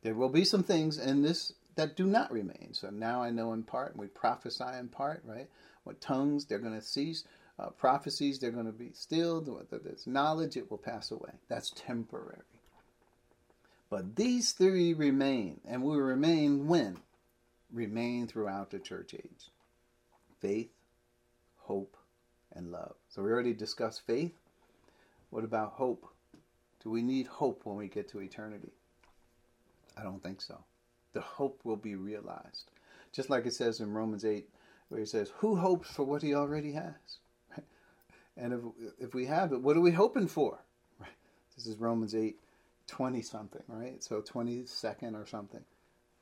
There 0.03 0.15
will 0.15 0.29
be 0.29 0.45
some 0.45 0.63
things 0.63 0.99
in 0.99 1.23
this 1.23 1.53
that 1.77 1.97
do 1.97 2.07
not 2.07 2.33
remain. 2.33 2.71
So 2.73 2.91
now 2.91 3.23
I 3.23 3.31
know 3.31 3.53
in 3.53 3.63
part, 3.63 3.93
and 3.93 4.01
we 4.01 4.07
prophesy 4.09 4.65
in 4.79 4.89
part, 4.89 5.23
right? 5.25 5.49
What 5.85 6.01
tongues, 6.01 6.45
they're 6.45 6.59
going 6.59 6.79
to 6.79 6.85
cease. 6.85 7.25
Uh, 7.59 7.71
prophecies, 7.71 8.39
they're 8.39 8.51
going 8.51 8.67
to 8.67 8.73
be 8.73 8.91
stilled. 8.93 9.49
Whether 9.49 9.79
There's 9.79 10.07
knowledge, 10.07 10.57
it 10.57 10.71
will 10.71 10.79
pass 10.79 11.11
away. 11.11 11.33
That's 11.49 11.71
temporary. 11.71 12.39
But 13.91 14.17
these 14.17 14.53
three 14.53 14.95
remain, 14.95 15.61
and 15.67 15.83
will 15.83 15.97
remain 15.97 16.67
when? 16.67 16.99
Remain 17.73 18.27
throughout 18.27 18.71
the 18.71 18.79
church 18.79 19.15
age 19.15 19.51
faith, 20.41 20.71
hope, 21.59 21.97
and 22.53 22.73
love. 22.73 22.95
So 23.09 23.23
we 23.23 23.31
already 23.31 23.53
discussed 23.53 24.07
faith. 24.07 24.33
What 25.31 25.45
about 25.45 25.73
hope? 25.73 26.07
Do 26.83 26.91
we 26.91 27.03
need 27.03 27.27
hope 27.27 27.63
when 27.65 27.77
we 27.77 27.89
get 27.89 28.09
to 28.09 28.21
eternity? 28.21 28.73
I 29.97 30.03
don't 30.03 30.23
think 30.23 30.41
so. 30.41 30.65
The 31.13 31.21
hope 31.21 31.61
will 31.65 31.77
be 31.77 31.95
realized. 31.95 32.71
Just 33.13 33.31
like 33.31 33.47
it 33.47 33.55
says 33.55 33.81
in 33.81 33.93
Romans 33.93 34.25
8, 34.25 34.49
where 34.89 35.01
he 35.01 35.07
says, 35.07 35.33
Who 35.39 35.57
hopes 35.57 35.91
for 35.91 36.05
what 36.05 36.23
he 36.23 36.35
already 36.35 36.73
has? 36.73 37.19
And 38.37 38.55
if, 38.55 38.61
if 38.99 39.15
we 39.15 39.27
have 39.27 39.53
it, 39.53 39.61
what 39.61 39.77
are 39.77 39.83
we 39.83 39.91
hoping 39.91 40.29
for? 40.29 40.61
This 41.57 41.67
is 41.67 41.77
Romans 41.77 42.15
8, 42.15 42.39
20 42.87 43.23
something, 43.23 43.63
right? 43.69 44.03
So 44.03 44.23
22nd 44.23 45.15
or 45.15 45.27
something. 45.27 45.61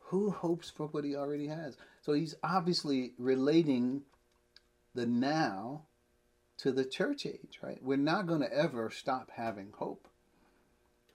Who 0.01 0.31
hopes 0.31 0.71
for 0.71 0.87
what 0.87 1.05
he 1.05 1.15
already 1.15 1.47
has? 1.47 1.77
So 2.01 2.15
he's 2.15 2.35
obviously 2.43 3.13
relating 3.19 4.03
the 4.95 5.07
now 5.07 5.83
to 6.59 6.73
the 6.73 6.85
church 6.85 7.25
age, 7.27 7.61
right? 7.63 7.79
We're 7.83 7.97
not 7.97 8.27
going 8.27 8.41
to 8.41 8.53
ever 8.53 8.91
stop 8.91 9.31
having 9.35 9.73
hope, 9.77 10.09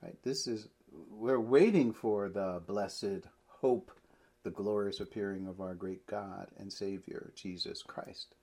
right? 0.01 0.15
This 0.23 0.47
is, 0.47 0.67
we're 1.11 1.39
waiting 1.39 1.93
for 1.93 2.29
the 2.29 2.61
blessed 2.65 3.27
hope, 3.47 3.91
the 4.43 4.51
glorious 4.51 4.99
appearing 4.99 5.47
of 5.47 5.61
our 5.61 5.73
great 5.73 6.05
God 6.07 6.47
and 6.57 6.71
Savior, 6.71 7.31
Jesus 7.35 7.83
Christ. 7.83 8.35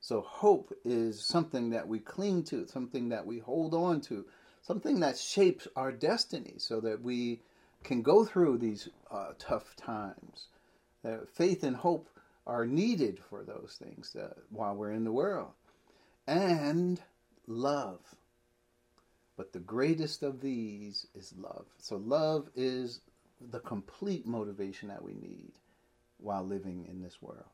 So 0.00 0.20
hope 0.22 0.72
is 0.84 1.24
something 1.24 1.70
that 1.70 1.86
we 1.86 2.00
cling 2.00 2.44
to, 2.44 2.66
something 2.66 3.10
that 3.10 3.24
we 3.24 3.38
hold 3.38 3.74
on 3.74 4.00
to, 4.02 4.24
something 4.62 5.00
that 5.00 5.18
shapes 5.18 5.68
our 5.76 5.92
destiny 5.92 6.54
so 6.58 6.80
that 6.80 7.02
we 7.02 7.40
can 7.84 8.02
go 8.02 8.24
through 8.24 8.58
these 8.58 8.88
uh, 9.10 9.32
tough 9.38 9.76
times. 9.76 10.48
Uh, 11.04 11.18
faith 11.34 11.62
and 11.62 11.76
hope 11.76 12.08
are 12.46 12.66
needed 12.66 13.20
for 13.28 13.44
those 13.44 13.78
things 13.82 14.16
uh, 14.16 14.28
while 14.50 14.74
we're 14.74 14.92
in 14.92 15.04
the 15.04 15.12
world. 15.12 15.50
And 16.26 17.00
love. 17.46 18.00
But 19.36 19.52
the 19.52 19.60
greatest 19.60 20.22
of 20.22 20.40
these 20.40 21.06
is 21.14 21.34
love. 21.36 21.66
So 21.78 21.96
love 21.96 22.48
is 22.54 23.00
the 23.50 23.60
complete 23.60 24.26
motivation 24.26 24.88
that 24.88 25.02
we 25.02 25.14
need 25.14 25.52
while 26.18 26.44
living 26.44 26.86
in 26.88 27.02
this 27.02 27.20
world. 27.20 27.50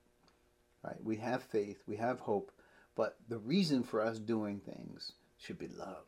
Right? 0.85 1.03
We 1.03 1.17
have 1.17 1.43
faith, 1.43 1.79
we 1.87 1.97
have 1.97 2.21
hope, 2.21 2.53
but 2.95 3.17
the 3.29 3.39
reason 3.39 3.83
for 3.83 4.03
us 4.03 4.19
doing 4.19 4.61
things 4.61 5.13
should 5.39 5.59
be 5.59 5.69
love. 5.69 6.05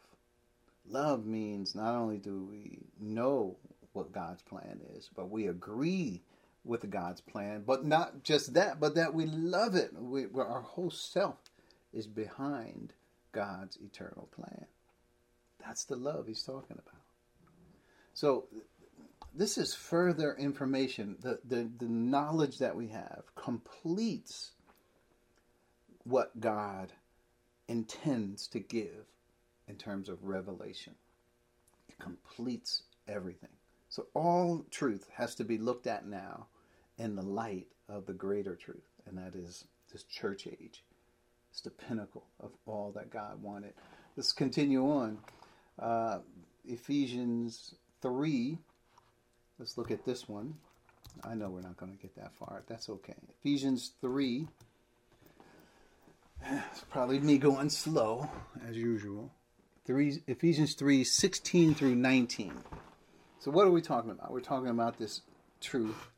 Love 0.89 1.25
means 1.25 1.75
not 1.75 1.95
only 1.95 2.19
do 2.19 2.45
we 2.51 2.81
know 3.01 3.57
what 3.93 4.13
God's 4.13 4.43
plan 4.43 4.81
is, 4.97 5.09
but 5.15 5.31
we 5.31 5.47
agree 5.47 6.23
with 6.65 6.91
God's 6.91 7.21
plan, 7.21 7.63
but 7.67 7.85
not 7.85 8.23
just 8.23 8.55
that, 8.55 8.81
but 8.81 8.95
that 8.95 9.15
we 9.15 9.27
love 9.27 9.75
it. 9.75 9.93
We, 9.95 10.27
our 10.37 10.61
whole 10.61 10.91
self 10.91 11.50
is 11.93 12.07
behind 12.07 12.93
God's 13.33 13.77
eternal 13.77 14.29
plan. 14.35 14.67
That's 15.65 15.85
the 15.85 15.97
love 15.97 16.27
he's 16.27 16.43
talking 16.43 16.79
about. 16.79 17.01
So, 18.15 18.47
this 19.35 19.59
is 19.59 19.75
further 19.75 20.35
information. 20.35 21.17
The, 21.21 21.39
the, 21.45 21.71
the 21.79 21.89
knowledge 21.89 22.59
that 22.59 22.75
we 22.75 22.89
have 22.89 23.23
completes 23.37 24.53
what 26.05 26.39
God 26.41 26.93
intends 27.69 28.49
to 28.49 28.59
give 28.59 29.07
in 29.69 29.77
terms 29.77 30.09
of 30.09 30.25
revelation. 30.25 30.95
It 31.89 31.99
completes 32.01 32.83
everything. 33.07 33.51
So 33.89 34.07
all 34.15 34.65
truth 34.71 35.09
has 35.15 35.35
to 35.37 35.45
be 35.45 35.59
looked 35.59 35.87
at 35.87 36.07
now 36.07 36.47
in 36.99 37.15
the 37.15 37.23
light 37.23 37.69
of 37.89 38.07
the 38.07 38.13
greater 38.13 38.57
truth, 38.57 38.89
and 39.07 39.19
that 39.19 39.35
is 39.35 39.65
this 39.93 40.05
church 40.05 40.47
age. 40.47 40.85
It's 41.51 41.61
the 41.61 41.71
pinnacle 41.71 42.25
of 42.41 42.51
all 42.67 42.93
that 42.97 43.11
God 43.11 43.43
wanted. 43.43 43.73
Let's 44.17 44.33
continue 44.33 44.85
on. 44.85 45.19
Uh, 45.79 46.19
Ephesians 46.65 47.75
3. 48.03 48.59
Let's 49.59 49.77
look 49.77 49.91
at 49.91 50.05
this 50.05 50.29
one. 50.29 50.55
I 51.25 51.35
know 51.35 51.51
we're 51.51 51.61
not 51.61 51.77
going 51.77 51.93
to 51.93 51.99
get 51.99 52.15
that 52.17 52.33
far. 52.35 52.63
That's 52.69 52.89
okay. 52.89 53.15
Ephesians 53.41 53.93
3 54.01 54.47
it's 56.73 56.85
probably 56.91 57.21
me 57.21 57.39
going 57.39 57.71
slow, 57.71 58.29
as 58.69 58.77
usual. 58.77 59.31
Three, 59.87 60.23
Ephesians 60.27 60.75
3 60.75 61.05
16 61.05 61.75
through 61.75 61.95
19. 61.95 62.53
So, 63.41 63.51
what 63.51 63.67
are 63.67 63.71
we 63.71 63.83
talking 63.83 64.11
about? 64.11 64.33
We're 64.33 64.41
talking 64.41 64.69
about 64.69 64.99
this 64.99 65.23
truth. 65.61 66.11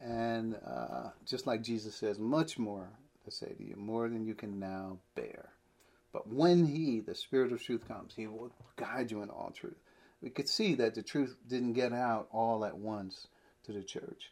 And 0.00 0.56
uh, 0.66 1.10
just 1.24 1.46
like 1.46 1.62
Jesus 1.62 1.94
says, 1.94 2.18
much 2.18 2.58
more 2.58 2.88
to 3.24 3.30
say 3.30 3.52
to 3.52 3.64
you, 3.64 3.76
more 3.76 4.08
than 4.08 4.26
you 4.26 4.34
can 4.34 4.58
now 4.58 4.98
bear. 5.14 5.50
But 6.12 6.28
when 6.28 6.66
He, 6.66 7.00
the 7.00 7.14
Spirit 7.14 7.52
of 7.52 7.62
truth, 7.62 7.86
comes, 7.88 8.14
He 8.14 8.26
will 8.26 8.52
guide 8.76 9.10
you 9.10 9.22
in 9.22 9.30
all 9.30 9.50
truth. 9.54 9.78
We 10.22 10.30
could 10.30 10.48
see 10.48 10.74
that 10.76 10.94
the 10.94 11.02
truth 11.02 11.36
didn't 11.48 11.74
get 11.74 11.92
out 11.92 12.28
all 12.32 12.64
at 12.64 12.76
once 12.76 13.28
to 13.64 13.72
the 13.72 13.82
church. 13.82 14.30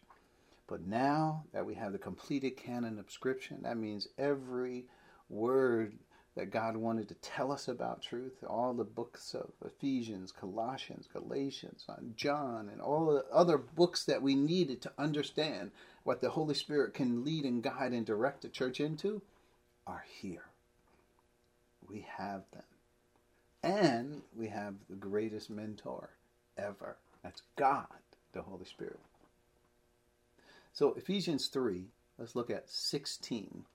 But 0.68 0.86
now 0.86 1.44
that 1.52 1.66
we 1.66 1.74
have 1.74 1.92
the 1.92 1.98
completed 1.98 2.56
canon 2.56 2.98
of 2.98 3.10
Scripture, 3.10 3.56
that 3.62 3.76
means 3.76 4.08
every 4.16 4.84
word 5.28 5.98
that 6.34 6.50
God 6.50 6.76
wanted 6.76 7.08
to 7.08 7.14
tell 7.14 7.52
us 7.52 7.68
about 7.68 8.02
truth. 8.02 8.42
All 8.46 8.72
the 8.72 8.84
books 8.84 9.34
of 9.34 9.50
Ephesians, 9.64 10.32
Colossians, 10.32 11.06
Galatians, 11.12 11.86
John, 12.16 12.70
and 12.72 12.80
all 12.80 13.06
the 13.06 13.24
other 13.32 13.58
books 13.58 14.04
that 14.04 14.22
we 14.22 14.34
needed 14.34 14.80
to 14.82 14.92
understand 14.96 15.72
what 16.04 16.20
the 16.20 16.30
Holy 16.30 16.54
Spirit 16.54 16.94
can 16.94 17.24
lead 17.24 17.44
and 17.44 17.62
guide 17.62 17.92
and 17.92 18.06
direct 18.06 18.42
the 18.42 18.48
church 18.48 18.80
into 18.80 19.20
are 19.86 20.04
here. 20.20 20.44
We 21.88 22.06
have 22.16 22.42
them. 22.52 22.62
And 23.62 24.22
we 24.36 24.48
have 24.48 24.74
the 24.88 24.96
greatest 24.96 25.50
mentor 25.50 26.10
ever. 26.56 26.96
That's 27.22 27.42
God, 27.56 27.86
the 28.32 28.42
Holy 28.42 28.64
Spirit. 28.64 28.98
So, 30.72 30.94
Ephesians 30.94 31.48
3, 31.48 31.84
let's 32.18 32.34
look 32.34 32.50
at 32.50 32.70
16 32.70 33.66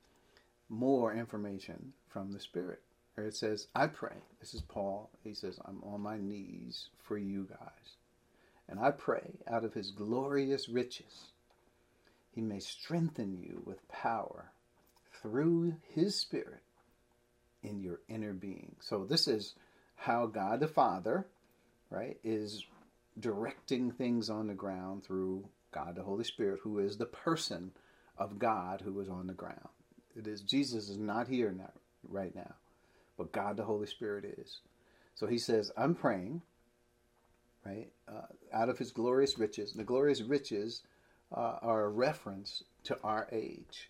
more 0.69 1.13
information 1.13 1.93
from 2.09 2.31
the 2.31 2.39
Spirit. 2.39 2.81
Or 3.17 3.23
it 3.23 3.35
says, 3.35 3.67
I 3.75 3.87
pray. 3.87 4.15
This 4.39 4.53
is 4.53 4.61
Paul. 4.61 5.09
He 5.23 5.33
says, 5.33 5.59
I'm 5.65 5.81
on 5.83 6.01
my 6.01 6.17
knees 6.17 6.89
for 7.03 7.17
you 7.17 7.47
guys. 7.49 7.97
And 8.69 8.79
I 8.79 8.91
pray 8.91 9.31
out 9.47 9.63
of 9.63 9.73
his 9.73 9.91
glorious 9.91 10.67
riches, 10.67 11.31
he 12.31 12.41
may 12.41 12.59
strengthen 12.59 13.37
you 13.37 13.63
with 13.65 13.87
power 13.87 14.51
through 15.21 15.75
his 15.93 16.15
Spirit 16.15 16.61
in 17.63 17.81
your 17.81 18.01
inner 18.07 18.33
being. 18.33 18.75
So 18.79 19.05
this 19.05 19.27
is 19.27 19.55
how 19.95 20.27
God 20.27 20.59
the 20.59 20.67
Father, 20.67 21.27
right, 21.89 22.17
is 22.23 22.65
directing 23.19 23.91
things 23.91 24.29
on 24.29 24.47
the 24.47 24.53
ground 24.53 25.03
through 25.03 25.45
God 25.71 25.95
the 25.95 26.03
Holy 26.03 26.23
Spirit, 26.23 26.59
who 26.63 26.79
is 26.79 26.97
the 26.97 27.05
person 27.05 27.71
of 28.17 28.39
God 28.39 28.81
who 28.81 28.99
is 28.99 29.09
on 29.09 29.27
the 29.27 29.33
ground. 29.33 29.69
It 30.15 30.27
is 30.27 30.41
Jesus 30.41 30.89
is 30.89 30.97
not 30.97 31.27
here 31.27 31.51
now, 31.51 31.71
right 32.07 32.35
now, 32.35 32.55
but 33.17 33.31
God 33.31 33.57
the 33.57 33.63
Holy 33.63 33.87
Spirit 33.87 34.25
is. 34.37 34.59
So 35.15 35.27
he 35.27 35.37
says, 35.37 35.71
I'm 35.75 35.95
praying, 35.95 36.41
right, 37.65 37.89
uh, 38.07 38.27
out 38.53 38.69
of 38.69 38.77
his 38.77 38.91
glorious 38.91 39.37
riches. 39.37 39.73
The 39.73 39.83
glorious 39.83 40.21
riches 40.21 40.83
uh, 41.35 41.57
are 41.61 41.83
a 41.85 41.89
reference 41.89 42.63
to 42.85 42.97
our 43.03 43.27
age. 43.31 43.89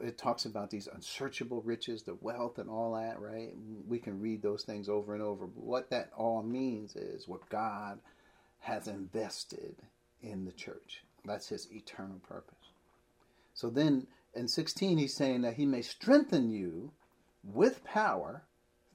It 0.00 0.18
talks 0.18 0.46
about 0.46 0.70
these 0.70 0.88
unsearchable 0.92 1.62
riches, 1.62 2.02
the 2.02 2.16
wealth, 2.20 2.58
and 2.58 2.68
all 2.68 2.94
that, 2.94 3.20
right? 3.20 3.52
We 3.86 4.00
can 4.00 4.20
read 4.20 4.42
those 4.42 4.64
things 4.64 4.88
over 4.88 5.14
and 5.14 5.22
over. 5.22 5.46
But 5.46 5.62
what 5.62 5.90
that 5.90 6.10
all 6.16 6.42
means 6.42 6.96
is 6.96 7.28
what 7.28 7.48
God 7.48 8.00
has 8.60 8.88
invested 8.88 9.76
in 10.22 10.44
the 10.44 10.52
church. 10.52 11.04
That's 11.24 11.48
his 11.48 11.68
eternal 11.72 12.20
purpose. 12.28 12.72
So 13.54 13.70
then 13.70 14.08
in 14.38 14.48
16, 14.48 14.98
he's 14.98 15.16
saying 15.16 15.42
that 15.42 15.54
he 15.54 15.66
may 15.66 15.82
strengthen 15.82 16.50
you 16.50 16.92
with 17.42 17.84
power 17.84 18.44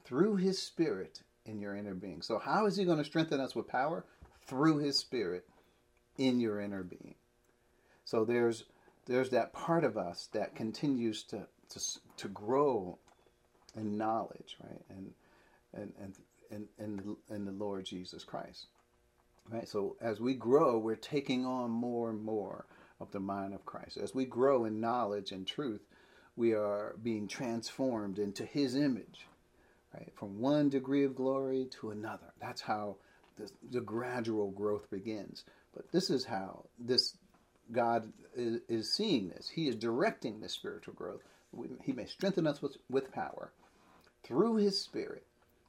through 0.04 0.36
his 0.36 0.60
spirit 0.60 1.22
in 1.44 1.60
your 1.60 1.76
inner 1.76 1.94
being. 1.94 2.22
So, 2.22 2.38
how 2.38 2.66
is 2.66 2.76
he 2.76 2.84
going 2.84 2.98
to 2.98 3.04
strengthen 3.04 3.40
us 3.40 3.54
with 3.54 3.68
power? 3.68 4.04
Through 4.46 4.78
his 4.78 4.98
spirit 4.98 5.46
in 6.18 6.40
your 6.40 6.60
inner 6.60 6.82
being. 6.82 7.14
So, 8.04 8.24
there's 8.24 8.64
there's 9.06 9.30
that 9.30 9.52
part 9.52 9.84
of 9.84 9.96
us 9.96 10.28
that 10.32 10.56
continues 10.56 11.22
to 11.24 11.46
to, 11.70 11.80
to 12.16 12.28
grow 12.28 12.98
in 13.76 13.96
knowledge, 13.96 14.56
right? 14.62 14.82
And 14.88 15.12
and 15.74 15.92
and 16.50 16.68
and, 16.78 16.98
the, 16.98 17.34
in 17.34 17.44
the 17.44 17.52
Lord 17.52 17.84
Jesus 17.84 18.24
Christ. 18.24 18.66
Right? 19.50 19.68
So 19.68 19.96
as 20.00 20.20
we 20.20 20.34
grow, 20.34 20.78
we're 20.78 20.96
taking 20.96 21.44
on 21.44 21.70
more 21.70 22.08
and 22.08 22.22
more 22.22 22.66
of 23.00 23.10
the 23.12 23.20
mind 23.20 23.54
of 23.54 23.66
Christ. 23.66 23.96
As 23.96 24.14
we 24.14 24.24
grow 24.24 24.64
in 24.64 24.80
knowledge 24.80 25.32
and 25.32 25.46
truth, 25.46 25.82
we 26.36 26.52
are 26.52 26.96
being 27.02 27.28
transformed 27.28 28.18
into 28.18 28.44
His 28.44 28.74
image, 28.74 29.26
right? 29.92 30.12
From 30.14 30.40
one 30.40 30.68
degree 30.68 31.04
of 31.04 31.14
glory 31.14 31.66
to 31.80 31.90
another. 31.90 32.32
That's 32.40 32.62
how 32.62 32.96
the, 33.36 33.50
the 33.70 33.80
gradual 33.80 34.50
growth 34.50 34.90
begins. 34.90 35.44
But 35.74 35.90
this 35.92 36.10
is 36.10 36.24
how 36.24 36.66
this 36.78 37.16
God 37.72 38.12
is, 38.36 38.60
is 38.68 38.92
seeing 38.92 39.28
this. 39.28 39.48
He 39.48 39.68
is 39.68 39.76
directing 39.76 40.40
this 40.40 40.52
spiritual 40.52 40.94
growth. 40.94 41.22
He 41.82 41.92
may 41.92 42.06
strengthen 42.06 42.46
us 42.46 42.60
with, 42.60 42.76
with 42.90 43.12
power 43.12 43.52
through 44.24 44.56
His 44.56 44.80
Spirit. 44.80 45.24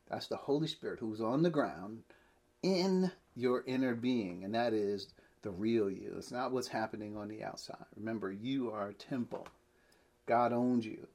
That's 0.09 0.28
the 0.28 0.38
Holy 0.38 0.67
Spirit 0.67 0.99
who's 0.99 1.21
on 1.21 1.43
the 1.43 1.49
ground 1.49 2.03
in 2.63 3.11
your 3.36 3.63
inner 3.67 3.95
being, 3.95 4.43
and 4.43 4.55
that 4.55 4.73
is 4.73 5.07
the 5.46 5.52
real 5.52 5.89
you. 5.89 6.16
It's 6.18 6.32
not 6.32 6.52
what's 6.52 6.68
happening 6.68 7.16
on 7.16 7.30
the 7.30 7.43
outside. 7.43 7.86
Remember, 7.96 8.32
you 8.32 8.72
are 8.72 8.89
a 8.89 8.93
temple. 8.93 9.48
God 10.26 10.52
owns 10.52 10.86
you. 10.86 11.08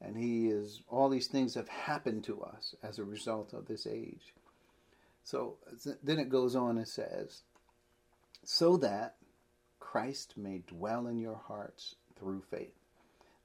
And 0.00 0.16
He 0.16 0.48
is, 0.48 0.82
all 0.88 1.08
these 1.08 1.28
things 1.28 1.54
have 1.54 1.68
happened 1.68 2.24
to 2.24 2.42
us 2.42 2.74
as 2.82 2.98
a 2.98 3.04
result 3.04 3.52
of 3.52 3.66
this 3.66 3.86
age. 3.86 4.34
So 5.22 5.58
then 6.02 6.18
it 6.18 6.28
goes 6.28 6.56
on 6.56 6.76
and 6.76 6.88
says, 6.88 7.42
so 8.44 8.76
that 8.78 9.14
Christ 9.78 10.34
may 10.36 10.62
dwell 10.66 11.06
in 11.06 11.18
your 11.18 11.40
hearts 11.46 11.94
through 12.18 12.42
faith. 12.50 12.74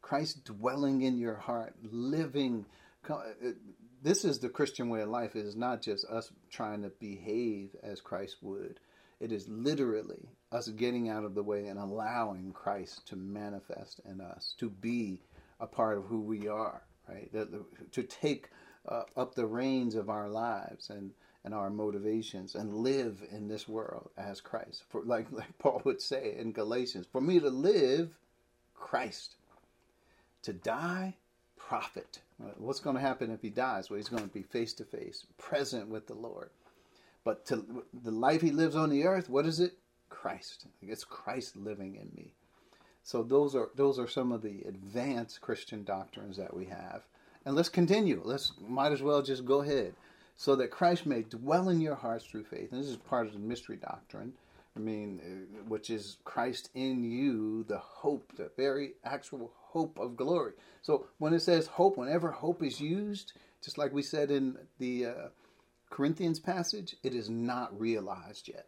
Christ 0.02 0.46
dwelling 0.46 1.04
in 1.04 1.18
your 1.18 1.36
heart, 1.36 1.76
living. 1.84 2.66
Uh, 3.08 3.14
uh, 3.14 3.24
this 4.02 4.26
is 4.26 4.40
the 4.40 4.50
Christian 4.50 4.90
way 4.90 5.02
of 5.02 5.10
life. 5.10 5.36
It 5.36 5.46
is 5.46 5.56
not 5.56 5.82
just 5.82 6.06
us 6.06 6.32
trying 6.50 6.82
to 6.82 6.90
behave 6.90 7.76
as 7.84 8.02
Christ 8.02 8.38
would. 8.42 8.80
It 9.24 9.32
is 9.32 9.47
literally 9.47 10.28
us 10.51 10.67
getting 10.67 11.07
out 11.07 11.24
of 11.24 11.34
the 11.34 11.43
way 11.43 11.67
and 11.67 11.80
allowing 11.80 12.51
Christ 12.51 13.07
to 13.07 13.15
manifest 13.15 14.01
in 14.03 14.19
us, 14.19 14.53
to 14.57 14.69
be 14.69 15.21
a 15.61 15.65
part 15.65 15.97
of 15.97 16.03
who 16.03 16.19
we 16.19 16.49
are, 16.49 16.82
right? 17.07 17.32
To 17.93 18.03
take 18.03 18.49
uh, 18.86 19.03
up 19.15 19.34
the 19.34 19.45
reins 19.45 19.95
of 19.95 20.09
our 20.09 20.28
lives 20.28 20.89
and 20.89 21.11
and 21.45 21.53
our 21.53 21.69
motivations 21.69 22.55
and 22.55 22.74
live 22.74 23.21
in 23.32 23.47
this 23.47 23.65
world 23.65 24.09
as 24.17 24.41
Christ. 24.41 24.84
For 24.89 25.01
like 25.05 25.28
like 25.32 25.57
Paul 25.57 25.82
would 25.86 26.01
say 26.01 26.36
in 26.38 26.51
Galatians, 26.51 27.07
for 27.09 27.21
me 27.21 27.39
to 27.39 27.49
live, 27.49 28.17
Christ. 28.76 29.36
To 30.41 30.51
die, 30.51 31.15
profit. 31.55 32.19
What's 32.57 32.82
going 32.82 32.97
to 32.97 33.01
happen 33.01 33.32
if 33.32 33.41
he 33.41 33.49
dies? 33.49 33.89
Well, 33.89 33.95
he's 33.95 34.09
going 34.09 34.24
to 34.24 34.28
be 34.34 34.43
face 34.43 34.74
to 34.74 34.84
face, 34.84 35.26
present 35.38 35.88
with 35.88 36.07
the 36.07 36.13
Lord. 36.13 36.49
But 37.24 37.45
to 37.47 37.84
the 37.93 38.11
life 38.11 38.41
he 38.41 38.51
lives 38.51 38.76
on 38.76 38.89
the 38.89 39.05
earth, 39.05 39.30
what 39.30 39.45
is 39.45 39.59
it? 39.59 39.78
Christ. 40.09 40.67
It's 40.82 41.03
Christ 41.03 41.55
living 41.55 41.95
in 41.95 42.11
me. 42.15 42.34
So 43.03 43.24
those 43.24 43.55
are 43.55 43.69
those 43.76 43.99
are 43.99 44.07
some 44.07 44.32
of 44.32 44.41
the 44.41 44.63
advanced 44.67 45.41
Christian 45.41 45.84
doctrines 45.84 46.38
that 46.38 46.55
we 46.55 46.65
have. 46.65 47.03
And 47.45 47.55
let's 47.55 47.69
continue. 47.69 48.21
Let's 48.24 48.53
might 48.59 48.93
as 48.93 49.01
well 49.01 49.21
just 49.21 49.45
go 49.45 49.61
ahead 49.61 49.93
so 50.38 50.55
that 50.55 50.71
Christ 50.71 51.05
may 51.05 51.24
dwell 51.24 51.69
in 51.69 51.82
your 51.82 51.95
hearts 51.95 52.26
through 52.26 52.45
faith. 52.45 52.71
And 52.71 52.82
this 52.82 52.89
is 52.89 52.97
part 52.97 53.28
of 53.28 53.34
the 53.34 53.39
mystery 53.39 53.78
doctrine. 53.78 54.34
I 54.76 54.80
mean, 54.80 55.21
uh, 55.24 55.63
which 55.67 55.89
is 55.89 56.17
Christ 56.24 56.69
in 56.74 57.03
you, 57.03 57.63
the 57.65 57.78
hope, 57.78 58.36
the 58.36 58.49
very 58.57 58.93
actual 59.03 59.51
hope 59.55 59.99
of 59.99 60.17
glory. 60.17 60.53
So 60.82 61.05
when 61.19 61.34
it 61.34 61.41
says 61.41 61.67
hope, 61.67 61.97
whenever 61.97 62.32
hope 62.32 62.63
is 62.63 62.82
used, 62.82 63.34
just 63.61 63.78
like 63.78 63.93
we 63.93 64.01
said 64.01 64.32
in 64.32 64.57
the 64.80 65.05
uh, 65.05 65.28
Corinthians 65.94 66.39
passage, 66.39 66.96
it 67.04 67.14
is 67.14 67.30
not 67.30 67.80
realized 67.80 68.48
yet. 68.48 68.68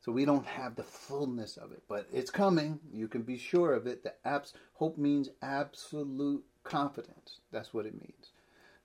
So 0.00 0.10
we 0.10 0.24
don't 0.24 0.46
have 0.46 0.74
the 0.74 0.82
fullness 0.82 1.56
of 1.56 1.72
it, 1.72 1.82
but 1.88 2.08
it's 2.12 2.30
coming. 2.30 2.80
You 2.92 3.06
can 3.06 3.22
be 3.22 3.38
sure 3.38 3.74
of 3.74 3.86
it. 3.86 4.02
The 4.02 4.14
abs- 4.24 4.54
hope 4.74 4.98
means 4.98 5.28
absolute 5.42 6.44
confidence. 6.64 7.38
That's 7.52 7.72
what 7.72 7.86
it 7.86 7.94
means 7.94 8.32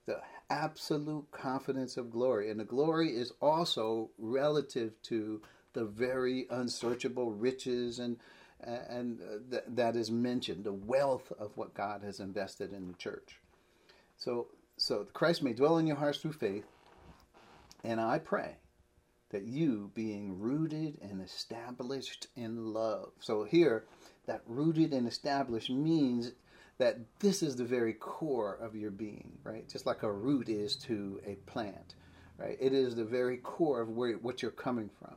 the 0.08 0.20
absolute 0.48 1.30
confidence 1.30 1.98
of 1.98 2.10
glory. 2.10 2.50
And 2.50 2.58
the 2.58 2.64
glory 2.64 3.10
is 3.10 3.32
also 3.42 4.08
relative 4.18 5.00
to 5.02 5.42
the 5.74 5.84
very 5.84 6.46
unsearchable 6.50 7.30
riches 7.30 7.98
and 7.98 8.16
and 8.60 9.20
th- 9.52 9.62
that 9.68 9.94
is 9.94 10.10
mentioned, 10.10 10.64
the 10.64 10.72
wealth 10.72 11.30
of 11.38 11.56
what 11.56 11.74
God 11.74 12.02
has 12.02 12.18
invested 12.18 12.72
in 12.72 12.88
the 12.88 12.94
church. 12.94 13.38
So, 14.16 14.48
so 14.76 15.06
Christ 15.12 15.44
may 15.44 15.52
dwell 15.52 15.78
in 15.78 15.86
your 15.86 15.96
hearts 15.96 16.18
through 16.18 16.32
faith, 16.32 16.64
and 17.84 18.00
I 18.00 18.18
pray 18.18 18.56
that 19.30 19.44
you, 19.44 19.90
being 19.94 20.38
rooted 20.38 20.98
and 21.02 21.20
established 21.20 22.28
in 22.34 22.72
love. 22.72 23.10
So 23.20 23.44
here, 23.44 23.84
that 24.26 24.42
rooted 24.46 24.92
and 24.92 25.06
established 25.06 25.70
means 25.70 26.32
that 26.78 26.98
this 27.20 27.42
is 27.42 27.56
the 27.56 27.64
very 27.64 27.92
core 27.92 28.56
of 28.60 28.74
your 28.74 28.90
being, 28.90 29.32
right? 29.42 29.68
Just 29.68 29.84
like 29.84 30.02
a 30.02 30.12
root 30.12 30.48
is 30.48 30.76
to 30.76 31.20
a 31.26 31.34
plant, 31.50 31.94
right? 32.38 32.56
It 32.60 32.72
is 32.72 32.94
the 32.94 33.04
very 33.04 33.36
core 33.38 33.80
of 33.80 33.90
where 33.90 34.14
what 34.14 34.42
you're 34.42 34.50
coming 34.50 34.88
from. 34.98 35.16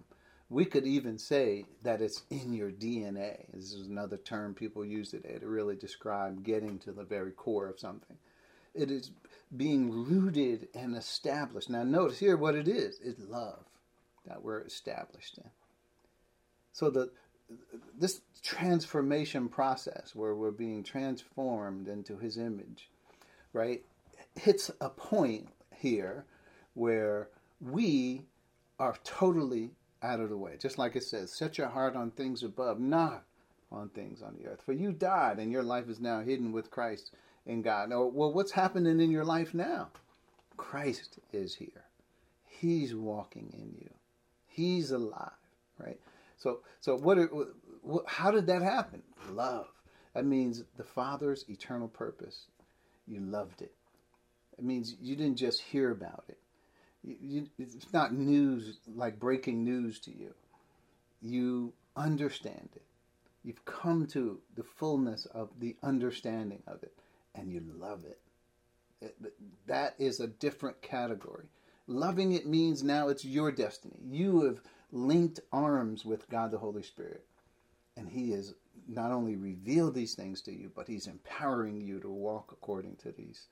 We 0.49 0.65
could 0.65 0.85
even 0.85 1.17
say 1.17 1.65
that 1.83 2.01
it's 2.01 2.23
in 2.29 2.51
your 2.53 2.71
DNA. 2.71 3.45
This 3.53 3.71
is 3.71 3.87
another 3.87 4.17
term 4.17 4.53
people 4.53 4.83
use 4.83 5.11
today 5.11 5.37
to 5.39 5.47
really 5.47 5.77
describe 5.77 6.43
getting 6.43 6.77
to 6.79 6.91
the 6.91 7.05
very 7.05 7.31
core 7.31 7.69
of 7.69 7.79
something. 7.79 8.17
It 8.73 8.91
is 8.91 9.11
being 9.55 9.91
rooted 9.91 10.69
and 10.73 10.95
established. 10.95 11.69
Now, 11.69 11.83
notice 11.83 12.19
here 12.19 12.37
what 12.37 12.55
it 12.55 12.67
is 12.67 12.99
it's 13.03 13.19
love 13.27 13.63
that 14.25 14.43
we're 14.43 14.61
established 14.61 15.37
in. 15.37 15.49
So, 16.73 16.89
the 16.89 17.11
this 17.97 18.21
transformation 18.41 19.49
process 19.49 20.15
where 20.15 20.35
we're 20.35 20.51
being 20.51 20.83
transformed 20.83 21.87
into 21.87 22.17
his 22.17 22.37
image, 22.37 22.89
right, 23.53 23.83
hits 24.35 24.71
a 24.79 24.89
point 24.89 25.49
here 25.75 26.25
where 26.73 27.27
we 27.59 28.21
are 28.79 28.95
totally 29.03 29.71
out 30.01 30.19
of 30.19 30.29
the 30.29 30.37
way. 30.37 30.55
Just 30.59 30.77
like 30.77 30.95
it 30.95 31.03
says, 31.03 31.31
set 31.31 31.57
your 31.57 31.67
heart 31.67 31.95
on 31.95 32.11
things 32.11 32.41
above, 32.41 32.79
not 32.79 33.25
on 33.71 33.89
things 33.89 34.21
on 34.21 34.35
the 34.35 34.47
earth. 34.47 34.61
For 34.65 34.73
you 34.73 34.91
died 34.91 35.39
and 35.39 35.51
your 35.51 35.63
life 35.63 35.89
is 35.89 35.99
now 35.99 36.21
hidden 36.21 36.51
with 36.51 36.71
Christ 36.71 37.11
in 37.45 37.61
God. 37.61 37.89
Now, 37.89 38.03
well, 38.03 38.31
what's 38.33 38.51
happening 38.51 38.99
in 38.99 39.11
your 39.11 39.25
life 39.25 39.53
now? 39.53 39.89
Christ 40.57 41.19
is 41.33 41.55
here. 41.55 41.85
He's 42.45 42.93
walking 42.93 43.51
in 43.53 43.73
you. 43.79 43.89
He's 44.47 44.91
alive, 44.91 45.31
right? 45.79 45.99
So, 46.37 46.59
so 46.79 46.97
what, 46.97 47.17
what? 47.81 48.03
How 48.07 48.31
did 48.31 48.47
that 48.47 48.61
happen? 48.61 49.01
Love. 49.31 49.67
That 50.13 50.25
means 50.25 50.63
the 50.77 50.83
Father's 50.83 51.45
eternal 51.49 51.87
purpose. 51.87 52.45
You 53.07 53.21
loved 53.21 53.61
it. 53.61 53.71
It 54.57 54.63
means 54.63 54.95
you 55.01 55.15
didn't 55.15 55.37
just 55.37 55.61
hear 55.61 55.91
about 55.91 56.25
it. 56.27 56.37
You, 57.03 57.15
you, 57.19 57.47
it's 57.57 57.93
not 57.93 58.13
news 58.13 58.77
like 58.95 59.19
breaking 59.19 59.63
news 59.63 59.99
to 60.01 60.11
you. 60.11 60.33
You 61.21 61.73
understand 61.95 62.69
it. 62.75 62.83
You've 63.43 63.65
come 63.65 64.05
to 64.07 64.39
the 64.55 64.63
fullness 64.63 65.25
of 65.33 65.49
the 65.59 65.75
understanding 65.81 66.61
of 66.67 66.83
it, 66.83 66.93
and 67.35 67.51
you 67.51 67.61
love 67.77 68.03
it. 68.05 68.19
it 69.01 69.15
that 69.67 69.95
is 69.99 70.19
a 70.19 70.27
different 70.27 70.81
category. 70.81 71.45
Loving 71.87 72.31
it 72.33 72.45
means 72.45 72.83
now 72.83 73.09
it's 73.09 73.25
your 73.25 73.51
destiny. 73.51 73.99
You 74.09 74.45
have 74.45 74.61
linked 74.91 75.39
arms 75.51 76.05
with 76.05 76.29
God 76.29 76.51
the 76.51 76.57
Holy 76.57 76.83
Spirit. 76.83 77.25
And 77.97 78.07
He 78.07 78.31
has 78.31 78.53
not 78.87 79.11
only 79.11 79.35
revealed 79.35 79.93
these 79.93 80.13
things 80.13 80.41
to 80.43 80.53
you, 80.53 80.71
but 80.75 80.87
He's 80.87 81.07
empowering 81.07 81.81
you 81.81 81.99
to 81.99 82.09
walk 82.09 82.51
according 82.51 82.95
to 82.97 83.11
these, 83.11 83.47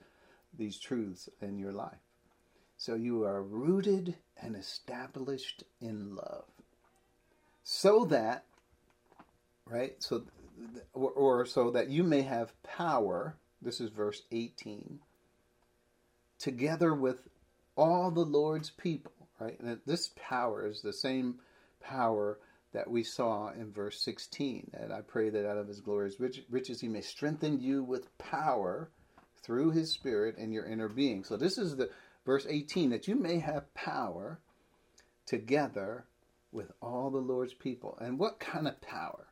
these 0.56 0.78
truths 0.78 1.28
in 1.40 1.58
your 1.58 1.72
life. 1.72 1.98
So 2.76 2.94
you 2.94 3.24
are 3.24 3.42
rooted 3.42 4.16
and 4.40 4.56
established 4.56 5.64
in 5.80 6.16
love. 6.16 6.44
So 7.62 8.06
that, 8.06 8.44
right? 9.66 10.02
So, 10.02 10.22
or, 10.94 11.10
or 11.10 11.46
so 11.46 11.70
that 11.72 11.90
you 11.90 12.02
may 12.02 12.22
have 12.22 12.54
power. 12.62 13.36
This 13.62 13.80
is 13.80 13.90
verse 13.90 14.22
18. 14.32 15.00
Together 16.38 16.94
with 16.94 17.28
all 17.76 18.10
the 18.10 18.24
Lord's 18.24 18.70
people 18.70 19.12
right? 19.40 19.58
And 19.58 19.80
this 19.86 20.10
power 20.16 20.66
is 20.66 20.82
the 20.82 20.92
same 20.92 21.36
power 21.80 22.38
that 22.72 22.88
we 22.88 23.02
saw 23.02 23.50
in 23.50 23.72
verse 23.72 24.00
16. 24.02 24.70
And 24.74 24.92
I 24.92 25.00
pray 25.00 25.30
that 25.30 25.48
out 25.48 25.56
of 25.56 25.66
his 25.66 25.80
glorious 25.80 26.16
riches 26.20 26.80
he 26.80 26.88
may 26.88 27.00
strengthen 27.00 27.60
you 27.60 27.82
with 27.82 28.16
power 28.18 28.90
through 29.42 29.70
his 29.72 29.90
spirit 29.90 30.36
in 30.36 30.52
your 30.52 30.66
inner 30.66 30.88
being. 30.88 31.24
So 31.24 31.36
this 31.36 31.58
is 31.58 31.76
the 31.76 31.90
verse 32.24 32.46
18 32.48 32.90
that 32.90 33.08
you 33.08 33.16
may 33.16 33.38
have 33.38 33.72
power 33.74 34.38
together 35.26 36.04
with 36.52 36.70
all 36.80 37.10
the 37.10 37.18
Lord's 37.18 37.54
people. 37.54 37.98
And 38.00 38.18
what 38.18 38.38
kind 38.38 38.68
of 38.68 38.80
power? 38.80 39.26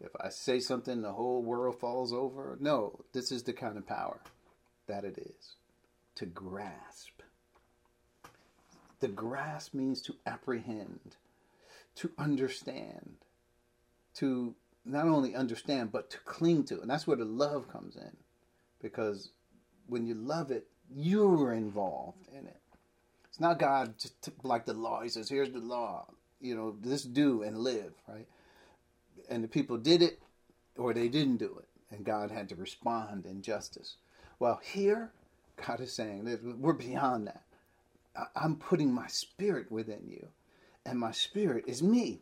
If 0.00 0.10
I 0.20 0.28
say 0.28 0.60
something, 0.60 1.02
the 1.02 1.12
whole 1.12 1.42
world 1.42 1.78
falls 1.78 2.12
over? 2.12 2.56
No, 2.60 3.00
this 3.12 3.32
is 3.32 3.42
the 3.44 3.52
kind 3.52 3.76
of 3.76 3.86
power 3.86 4.20
that 4.86 5.04
it 5.04 5.18
is 5.18 5.56
to 6.16 6.26
grasp 6.26 7.14
the 9.04 9.08
grasp 9.08 9.74
means 9.74 10.00
to 10.00 10.14
apprehend, 10.24 11.16
to 11.96 12.10
understand, 12.16 13.16
to 14.14 14.54
not 14.86 15.04
only 15.04 15.34
understand, 15.34 15.92
but 15.92 16.08
to 16.08 16.18
cling 16.20 16.64
to. 16.64 16.80
And 16.80 16.88
that's 16.88 17.06
where 17.06 17.18
the 17.18 17.26
love 17.26 17.70
comes 17.70 17.96
in. 17.96 18.16
Because 18.80 19.28
when 19.88 20.06
you 20.06 20.14
love 20.14 20.50
it, 20.50 20.68
you're 20.90 21.52
involved 21.52 22.28
in 22.32 22.46
it. 22.46 22.62
It's 23.28 23.40
not 23.40 23.58
God 23.58 23.98
just 23.98 24.14
like 24.42 24.64
the 24.64 24.72
law. 24.72 25.02
He 25.02 25.10
says, 25.10 25.28
here's 25.28 25.50
the 25.50 25.58
law. 25.58 26.06
You 26.40 26.56
know, 26.56 26.74
this 26.80 27.02
do 27.02 27.42
and 27.42 27.58
live, 27.58 27.92
right? 28.08 28.26
And 29.30 29.44
the 29.44 29.48
people 29.48 29.78
did 29.78 30.02
it 30.02 30.20
or 30.76 30.94
they 30.94 31.08
didn't 31.08 31.38
do 31.38 31.58
it. 31.60 31.68
And 31.94 32.04
God 32.04 32.30
had 32.30 32.48
to 32.50 32.56
respond 32.56 33.26
in 33.26 33.42
justice. 33.42 33.96
Well, 34.38 34.60
here, 34.64 35.12
God 35.66 35.80
is 35.80 35.92
saying 35.92 36.24
that 36.24 36.42
we're 36.58 36.72
beyond 36.74 37.26
that. 37.28 37.42
I'm 38.36 38.56
putting 38.56 38.92
my 38.92 39.06
spirit 39.08 39.72
within 39.72 40.02
you, 40.08 40.28
and 40.86 40.98
my 40.98 41.12
spirit 41.12 41.64
is 41.66 41.82
me. 41.82 42.20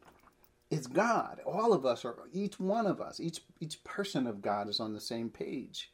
it's 0.70 0.86
God. 0.86 1.40
All 1.46 1.72
of 1.74 1.86
us 1.86 2.04
are 2.04 2.16
each 2.32 2.58
one 2.58 2.86
of 2.86 3.00
us, 3.00 3.20
each 3.20 3.42
each 3.60 3.84
person 3.84 4.26
of 4.26 4.42
God 4.42 4.68
is 4.68 4.80
on 4.80 4.94
the 4.94 5.00
same 5.00 5.30
page. 5.30 5.92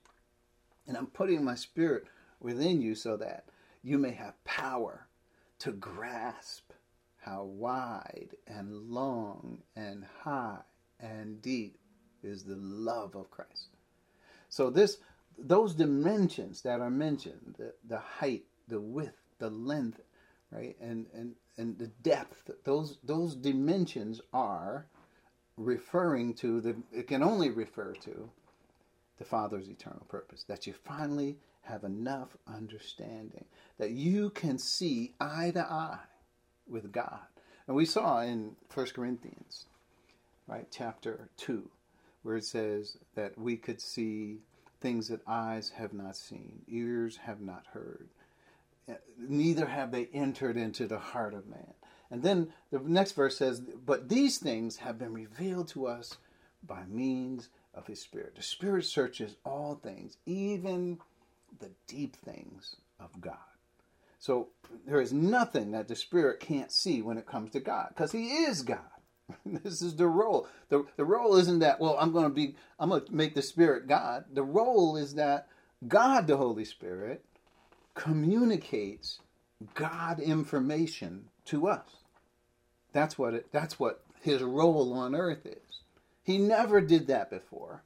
And 0.87 0.97
I'm 0.97 1.09
putting 1.09 1.45
my 1.45 1.57
spirit 1.57 2.05
within 2.41 2.81
you 2.81 2.95
so 2.95 3.17
that 3.19 3.47
you 3.83 3.99
may 3.99 4.13
have 4.13 4.43
power 4.45 5.09
to 5.61 5.73
grasp 5.73 6.73
how 7.19 7.45
wide 7.45 8.31
and 8.47 8.91
long 8.91 9.59
and 9.77 10.07
high 10.23 10.61
and 11.01 11.41
deep 11.43 11.79
is 12.23 12.45
the 12.45 12.57
love 12.57 13.15
of 13.15 13.31
Christ. 13.31 13.69
So 14.49 14.71
this 14.71 14.99
those 15.39 15.75
dimensions 15.75 16.63
that 16.63 16.81
are 16.81 16.91
mentioned, 16.91 17.55
the, 17.59 17.73
the 17.87 17.99
height, 17.99 18.45
the 18.67 18.81
width, 18.81 19.19
the 19.39 19.51
length, 19.51 20.01
right? 20.51 20.77
And 20.81 21.07
and 21.15 21.35
and 21.57 21.79
the 21.79 21.89
depth, 22.03 22.51
those 22.65 22.99
those 23.05 23.35
dimensions 23.35 24.21
are 24.33 24.87
referring 25.57 26.35
to 26.35 26.61
the 26.61 26.77
it 26.93 27.07
can 27.07 27.23
only 27.23 27.51
refer 27.51 27.93
to 27.95 28.31
the 29.19 29.25
Father's 29.25 29.69
eternal 29.69 30.07
purpose. 30.09 30.45
That 30.45 30.67
you 30.67 30.73
finally 30.73 31.37
have 31.63 31.85
enough 31.85 32.37
understanding 32.47 33.45
that 33.79 33.91
you 33.91 34.31
can 34.31 34.59
see 34.59 35.13
eye 35.21 35.51
to 35.53 35.61
eye 35.61 35.99
with 36.67 36.91
God. 36.91 37.21
And 37.67 37.77
we 37.77 37.85
saw 37.85 38.23
in 38.23 38.57
1 38.73 38.87
Corinthians, 38.95 39.67
right, 40.49 40.67
chapter 40.71 41.29
2, 41.37 41.71
where 42.23 42.37
it 42.37 42.45
says 42.45 42.97
that 43.15 43.39
we 43.39 43.57
could 43.57 43.81
see 43.81 44.39
things 44.81 45.09
that 45.09 45.21
eyes 45.27 45.71
have 45.77 45.93
not 45.93 46.17
seen, 46.17 46.63
ears 46.69 47.19
have 47.19 47.41
not 47.41 47.65
heard, 47.73 48.09
neither 49.19 49.67
have 49.67 49.93
they 49.93 50.09
entered 50.13 50.57
into 50.57 50.87
the 50.87 50.99
heart 50.99 51.35
of 51.35 51.47
man. 51.47 51.75
And 52.11 52.23
then 52.23 52.49
the 52.71 52.81
next 52.81 53.13
verse 53.13 53.37
says, 53.37 53.61
But 53.61 54.09
these 54.09 54.39
things 54.39 54.79
have 54.79 54.99
been 54.99 55.13
revealed 55.13 55.69
to 55.69 55.87
us 55.87 56.17
by 56.67 56.85
means 56.89 57.51
of 57.75 57.87
his 57.87 58.01
Spirit. 58.01 58.35
The 58.37 58.43
Spirit 58.43 58.87
searches 58.87 59.37
all 59.45 59.79
things, 59.83 60.17
even 60.25 60.99
the 61.61 61.71
deep 61.87 62.17
things 62.17 62.77
of 62.99 63.21
God. 63.21 63.37
So 64.19 64.49
there 64.87 65.01
is 65.01 65.13
nothing 65.13 65.73
that 65.73 65.87
the 65.87 65.95
Spirit 65.95 66.41
can't 66.41 66.73
see 66.73 67.03
when 67.03 67.19
it 67.19 67.27
comes 67.27 67.51
to 67.53 67.61
God, 67.61 67.89
because 67.91 68.13
he 68.13 68.29
is 68.29 68.63
God. 68.63 68.81
this 69.47 69.83
is 69.83 69.97
the 69.97 70.07
role. 70.07 70.47
The, 70.69 70.85
the 70.97 71.05
role 71.05 71.37
isn't 71.37 71.61
that, 71.61 71.81
well, 71.81 71.97
I'm 71.99 72.13
going 72.13 72.25
to 72.25 72.31
be, 72.31 72.57
I'm 72.79 72.91
going 72.91 73.05
to 73.05 73.15
make 73.15 73.35
the 73.35 73.43
Spirit 73.43 73.87
God. 73.87 74.25
The 74.33 74.43
role 74.43 74.97
is 74.97 75.15
that 75.15 75.49
God, 75.87 76.27
the 76.27 76.37
Holy 76.37 76.65
Spirit, 76.65 77.25
communicates 77.95 79.21
God 79.75 80.21
information 80.21 81.25
to 81.47 81.69
us. 81.69 81.89
That's 82.93 83.19
what 83.19 83.35
it, 83.35 83.53
that's 83.53 83.79
what 83.79 84.03
his 84.23 84.43
role 84.43 84.93
on 84.95 85.15
earth 85.15 85.47
is. 85.47 85.83
He 86.23 86.39
never 86.39 86.81
did 86.81 87.07
that 87.09 87.31
before. 87.31 87.83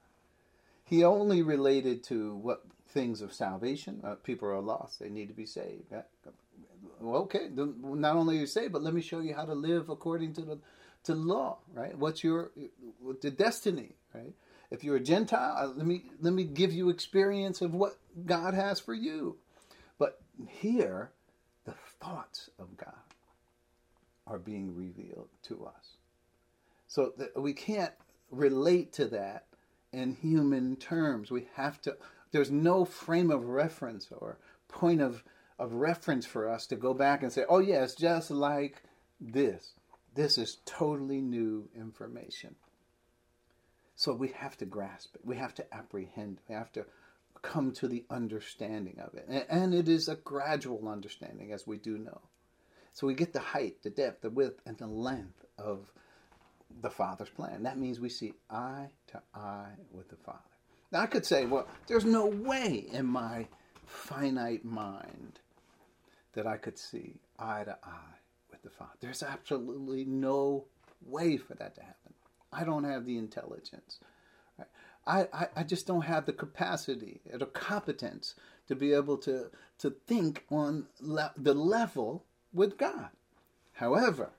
He 0.85 1.05
only 1.05 1.43
related 1.43 2.03
to 2.05 2.37
what 2.37 2.65
things 2.89 3.21
of 3.23 3.33
salvation. 3.33 4.01
Uh, 4.05 4.15
people 4.17 4.49
are 4.49 4.61
lost; 4.61 5.01
they 5.01 5.09
need 5.09 5.29
to 5.29 5.35
be 5.35 5.47
saved. 5.47 5.93
Okay, 7.03 7.49
not 7.55 8.17
only 8.17 8.37
are 8.37 8.41
you 8.41 8.47
saved, 8.47 8.73
but 8.73 8.83
let 8.83 8.95
me 8.95 9.01
show 9.01 9.21
you 9.21 9.35
how 9.35 9.45
to 9.45 9.55
live 9.55 9.89
according 9.89 10.35
to 10.35 10.43
the 10.43 10.59
to 11.05 11.15
law. 11.15 11.59
Right? 11.73 11.97
What's 11.97 12.23
your 12.25 12.53
the 13.21 13.31
destiny? 13.31 13.97
Right? 14.15 14.35
If 14.71 14.83
you're 14.85 14.97
a 14.97 15.01
Gentile, 15.01 15.55
uh, 15.59 15.67
let 15.69 15.87
me 15.87 16.05
let 16.21 16.33
me 16.33 16.45
give 16.45 16.73
you 16.73 16.89
experience 16.89 17.61
of 17.61 17.75
what 17.75 17.99
God 18.25 18.55
has 18.55 18.81
for 18.81 18.95
you. 18.95 19.37
But 19.99 20.21
here, 20.49 21.13
the 21.65 21.75
thoughts 22.01 22.51
of 22.59 22.77
God 22.77 22.95
are 24.27 24.39
being 24.39 24.75
revealed 24.75 25.29
to 25.43 25.67
us. 25.67 25.97
So 26.87 27.13
that 27.19 27.41
we 27.41 27.53
can't 27.53 27.93
relate 28.31 28.93
to 28.95 29.07
that 29.09 29.47
in 29.93 30.15
human 30.15 30.77
terms. 30.77 31.31
We 31.31 31.49
have 31.55 31.81
to, 31.83 31.97
there's 32.33 32.51
no 32.51 32.85
frame 32.85 33.31
of 33.31 33.49
reference 33.49 34.09
or 34.11 34.39
point 34.69 35.01
of, 35.01 35.23
of 35.59 35.75
reference 35.75 36.27
for 36.27 36.49
us 36.49 36.67
to 36.69 36.77
go 36.77 36.95
back 36.95 37.23
and 37.23 37.33
say, 37.33 37.45
oh, 37.49 37.59
yeah, 37.59 37.83
it's 37.85 37.95
just 37.95 38.31
like 38.31 38.83
this. 39.21 39.73
This 40.15 40.39
is 40.39 40.59
totally 40.67 41.21
new 41.21 41.69
information. 41.75 42.55
So 43.97 44.13
we 44.13 44.29
have 44.29 44.57
to 44.59 44.67
grasp 44.67 45.15
it. 45.15 45.23
We 45.25 45.37
have 45.37 45.55
to 45.55 45.75
apprehend. 45.75 46.39
We 46.49 46.55
have 46.55 46.73
to 46.73 46.85
come 47.41 47.73
to 47.73 47.89
the 47.89 48.05
understanding 48.11 48.99
of 49.01 49.15
it. 49.15 49.47
And 49.49 49.75
it 49.75 49.89
is 49.89 50.09
a 50.09 50.17
gradual 50.17 50.89
understanding, 50.89 51.53
as 51.53 51.67
we 51.67 51.79
do 51.79 51.99
know. 51.99 52.21
So 52.93 53.07
we 53.07 53.15
get 53.15 53.33
the 53.33 53.41
height, 53.41 53.83
the 53.83 53.91
depth, 53.91 54.23
the 54.23 54.31
width, 54.31 54.61
and 54.67 54.77
the 54.77 54.87
length 54.87 55.45
of 55.59 55.91
the 56.81 56.91
Father's 56.91 57.31
plan. 57.31 57.63
That 57.63 57.79
means 57.79 58.01
we 58.01 58.09
see 58.09 58.35
eye 58.51 58.91
to 59.09 59.23
eye 59.35 59.73
with 59.93 60.09
the 60.09 60.17
Father. 60.17 60.39
Now, 60.91 61.01
I 61.01 61.07
could 61.07 61.25
say, 61.25 61.47
well, 61.47 61.67
there's 61.87 62.05
no 62.05 62.27
way 62.27 62.87
in 62.93 63.07
my 63.07 63.47
finite 63.87 64.65
mind 64.65 65.41
that 66.35 66.47
I 66.47 66.59
could 66.59 66.79
see 66.79 67.15
eye 67.39 67.65
to 67.65 67.79
eye 67.83 68.19
the. 68.63 68.71
There's 69.01 69.23
absolutely 69.23 70.05
no 70.05 70.65
way 71.05 71.37
for 71.37 71.55
that 71.55 71.75
to 71.77 71.83
happen. 71.83 72.15
I 72.53 72.65
don't 72.65 72.85
have 72.85 73.07
the 73.07 73.19
intelligence. 73.19 73.99
I, 75.07 75.27
I, 75.33 75.47
I 75.57 75.63
just 75.65 75.87
don't 75.87 76.03
have 76.03 76.27
the 76.27 76.33
capacity 76.33 77.21
or 77.33 77.47
competence 77.47 78.35
to 78.69 78.77
be 78.77 78.93
able 78.93 79.17
to, 79.19 79.51
to 79.79 79.91
think 80.07 80.45
on 80.51 80.87
le- 81.01 81.33
the 81.37 81.55
level 81.55 82.25
with 82.53 82.79
God. 82.79 83.09
However, 83.73 84.31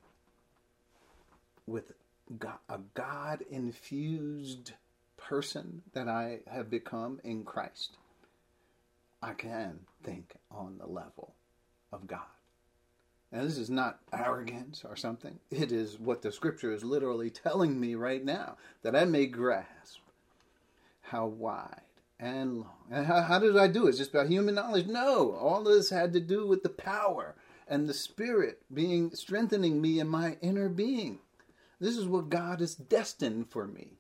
with 1.68 1.92
God, 2.40 2.60
a 2.70 2.80
God 2.94 3.44
infused 3.50 4.74
person 5.18 5.82
that 5.94 6.08
I 6.08 6.40
have 6.48 6.70
become 6.70 7.20
in 7.24 7.44
Christ, 7.44 7.98
I 9.22 9.34
can 9.34 9.80
think 10.04 10.36
on 10.52 10.78
the 10.78 10.88
level 10.88 11.34
of 11.92 12.08
God. 12.08 12.22
And 13.34 13.48
this 13.48 13.58
is 13.58 13.70
not 13.70 14.00
arrogance 14.14 14.86
or 14.88 14.96
something. 14.96 15.40
It 15.50 15.72
is 15.72 16.00
what 16.00 16.22
the 16.22 16.32
scripture 16.32 16.72
is 16.72 16.84
literally 16.84 17.32
telling 17.32 17.80
me 17.80 17.96
right 17.96 18.24
now 18.24 18.58
that 18.84 18.96
I 18.96 19.06
may 19.06 19.26
grasp 19.26 20.00
how 21.02 21.26
wide 21.26 21.82
and 22.20 22.60
long. 22.60 22.70
And 22.92 23.08
how, 23.08 23.22
how 23.22 23.40
did 23.40 23.58
I 23.58 23.68
do 23.68 23.88
it? 23.88 23.90
It's 23.90 23.98
just 23.98 24.12
about 24.12 24.28
human 24.28 24.54
knowledge? 24.54 24.86
No, 24.86 25.32
all 25.34 25.64
this 25.64 25.90
had 25.90 26.14
to 26.14 26.20
do 26.20 26.46
with 26.46 26.62
the 26.62 26.70
power 26.70 27.34
and 27.68 27.90
the 27.90 27.94
Spirit 27.94 28.62
being 28.72 29.10
strengthening 29.16 29.82
me 29.82 30.00
in 30.00 30.08
my 30.08 30.38
inner 30.42 30.70
being. 30.70 31.18
This 31.80 31.98
is 31.98 32.06
what 32.06 32.30
God 32.30 32.62
is 32.62 32.76
destined 32.76 33.50
for 33.50 33.68
me. 33.68 33.98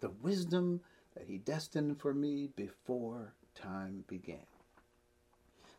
The 0.00 0.10
wisdom 0.22 0.80
that 1.14 1.26
He 1.26 1.36
destined 1.36 2.00
for 2.00 2.14
me 2.14 2.48
before 2.56 3.34
time 3.54 4.04
began. 4.08 4.46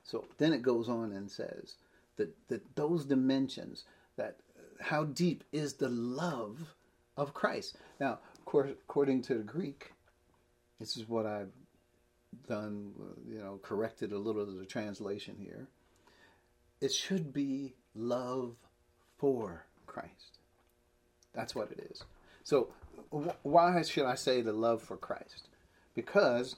So 0.04 0.26
then 0.38 0.54
it 0.54 0.62
goes 0.62 0.90
on 0.90 1.12
and 1.12 1.30
says 1.32 1.76
that, 2.22 2.48
that 2.50 2.76
those 2.76 3.06
dimensions, 3.06 3.86
that 4.18 4.38
how 4.80 5.06
deep 5.06 5.44
is 5.52 5.74
the 5.74 5.90
love 5.90 6.76
of 7.18 7.34
Christ. 7.34 7.78
Now, 8.00 8.20
according 8.46 9.22
to 9.24 9.36
the 9.36 9.44
Greek, 9.44 9.94
this 10.80 10.98
is 10.98 11.10
what 11.10 11.26
I've 11.26 11.52
done, 12.48 12.94
you 13.28 13.40
know, 13.40 13.60
corrected 13.62 14.12
a 14.12 14.18
little 14.18 14.42
of 14.42 14.56
the 14.58 14.66
translation 14.66 15.36
here. 15.40 15.68
It 16.80 16.92
should 16.92 17.34
be 17.34 17.76
love 17.96 18.56
for 19.18 19.66
Christ. 19.86 20.40
That's 21.34 21.56
what 21.56 21.72
it 21.72 21.88
is. 21.92 22.04
So, 22.44 22.70
why 23.44 23.82
should 23.84 24.06
I 24.06 24.16
say 24.16 24.42
the 24.42 24.54
love 24.54 24.82
for 24.82 24.98
Christ? 24.98 25.48
Because 25.94 26.56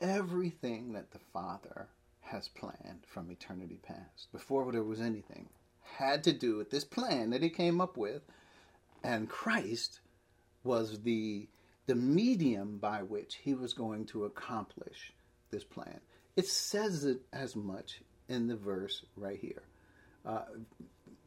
everything 0.00 0.92
that 0.92 1.12
the 1.12 1.18
Father 1.18 1.88
has 2.26 2.48
planned 2.48 3.04
from 3.06 3.30
eternity 3.30 3.78
past, 3.82 4.30
before 4.32 4.70
there 4.72 4.82
was 4.82 5.00
anything, 5.00 5.48
had 5.82 6.24
to 6.24 6.32
do 6.32 6.56
with 6.56 6.70
this 6.70 6.84
plan 6.84 7.30
that 7.30 7.42
He 7.42 7.50
came 7.50 7.80
up 7.80 7.96
with, 7.96 8.22
and 9.02 9.28
Christ 9.28 10.00
was 10.64 11.02
the 11.02 11.48
the 11.86 11.94
medium 11.94 12.78
by 12.78 13.02
which 13.02 13.36
he 13.36 13.54
was 13.54 13.72
going 13.72 14.04
to 14.06 14.24
accomplish 14.24 15.12
this 15.50 15.62
plan. 15.62 16.00
It 16.34 16.48
says 16.48 17.04
it 17.04 17.20
as 17.32 17.54
much 17.54 18.02
in 18.28 18.48
the 18.48 18.56
verse 18.56 19.04
right 19.16 19.38
here. 19.38 19.62
Uh, 20.24 20.42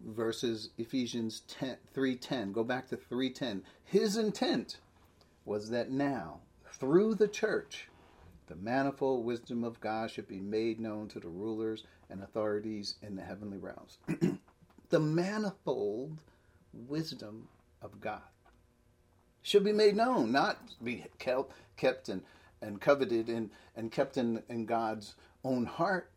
verses 0.05 0.69
Ephesians 0.77 1.41
10, 1.47 1.77
3.10. 1.95 2.51
Go 2.51 2.63
back 2.63 2.89
to 2.89 2.97
3.10. 2.97 3.61
His 3.85 4.17
intent 4.17 4.77
was 5.45 5.69
that 5.69 5.91
now, 5.91 6.39
through 6.73 7.15
the 7.15 7.27
church, 7.27 7.87
the 8.49 8.55
manifold 8.55 9.25
wisdom 9.25 9.63
of 9.63 9.79
God 9.79 10.09
should 10.09 10.27
be 10.27 10.39
made 10.39 10.79
known 10.79 11.07
to 11.09 11.19
the 11.19 11.29
rulers 11.29 11.83
and 12.09 12.23
authorities 12.23 12.95
in 13.03 13.15
the 13.15 13.21
heavenly 13.21 13.59
realms. 13.59 13.99
the 14.89 14.99
manifold 14.99 16.17
wisdom 16.73 17.47
of 17.83 18.01
God 18.01 18.23
should 19.43 19.63
be 19.63 19.71
made 19.71 19.95
known, 19.95 20.31
not 20.31 20.57
be 20.83 21.05
kept, 21.19 21.51
kept 21.77 22.09
and, 22.09 22.23
and 22.61 22.81
coveted 22.81 23.29
and, 23.29 23.51
and 23.75 23.91
kept 23.91 24.17
in, 24.17 24.41
in 24.49 24.65
God's 24.65 25.13
own 25.43 25.65
heart. 25.65 26.11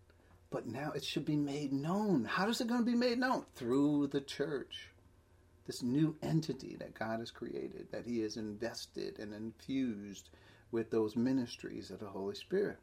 But 0.50 0.66
now 0.66 0.92
it 0.92 1.04
should 1.04 1.26
be 1.26 1.36
made 1.36 1.72
known. 1.72 2.24
How 2.24 2.48
is 2.48 2.62
it 2.62 2.66
going 2.66 2.84
to 2.84 2.90
be 2.90 2.96
made 2.96 3.18
known? 3.18 3.44
Through 3.54 4.08
the 4.08 4.20
church. 4.22 4.88
this 5.66 5.82
new 5.82 6.16
entity 6.22 6.76
that 6.78 6.98
God 6.98 7.20
has 7.20 7.30
created, 7.30 7.88
that 7.92 8.06
He 8.06 8.20
has 8.20 8.36
invested 8.38 9.18
and 9.18 9.34
infused 9.34 10.30
with 10.72 10.90
those 10.90 11.14
ministries 11.14 11.90
of 11.90 12.00
the 12.00 12.06
Holy 12.06 12.34
Spirit. 12.34 12.78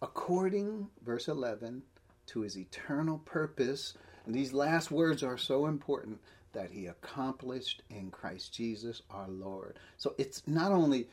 According, 0.00 0.88
verse 1.04 1.28
11, 1.28 1.82
to 2.28 2.40
His 2.40 2.56
eternal 2.56 3.18
purpose, 3.18 3.94
and 4.24 4.34
these 4.34 4.52
last 4.52 4.90
words 4.90 5.22
are 5.22 5.36
so 5.36 5.66
important 5.66 6.20
that 6.52 6.70
He 6.70 6.86
accomplished 6.86 7.82
in 7.90 8.10
Christ 8.10 8.54
Jesus 8.54 9.02
our 9.10 9.28
Lord. 9.28 9.78
So 9.96 10.14
it's 10.16 10.42
not 10.46 10.72
only 10.72 11.08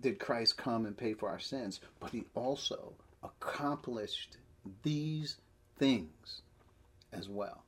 did 0.00 0.18
Christ 0.18 0.56
come 0.56 0.84
and 0.84 0.96
pay 0.96 1.14
for 1.14 1.28
our 1.28 1.38
sins, 1.38 1.80
but 2.00 2.10
He 2.10 2.24
also 2.34 2.92
accomplished 3.22 4.36
these 4.82 5.38
things 5.78 6.42
as 7.12 7.28
well. 7.28 7.64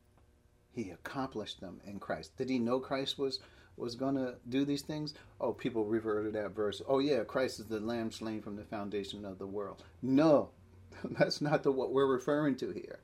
He 0.72 0.90
accomplished 0.90 1.60
them 1.60 1.80
in 1.86 1.98
Christ. 1.98 2.36
Did 2.36 2.48
he 2.48 2.58
know 2.58 2.80
Christ 2.80 3.18
was 3.18 3.40
was 3.80 3.94
going 3.94 4.14
to 4.14 4.34
do 4.48 4.64
these 4.64 4.82
things? 4.82 5.14
Oh, 5.40 5.52
people 5.52 5.84
refer 5.84 6.22
to 6.22 6.30
that 6.30 6.54
verse. 6.54 6.82
Oh 6.86 6.98
yeah, 6.98 7.24
Christ 7.24 7.60
is 7.60 7.66
the 7.66 7.80
lamb 7.80 8.10
slain 8.10 8.42
from 8.42 8.56
the 8.56 8.64
foundation 8.64 9.24
of 9.24 9.38
the 9.38 9.46
world. 9.46 9.82
No. 10.02 10.50
That's 11.18 11.40
not 11.40 11.62
the 11.62 11.72
what 11.72 11.92
we're 11.92 12.06
referring 12.06 12.56
to 12.56 12.70
here. 12.70 13.00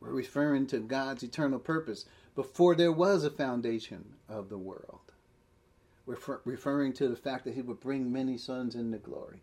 We're 0.00 0.12
referring 0.12 0.66
to 0.68 0.80
God's 0.80 1.22
eternal 1.22 1.58
purpose 1.58 2.04
before 2.34 2.74
there 2.74 2.92
was 2.92 3.24
a 3.24 3.30
foundation 3.30 4.14
of 4.28 4.48
the 4.48 4.58
world. 4.58 5.00
We're 6.06 6.18
referring 6.44 6.92
to 6.94 7.08
the 7.08 7.16
fact 7.16 7.44
that 7.44 7.54
he 7.54 7.62
would 7.62 7.80
bring 7.80 8.12
many 8.12 8.36
sons 8.36 8.74
into 8.74 8.98
glory. 8.98 9.40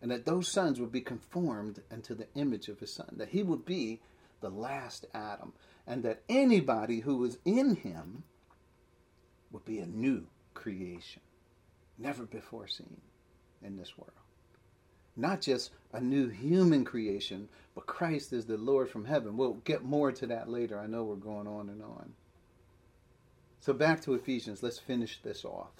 And 0.00 0.10
that 0.10 0.24
those 0.24 0.48
sons 0.48 0.80
would 0.80 0.92
be 0.92 1.00
conformed 1.00 1.82
into 1.90 2.14
the 2.14 2.28
image 2.34 2.68
of 2.68 2.78
his 2.80 2.92
son. 2.92 3.08
That 3.12 3.30
he 3.30 3.42
would 3.42 3.66
be 3.66 4.00
the 4.40 4.48
last 4.48 5.06
Adam 5.12 5.52
and 5.86 6.02
that 6.04 6.22
anybody 6.28 7.00
who 7.00 7.16
was 7.16 7.38
in 7.44 7.76
him 7.76 8.22
would 9.50 9.64
be 9.64 9.78
a 9.78 9.86
new 9.86 10.26
creation, 10.54 11.22
never 11.98 12.24
before 12.24 12.68
seen 12.68 13.00
in 13.62 13.76
this 13.76 13.96
world. 13.96 14.12
Not 15.16 15.40
just 15.40 15.70
a 15.92 16.00
new 16.00 16.28
human 16.28 16.84
creation, 16.84 17.48
but 17.74 17.86
Christ 17.86 18.32
is 18.32 18.46
the 18.46 18.56
Lord 18.56 18.88
from 18.88 19.04
heaven. 19.04 19.36
We'll 19.36 19.54
get 19.54 19.82
more 19.82 20.12
to 20.12 20.26
that 20.28 20.48
later. 20.48 20.78
I 20.78 20.86
know 20.86 21.04
we're 21.04 21.16
going 21.16 21.46
on 21.46 21.68
and 21.68 21.82
on. 21.82 22.12
So 23.60 23.72
back 23.72 24.00
to 24.02 24.14
Ephesians. 24.14 24.62
Let's 24.62 24.78
finish 24.78 25.20
this 25.22 25.44
off. 25.44 25.72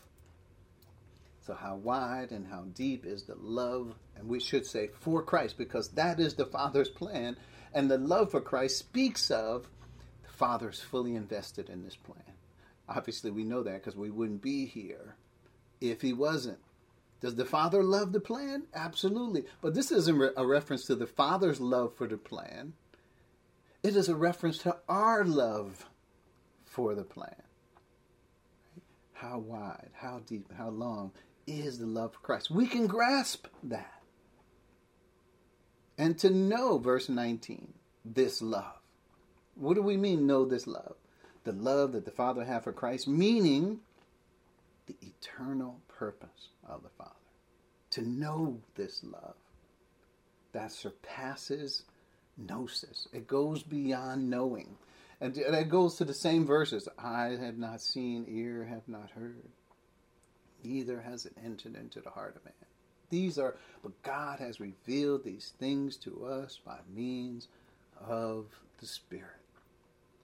So, 1.47 1.55
how 1.55 1.77
wide 1.77 2.31
and 2.31 2.47
how 2.47 2.65
deep 2.75 3.07
is 3.07 3.23
the 3.23 3.37
love, 3.37 3.95
and 4.17 4.29
we 4.29 4.39
should 4.39 4.67
say 4.67 4.91
for 5.01 5.23
Christ, 5.23 5.57
because 5.57 5.89
that 5.93 6.21
is 6.21 6.35
the 6.35 6.45
Father's 6.45 6.91
plan. 6.91 7.39
And 7.73 7.91
the 7.91 7.97
love 7.97 8.33
for 8.33 8.43
Christ 8.43 8.77
speaks 8.77 9.31
of 9.31 9.67
the 10.25 10.29
Father's 10.29 10.81
fully 10.81 11.15
invested 11.15 11.71
in 11.71 11.85
this 11.85 11.97
plan. 11.97 12.35
Obviously, 12.89 13.31
we 13.31 13.45
know 13.45 13.63
that 13.63 13.75
because 13.75 13.97
we 13.97 14.11
wouldn't 14.11 14.43
be 14.43 14.67
here 14.67 15.17
if 15.81 16.01
He 16.01 16.13
wasn't. 16.13 16.59
Does 17.21 17.35
the 17.35 17.45
Father 17.45 17.83
love 17.83 18.13
the 18.13 18.21
plan? 18.21 18.65
Absolutely. 18.75 19.45
But 19.61 19.75
this 19.75 19.91
isn't 19.91 20.33
a 20.37 20.47
reference 20.47 20.85
to 20.87 20.95
the 20.95 21.07
Father's 21.07 21.61
love 21.61 21.95
for 21.97 22.07
the 22.07 22.17
plan. 22.17 22.75
It 23.83 23.97
is 23.97 24.09
a 24.09 24.15
reference 24.15 24.59
to 24.59 24.77
our 24.89 25.25
love 25.25 25.87
for 26.65 26.95
the 26.95 27.05
plan. 27.05 27.43
How 29.13 29.39
wide, 29.39 29.91
how 29.95 30.21
deep, 30.27 30.53
how 30.57 30.69
long 30.69 31.11
is 31.47 31.79
the 31.79 31.87
love 31.87 32.13
for 32.13 32.21
Christ? 32.21 32.51
We 32.51 32.67
can 32.67 32.87
grasp 32.87 33.47
that. 33.65 34.01
And 35.97 36.17
to 36.21 36.31
know, 36.31 36.79
verse 36.79 37.09
19, 37.09 37.75
this 38.05 38.41
love. 38.41 38.81
What 39.57 39.75
do 39.75 39.83
we 39.83 39.97
mean, 39.97 40.29
know 40.29 40.45
this 40.45 40.69
love? 40.69 40.95
The 41.45 41.53
love 41.53 41.93
that 41.93 42.05
the 42.05 42.11
Father 42.11 42.45
had 42.45 42.65
for 42.65 42.73
Christ, 42.73 43.09
meaning 43.09 43.81
the 44.87 44.97
eternal 45.03 45.81
purpose 45.89 46.49
of 46.69 46.83
the 46.83 46.89
Father. 46.91 47.13
To 47.91 48.03
know 48.03 48.59
this 48.77 49.03
love 49.03 49.35
that 50.53 50.73
surpasses 50.73 51.85
gnosis, 52.37 53.09
it 53.13 53.27
goes 53.27 53.63
beyond 53.63 54.29
knowing. 54.29 54.77
And 55.21 55.35
that 55.35 55.69
goes 55.69 55.97
to 55.97 56.05
the 56.05 56.15
same 56.15 56.47
verses 56.47 56.89
Eye 56.99 57.37
have 57.41 57.59
not 57.59 57.81
seen, 57.81 58.27
ear 58.29 58.65
have 58.65 58.87
not 58.87 59.11
heard, 59.11 59.49
neither 60.63 61.01
has 61.01 61.27
it 61.27 61.33
entered 61.45 61.77
into 61.77 62.01
the 62.01 62.11
heart 62.11 62.37
of 62.37 62.45
man. 62.45 62.55
These 63.11 63.39
are, 63.39 63.57
but 63.83 64.01
God 64.03 64.39
has 64.39 64.61
revealed 64.61 65.25
these 65.25 65.53
things 65.59 65.97
to 65.99 66.27
us 66.27 66.61
by 66.65 66.79
means 66.95 67.49
of 68.07 68.47
the 68.81 68.87
Spirit. 68.87 69.38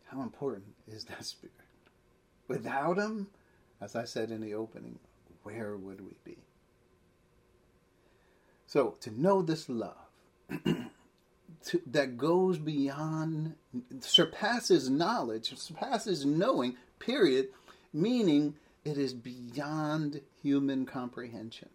How 0.04 0.22
important 0.22 0.74
is 0.86 1.04
that 1.04 1.24
Spirit? 1.24 1.54
Without 2.48 2.98
Him, 2.98 3.28
as 3.80 3.96
I 3.96 4.04
said 4.04 4.30
in 4.30 4.40
the 4.40 4.54
opening, 4.54 4.98
where 5.42 5.76
would 5.76 6.00
we 6.00 6.16
be? 6.24 6.38
So, 8.66 8.96
to 9.00 9.10
know 9.10 9.42
this 9.42 9.68
love 9.68 9.94
to, 11.66 11.82
that 11.86 12.16
goes 12.16 12.58
beyond, 12.58 13.54
surpasses 14.00 14.90
knowledge, 14.90 15.56
surpasses 15.58 16.24
knowing, 16.24 16.76
period, 16.98 17.48
meaning 17.92 18.54
it 18.84 18.98
is 18.98 19.14
beyond 19.14 20.20
human 20.42 20.86
comprehension. 20.86 21.68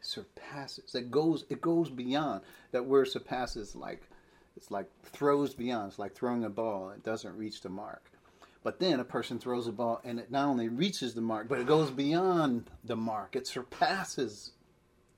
Surpasses. 0.00 0.94
It 0.94 1.10
goes. 1.10 1.44
It 1.48 1.60
goes 1.60 1.90
beyond. 1.90 2.42
That 2.72 2.86
word 2.86 3.08
surpasses 3.08 3.76
like 3.76 4.02
it's 4.56 4.70
like 4.70 4.90
throws 5.02 5.54
beyond. 5.54 5.88
It's 5.90 5.98
like 5.98 6.14
throwing 6.14 6.44
a 6.44 6.50
ball. 6.50 6.90
It 6.90 7.02
doesn't 7.02 7.36
reach 7.36 7.60
the 7.60 7.68
mark. 7.68 8.10
But 8.62 8.78
then 8.78 9.00
a 9.00 9.04
person 9.04 9.38
throws 9.38 9.66
a 9.66 9.72
ball 9.72 10.00
and 10.04 10.18
it 10.18 10.30
not 10.30 10.46
only 10.46 10.68
reaches 10.68 11.14
the 11.14 11.22
mark, 11.22 11.48
but 11.48 11.58
it 11.58 11.66
goes 11.66 11.90
beyond 11.90 12.70
the 12.84 12.96
mark. 12.96 13.34
It 13.34 13.46
surpasses 13.46 14.52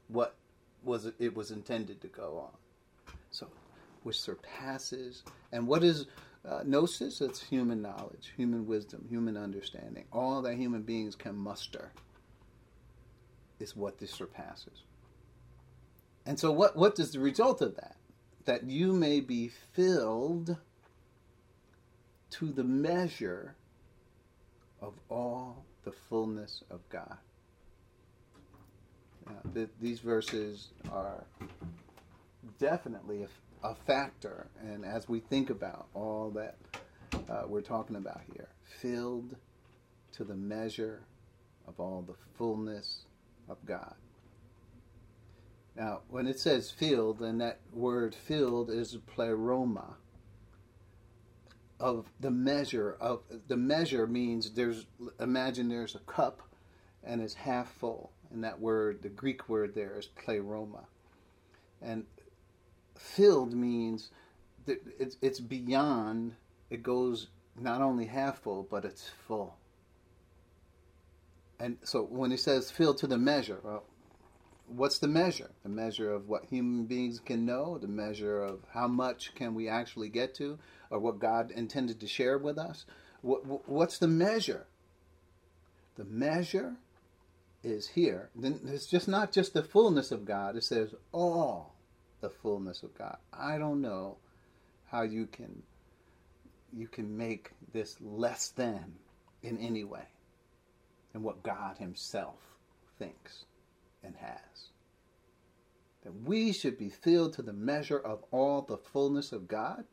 what 0.09 0.37
was 0.85 1.11
it 1.19 1.35
was 1.35 1.51
intended 1.51 2.01
to 2.03 2.09
go 2.09 2.39
on. 2.51 3.15
So, 3.31 3.49
which 4.03 4.21
surpasses. 4.21 5.23
And 5.51 5.67
what 5.67 5.83
is 5.83 6.07
uh, 6.49 6.63
gnosis? 6.65 7.21
It's 7.21 7.43
human 7.43 7.83
knowledge, 7.83 8.33
human 8.37 8.67
wisdom, 8.67 9.07
human 9.09 9.37
understanding. 9.37 10.05
All 10.13 10.43
that 10.43 10.55
human 10.55 10.83
beings 10.83 11.17
can 11.17 11.37
muster 11.37 11.93
is 13.59 13.77
what 13.77 13.99
this 13.99 14.13
surpasses. 14.13 14.83
And 16.27 16.39
so, 16.39 16.53
what, 16.53 16.77
what 16.77 16.99
is 16.99 17.13
the 17.13 17.21
result 17.21 17.61
of 17.61 17.75
that? 17.77 17.97
That 18.45 18.65
you 18.65 18.93
may 18.93 19.21
be 19.21 19.51
filled 19.73 20.57
to 22.31 22.53
the 22.53 22.65
measure 22.65 23.55
of 24.81 24.95
all 25.09 25.65
the 25.85 25.93
fullness 26.09 26.63
of 26.71 26.81
God. 26.89 27.19
Now, 29.27 29.65
these 29.81 30.01
verses 30.01 30.69
are 30.91 31.25
definitely 32.59 33.23
a, 33.23 33.69
a, 33.69 33.75
factor, 33.87 34.49
and 34.61 34.85
as 34.85 35.09
we 35.09 35.21
think 35.21 35.51
about 35.51 35.87
all 35.95 36.31
that 36.31 36.57
uh, 37.31 37.43
we're 37.47 37.61
talking 37.61 37.97
about 37.97 38.21
here, 38.33 38.49
filled 38.81 39.37
to 40.13 40.25
the 40.25 40.35
measure 40.35 41.03
of 41.69 41.79
all 41.79 42.03
the 42.07 42.15
fullness 42.37 43.03
of 43.49 43.59
God. 43.65 43.95
Now, 45.77 46.01
when 46.09 46.27
it 46.27 46.39
says 46.39 46.71
filled, 46.71 47.21
then 47.21 47.39
that 47.39 47.61
word 47.73 48.15
filled 48.15 48.71
is 48.71 48.97
pleroma 49.07 49.97
of 51.83 52.07
the 52.21 52.31
measure 52.31 52.97
of 53.01 53.23
the 53.49 53.57
measure 53.57 54.07
means 54.07 54.53
there's 54.53 54.87
imagine 55.19 55.69
there's 55.69 55.97
a 55.97 56.01
cup 56.01 56.41
and 57.03 57.21
it's 57.21 57.35
half 57.35 57.73
full. 57.73 58.13
And 58.31 58.45
that 58.45 58.61
word 58.61 59.03
the 59.03 59.09
greek 59.09 59.49
word 59.49 59.75
there 59.75 59.99
is 59.99 60.07
pleroma. 60.07 60.85
And 61.83 62.05
filled 62.97 63.53
means 63.53 64.11
it's, 64.67 65.17
it's 65.21 65.41
beyond 65.41 66.37
it 66.71 66.85
goes 66.85 67.27
not 67.61 67.83
only 67.83 68.07
half 68.07 68.39
full 68.39 68.67
but 68.71 68.85
it's 68.85 69.11
full. 69.27 69.57
And 71.59 71.79
so 71.83 72.05
when 72.05 72.31
he 72.31 72.37
says 72.37 72.71
filled 72.71 72.99
to 72.99 73.09
the 73.09 73.19
measure 73.19 73.59
well 73.65 73.85
what's 74.75 74.99
the 74.99 75.09
measure? 75.09 75.51
The 75.63 75.69
measure 75.69 76.11
of 76.13 76.29
what 76.29 76.47
human 76.47 76.87
beings 76.87 77.21
can 77.21 77.45
know, 77.45 77.79
the 77.79 77.89
measure 77.89 78.43
of 78.43 78.61
how 78.73 78.89
much 78.89 79.35
can 79.35 79.55
we 79.55 79.69
actually 79.69 80.09
get 80.09 80.35
to, 80.37 80.59
or 80.91 80.99
what 80.99 81.19
God 81.19 81.51
intended 81.51 82.01
to 82.01 82.07
share 82.07 82.39
with 82.39 82.59
us. 82.59 82.85
What, 83.21 83.69
what's 83.69 83.99
the 83.99 84.09
measure? 84.09 84.67
The 85.97 86.05
measure 86.05 86.77
is 87.63 87.89
here. 87.89 88.31
Then 88.35 88.61
it's 88.67 88.87
just 88.87 89.09
not 89.09 89.33
just 89.33 89.55
the 89.55 89.63
fullness 89.63 90.11
of 90.11 90.25
God. 90.25 90.57
It 90.57 90.65
says 90.65 90.95
all 91.13 91.75
the 92.21 92.31
fullness 92.31 92.83
of 92.83 92.97
God. 92.97 93.17
I 93.33 93.59
don't 93.59 93.81
know 93.81 94.17
how 94.87 95.03
you 95.03 95.27
can 95.27 95.63
you 96.75 96.89
can 96.89 97.19
make 97.19 97.51
this 97.73 97.97
less 98.01 98.49
than 98.49 98.95
in 99.43 99.59
any 99.59 99.85
way 99.85 100.07
and 101.13 101.23
what 101.23 101.43
God 101.43 101.77
Himself 101.77 102.39
thinks 102.99 103.45
and 104.03 104.17
has. 104.17 104.71
That 106.05 106.23
we 106.25 106.53
should 106.53 106.79
be 106.79 106.89
filled 106.89 107.35
to 107.35 107.43
the 107.43 107.53
measure 107.53 107.99
of 107.99 108.25
all 108.31 108.63
the 108.63 108.77
fullness 108.77 109.33
of 109.33 109.49
God. 109.49 109.85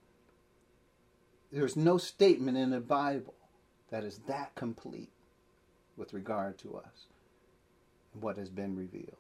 there's 1.52 1.76
no 1.76 1.98
statement 1.98 2.58
in 2.58 2.70
the 2.70 2.80
Bible 2.80 3.34
that 3.90 4.04
is 4.04 4.20
that 4.28 4.54
complete 4.56 5.12
with 5.98 6.14
regard 6.14 6.58
to 6.60 6.78
us 6.78 7.08
and 8.14 8.22
what 8.22 8.38
has 8.38 8.50
been 8.50 8.76
revealed 8.76 9.18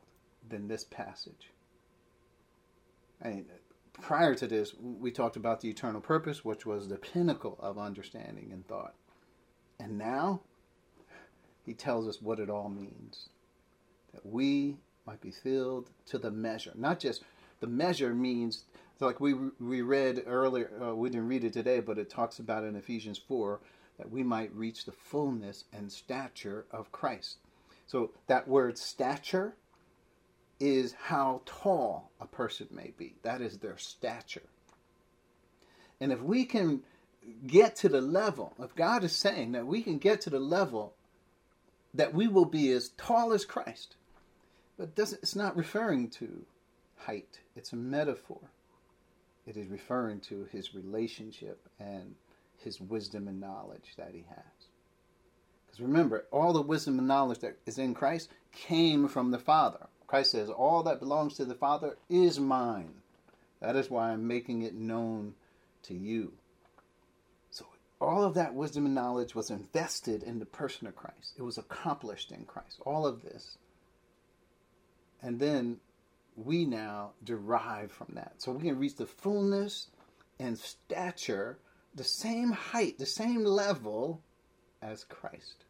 than 0.48 0.68
this 0.68 0.84
passage. 0.84 1.52
I 3.24 3.30
mean, 3.30 3.46
prior 3.94 4.36
to 4.36 4.48
this, 4.48 4.74
we 4.80 5.12
talked 5.12 5.36
about 5.36 5.62
the 5.62 5.70
eternal 5.70 6.02
purpose, 6.02 6.46
which 6.46 6.66
was 6.66 6.88
the 6.88 6.98
pinnacle 6.98 7.58
of 7.60 7.78
understanding 7.78 8.52
and 8.52 8.66
thought. 8.68 8.96
And 9.80 9.98
now, 9.98 10.42
he 11.66 11.74
tells 11.74 12.08
us 12.08 12.22
what 12.22 12.40
it 12.40 12.50
all 12.50 12.70
means 12.70 13.30
that 14.14 14.26
we 14.26 14.78
might 15.05 15.22
be 15.22 15.32
filled 15.32 15.89
to 16.07 16.18
the 16.18 16.32
measure. 16.32 16.72
Not 16.76 16.99
just 16.99 17.24
the 17.60 17.68
measure 17.68 18.14
means, 18.14 18.64
like 18.99 19.20
we, 19.20 19.34
we 19.60 19.82
read 19.82 20.24
earlier, 20.28 20.72
uh, 20.82 20.95
we 20.95 21.10
didn't 21.10 21.28
read 21.28 21.43
it 21.43 21.53
today, 21.53 21.80
but 21.80 21.97
it 21.97 22.10
talks 22.10 22.39
about 22.39 22.64
in 22.64 22.76
Ephesians 22.76 23.18
4 23.18 23.60
that 23.97 24.12
we 24.12 24.24
might 24.24 24.53
reach 24.55 24.86
the 24.86 24.91
fullness 24.91 25.66
and 25.74 25.91
stature 25.91 26.66
of 26.72 26.91
Christ. 26.91 27.38
So 27.88 28.12
that 28.28 28.47
word 28.47 28.78
stature 28.78 29.55
is 30.60 30.93
how 30.93 31.41
tall 31.45 32.12
a 32.20 32.28
person 32.28 32.68
may 32.72 32.93
be. 32.97 33.16
That 33.24 33.41
is 33.41 33.57
their 33.57 33.78
stature. 33.78 34.43
And 35.99 36.12
if 36.12 36.22
we 36.22 36.45
can 36.45 36.82
get 37.45 37.76
to 37.78 37.89
the 37.89 38.01
level, 38.01 38.53
if 38.60 38.76
God 38.76 39.03
is 39.03 39.16
saying 39.16 39.53
that 39.53 39.68
we 39.68 39.82
can 39.82 39.97
get 39.97 40.22
to 40.22 40.30
the 40.30 40.39
level 40.39 40.93
that 41.93 42.14
we 42.14 42.28
will 42.28 42.45
be 42.45 42.72
as 42.72 42.89
tall 42.89 43.34
as 43.34 43.45
Christ, 43.45 43.95
but 44.80 44.96
doesn't, 44.96 45.22
it's 45.22 45.36
not 45.36 45.58
referring 45.58 46.10
to 46.10 46.46
height, 46.96 47.40
it's 47.56 47.74
a 47.74 47.76
metaphor. 47.76 48.40
It 49.46 49.58
is 49.58 49.68
referring 49.68 50.22
to 50.22 50.48
his 50.52 50.74
relationship 50.74 51.68
and 51.80 52.16
his 52.58 52.80
wisdom 52.80 53.28
and 53.28 53.42
knowledge 53.42 53.96
that 53.98 54.12
he 54.14 54.24
has. 54.30 54.68
Because 55.66 55.82
remember, 55.82 56.26
all 56.32 56.54
the 56.54 56.62
wisdom 56.62 56.98
and 56.98 57.08
knowledge 57.08 57.40
that 57.40 57.58
is 57.66 57.78
in 57.78 57.94
Christ 57.94 58.30
came 58.54 59.10
from 59.10 59.32
the 59.32 59.38
Father. 59.38 59.88
Christ 60.08 60.32
says, 60.32 60.50
All 60.50 60.82
that 60.84 61.00
belongs 61.00 61.36
to 61.36 61.46
the 61.46 61.56
Father 61.56 61.98
is 62.10 62.40
mine. 62.40 62.94
That 63.60 63.76
is 63.76 63.90
why 63.90 64.12
I'm 64.12 64.28
making 64.28 64.62
it 64.62 64.76
known 64.76 65.34
to 65.84 65.94
you. 65.94 66.32
So, 67.52 67.66
all 68.00 68.24
of 68.24 68.34
that 68.36 68.54
wisdom 68.54 68.86
and 68.86 68.96
knowledge 68.96 69.36
was 69.36 69.50
invested 69.50 70.24
in 70.24 70.40
the 70.40 70.46
person 70.46 70.88
of 70.88 70.96
Christ. 70.96 71.34
It 71.38 71.42
was 71.42 71.58
accomplished 71.58 72.32
in 72.32 72.46
Christ. 72.46 72.80
All 72.86 73.06
of 73.06 73.24
this. 73.24 73.58
And 75.22 75.39
then 75.39 75.78
we 76.36 76.65
now 76.65 77.11
derive 77.24 77.91
from 77.91 78.13
that. 78.13 78.34
So, 78.38 78.51
we 78.51 78.67
can 78.67 78.80
reach 78.80 78.95
the 78.95 79.05
fullness 79.05 79.88
and 80.39 80.57
stature, 80.57 81.59
the 81.95 82.03
same 82.03 82.51
height, 82.51 82.97
the 82.97 83.05
same 83.05 83.43
level 83.43 84.22
as 84.82 85.03
Christ. 85.03 85.65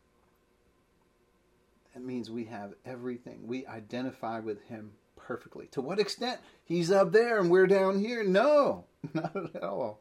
That 1.93 2.03
means 2.03 2.29
we 2.29 2.45
have 2.45 2.73
everything. 2.85 3.47
We 3.47 3.65
identify 3.65 4.39
with 4.39 4.61
Him 4.63 4.91
perfectly. 5.15 5.67
To 5.71 5.81
what 5.81 5.99
extent? 5.99 6.39
He's 6.63 6.91
up 6.91 7.11
there 7.11 7.39
and 7.39 7.49
we're 7.49 7.67
down 7.67 7.99
here? 7.99 8.23
No, 8.23 8.85
not 9.13 9.35
at 9.35 9.63
all. 9.63 9.99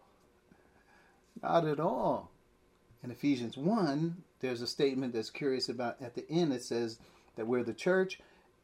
Not 1.42 1.66
at 1.66 1.80
all. 1.80 2.30
In 3.02 3.10
Ephesians 3.10 3.56
1, 3.56 4.16
there's 4.40 4.62
a 4.62 4.66
statement 4.66 5.14
that's 5.14 5.30
curious 5.30 5.68
about 5.68 6.00
at 6.00 6.14
the 6.14 6.28
end. 6.30 6.52
It 6.52 6.64
says 6.64 6.98
that 7.36 7.46
we're 7.46 7.62
the 7.62 7.72
church 7.72 8.18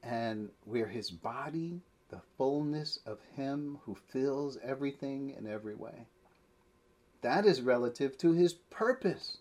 and 0.04 0.50
we're 0.66 0.88
His 0.88 1.10
body, 1.10 1.80
the 2.10 2.20
fullness 2.36 2.98
of 3.06 3.18
Him 3.34 3.78
who 3.84 3.96
fills 4.12 4.58
everything 4.62 5.34
in 5.36 5.46
every 5.46 5.74
way. 5.74 6.06
That 7.22 7.46
is 7.46 7.62
relative 7.62 8.18
to 8.18 8.32
His 8.32 8.52
purpose 8.52 9.38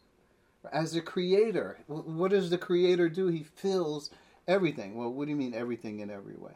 as 0.71 0.95
a 0.95 1.01
creator. 1.01 1.79
What 1.87 2.31
does 2.31 2.49
the 2.49 2.57
creator 2.57 3.09
do? 3.09 3.27
He 3.27 3.43
fills 3.43 4.09
everything. 4.47 4.95
Well, 4.95 5.11
what 5.11 5.25
do 5.25 5.31
you 5.31 5.35
mean 5.35 5.53
everything 5.53 5.99
in 5.99 6.09
every 6.09 6.35
way? 6.35 6.53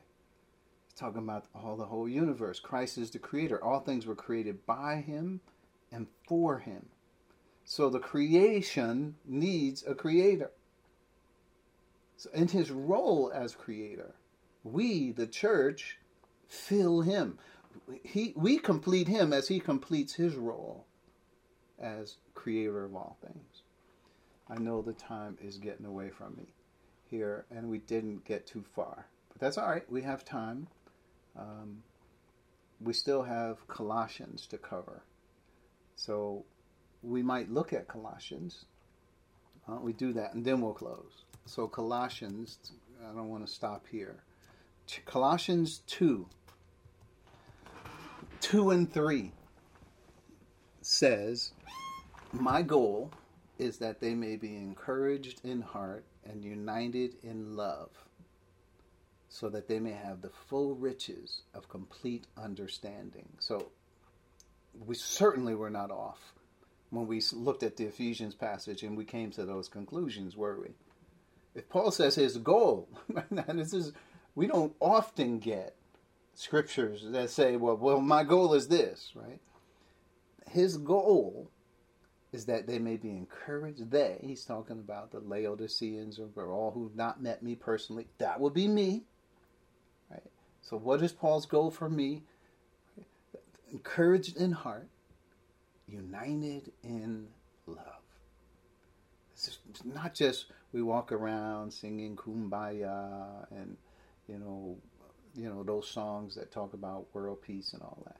He's 0.85 0.99
talking 0.99 1.21
about 1.21 1.45
all 1.53 1.75
the 1.75 1.85
whole 1.85 2.07
universe. 2.07 2.59
Christ 2.59 2.97
is 2.97 3.11
the 3.11 3.19
creator. 3.19 3.61
All 3.63 3.81
things 3.81 4.05
were 4.05 4.15
created 4.15 4.65
by 4.65 5.03
him 5.05 5.41
and 5.91 6.07
for 6.27 6.59
him. 6.59 6.87
So 7.65 7.89
the 7.89 7.99
creation 7.99 9.15
needs 9.25 9.83
a 9.85 9.93
creator. 9.93 10.51
So 12.17 12.29
in 12.33 12.47
his 12.47 12.71
role 12.71 13.31
as 13.33 13.55
creator, 13.55 14.15
we, 14.63 15.11
the 15.11 15.27
church, 15.27 15.99
fill 16.47 17.01
him. 17.01 17.37
He, 18.03 18.33
we 18.35 18.57
complete 18.57 19.07
him 19.07 19.31
as 19.31 19.47
he 19.47 19.59
completes 19.59 20.15
his 20.15 20.35
role 20.35 20.87
as 21.79 22.17
creator 22.33 22.83
of 22.85 22.95
all 22.95 23.17
things. 23.21 23.61
I 24.49 24.57
know 24.57 24.81
the 24.81 24.93
time 24.93 25.37
is 25.41 25.57
getting 25.57 25.85
away 25.85 26.09
from 26.09 26.35
me 26.35 26.53
here, 27.09 27.45
and 27.51 27.69
we 27.69 27.77
didn't 27.77 28.25
get 28.25 28.47
too 28.47 28.63
far. 28.75 29.05
But 29.29 29.39
that's 29.39 29.57
all 29.57 29.69
right. 29.69 29.89
We 29.91 30.01
have 30.01 30.25
time. 30.25 30.67
Um, 31.37 31.83
we 32.81 32.93
still 32.93 33.23
have 33.23 33.67
Colossians 33.67 34.47
to 34.47 34.57
cover. 34.57 35.03
So 35.95 36.45
we 37.03 37.21
might 37.21 37.51
look 37.51 37.73
at 37.73 37.87
Colossians. 37.87 38.65
We 39.81 39.93
do 39.93 40.13
that, 40.13 40.33
and 40.33 40.45
then 40.45 40.61
we'll 40.61 40.73
close. 40.73 41.25
So, 41.47 41.65
Colossians, 41.65 42.59
I 43.01 43.15
don't 43.15 43.29
want 43.29 43.47
to 43.47 43.51
stop 43.51 43.85
here. 43.89 44.17
Colossians 45.05 45.81
2, 45.87 46.27
2 48.41 48.69
and 48.71 48.91
3 48.91 49.31
says, 50.81 51.53
My 52.33 52.61
goal 52.61 53.11
is 53.57 53.77
that 53.77 54.01
they 54.01 54.13
may 54.13 54.35
be 54.35 54.57
encouraged 54.57 55.39
in 55.45 55.61
heart 55.61 56.03
and 56.29 56.43
united 56.43 57.15
in 57.23 57.55
love, 57.55 57.91
so 59.29 59.47
that 59.47 59.69
they 59.69 59.79
may 59.79 59.93
have 59.93 60.21
the 60.21 60.31
full 60.49 60.75
riches 60.75 61.43
of 61.53 61.69
complete 61.69 62.27
understanding. 62.37 63.29
So, 63.39 63.71
we 64.85 64.95
certainly 64.95 65.55
were 65.55 65.69
not 65.69 65.91
off 65.91 66.33
when 66.89 67.07
we 67.07 67.21
looked 67.31 67.63
at 67.63 67.77
the 67.77 67.85
Ephesians 67.85 68.35
passage 68.35 68.83
and 68.83 68.97
we 68.97 69.05
came 69.05 69.31
to 69.31 69.45
those 69.45 69.69
conclusions, 69.69 70.35
were 70.35 70.59
we? 70.59 70.73
If 71.55 71.69
Paul 71.69 71.91
says 71.91 72.15
his 72.15 72.37
goal, 72.37 72.87
and 73.29 73.59
this 73.59 73.73
is, 73.73 73.93
we 74.35 74.47
don't 74.47 74.73
often 74.79 75.39
get 75.39 75.75
scriptures 76.33 77.03
that 77.09 77.29
say, 77.29 77.55
well, 77.55 77.77
well, 77.77 77.99
my 77.99 78.23
goal 78.23 78.53
is 78.53 78.67
this, 78.67 79.11
right? 79.15 79.39
His 80.49 80.77
goal 80.77 81.49
is 82.31 82.45
that 82.45 82.67
they 82.67 82.77
may 82.77 82.97
be 82.97 83.09
encouraged. 83.09 83.89
They, 83.89 84.17
he's 84.21 84.45
talking 84.45 84.79
about 84.79 85.11
the 85.11 85.19
Laodiceans 85.19 86.19
or 86.35 86.51
all 86.51 86.71
who've 86.71 86.95
not 86.95 87.21
met 87.21 87.41
me 87.41 87.55
personally. 87.55 88.07
That 88.19 88.39
would 88.39 88.53
be 88.53 88.67
me. 88.67 89.03
Right? 90.09 90.23
So, 90.61 90.77
what 90.77 91.01
is 91.01 91.11
Paul's 91.11 91.45
goal 91.45 91.71
for 91.71 91.89
me? 91.89 92.23
Encouraged 93.71 94.37
in 94.37 94.51
heart, 94.51 94.87
united 95.87 96.71
in 96.83 97.27
love. 97.65 98.03
It's 99.33 99.59
not 99.83 100.13
just 100.13 100.45
we 100.71 100.81
walk 100.81 101.11
around 101.11 101.71
singing 101.71 102.15
kumbaya 102.15 103.45
and 103.51 103.77
you 104.27 104.37
know 104.37 104.77
you 105.35 105.49
know 105.49 105.63
those 105.63 105.87
songs 105.87 106.35
that 106.35 106.51
talk 106.51 106.73
about 106.73 107.07
world 107.13 107.41
peace 107.41 107.73
and 107.73 107.81
all 107.81 108.01
that. 108.05 108.17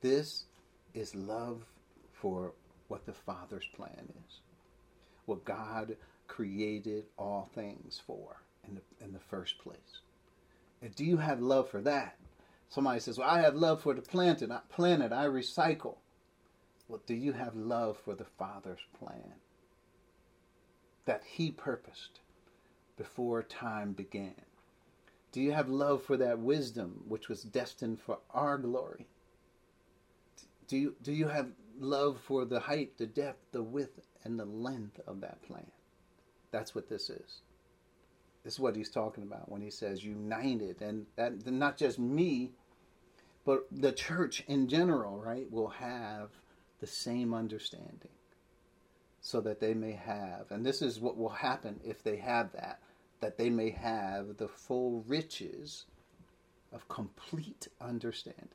This 0.00 0.44
is 0.94 1.14
love 1.14 1.64
for 2.12 2.52
what 2.88 3.06
the 3.06 3.12
Father's 3.12 3.66
plan 3.74 4.12
is, 4.26 4.40
what 5.26 5.44
God 5.44 5.96
created 6.26 7.04
all 7.16 7.50
things 7.54 8.00
for 8.06 8.42
in 8.68 8.74
the, 8.74 9.04
in 9.04 9.12
the 9.12 9.18
first 9.18 9.58
place. 9.58 10.00
And 10.82 10.94
do 10.94 11.04
you 11.04 11.16
have 11.16 11.40
love 11.40 11.70
for 11.70 11.80
that? 11.82 12.16
Somebody 12.68 13.00
says, 13.00 13.18
Well, 13.18 13.28
I 13.28 13.40
have 13.40 13.54
love 13.54 13.82
for 13.82 13.94
the 13.94 14.02
planet, 14.02 14.50
I 14.50 14.60
planet, 14.68 15.12
I 15.12 15.26
recycle. 15.26 15.96
Well, 16.88 17.00
do 17.06 17.14
you 17.14 17.32
have 17.32 17.54
love 17.54 17.96
for 18.04 18.14
the 18.14 18.26
Father's 18.38 18.80
plan 18.98 19.34
that 21.04 21.22
He 21.24 21.50
purposed 21.50 22.20
before 22.96 23.42
time 23.42 23.92
began? 23.92 24.34
Do 25.32 25.40
you 25.40 25.52
have 25.52 25.68
love 25.68 26.02
for 26.02 26.16
that 26.18 26.38
wisdom 26.38 27.04
which 27.08 27.28
was 27.28 27.42
destined 27.42 28.00
for 28.00 28.18
our 28.32 28.58
glory? 28.58 29.06
Do 30.68 30.76
you, 30.76 30.94
do 31.02 31.12
you 31.12 31.28
have 31.28 31.48
love 31.78 32.20
for 32.20 32.44
the 32.44 32.60
height, 32.60 32.96
the 32.98 33.06
depth, 33.06 33.40
the 33.52 33.62
width, 33.62 34.00
and 34.24 34.38
the 34.38 34.44
length 34.44 35.00
of 35.06 35.20
that 35.20 35.42
plan. 35.42 35.70
That's 36.50 36.74
what 36.74 36.88
this 36.88 37.10
is. 37.10 37.40
This 38.44 38.54
is 38.54 38.60
what 38.60 38.76
he's 38.76 38.90
talking 38.90 39.22
about 39.22 39.50
when 39.50 39.62
he 39.62 39.70
says 39.70 40.04
united, 40.04 40.82
and 40.82 41.06
that 41.16 41.46
not 41.46 41.76
just 41.76 41.98
me, 41.98 42.52
but 43.44 43.66
the 43.70 43.92
church 43.92 44.44
in 44.48 44.68
general, 44.68 45.18
right, 45.18 45.50
will 45.50 45.68
have 45.68 46.30
the 46.80 46.86
same 46.86 47.32
understanding, 47.32 48.10
so 49.22 49.40
that 49.40 49.60
they 49.60 49.72
may 49.72 49.92
have, 49.92 50.50
and 50.50 50.66
this 50.66 50.82
is 50.82 51.00
what 51.00 51.16
will 51.16 51.28
happen 51.28 51.80
if 51.84 52.02
they 52.02 52.16
have 52.16 52.52
that, 52.52 52.80
that 53.20 53.38
they 53.38 53.48
may 53.48 53.70
have 53.70 54.36
the 54.36 54.48
full 54.48 55.04
riches 55.06 55.86
of 56.72 56.88
complete 56.88 57.68
understanding. 57.80 58.48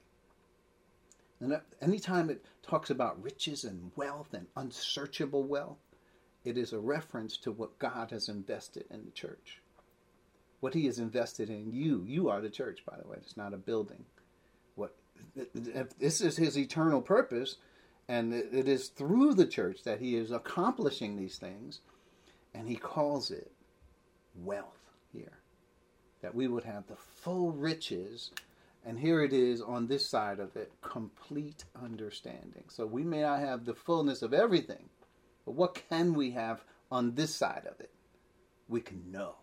And 1.39 1.61
anytime 1.81 2.29
it 2.29 2.43
talks 2.63 2.89
about 2.89 3.23
riches 3.23 3.63
and 3.63 3.91
wealth 3.95 4.33
and 4.33 4.47
unsearchable 4.57 5.43
wealth, 5.43 5.77
it 6.43 6.57
is 6.57 6.73
a 6.73 6.79
reference 6.79 7.37
to 7.37 7.51
what 7.53 7.79
God 7.79 8.11
has 8.11 8.27
invested 8.27 8.85
in 8.91 9.05
the 9.05 9.11
church. 9.11 9.61
What 10.59 10.73
He 10.73 10.85
has 10.87 10.99
invested 10.99 11.49
in 11.49 11.71
you. 11.71 12.03
You 12.05 12.27
are 12.27 12.41
the 12.41 12.49
church, 12.49 12.83
by 12.85 12.97
the 13.01 13.07
way. 13.07 13.17
It's 13.21 13.37
not 13.37 13.53
a 13.53 13.57
building. 13.57 14.03
What 14.75 14.95
if 15.55 15.97
this 15.97 16.19
is 16.19 16.35
His 16.35 16.57
eternal 16.57 17.01
purpose, 17.01 17.55
and 18.07 18.33
it 18.33 18.67
is 18.67 18.89
through 18.89 19.33
the 19.33 19.45
church 19.45 19.83
that 19.83 19.99
He 19.99 20.15
is 20.15 20.31
accomplishing 20.31 21.15
these 21.17 21.37
things, 21.37 21.81
and 22.53 22.67
He 22.67 22.75
calls 22.75 23.31
it 23.31 23.51
wealth 24.35 24.91
here. 25.11 25.39
That 26.21 26.35
we 26.35 26.47
would 26.47 26.63
have 26.63 26.87
the 26.87 26.95
full 26.95 27.51
riches 27.51 28.31
and 28.87 28.97
here 28.97 29.21
it 29.21 29.33
is 29.33 29.61
on 29.61 29.87
this 29.87 30.07
side 30.07 30.39
of 30.39 30.55
it 30.55 30.71
complete 30.81 31.65
understanding. 31.75 32.63
So 32.69 32.85
we 32.85 33.03
may 33.03 33.21
not 33.21 33.41
have 33.41 33.65
the 33.65 33.73
fullness 33.73 34.21
of 34.21 34.33
everything, 34.33 34.87
but 35.45 35.55
what 35.55 35.81
can 35.89 36.13
we 36.13 36.31
have 36.31 36.63
on 36.89 37.13
this 37.13 37.35
side 37.35 37.67
of 37.69 37.81
it? 37.81 37.91
We 38.69 38.79
can 38.79 39.11
know. 39.11 39.35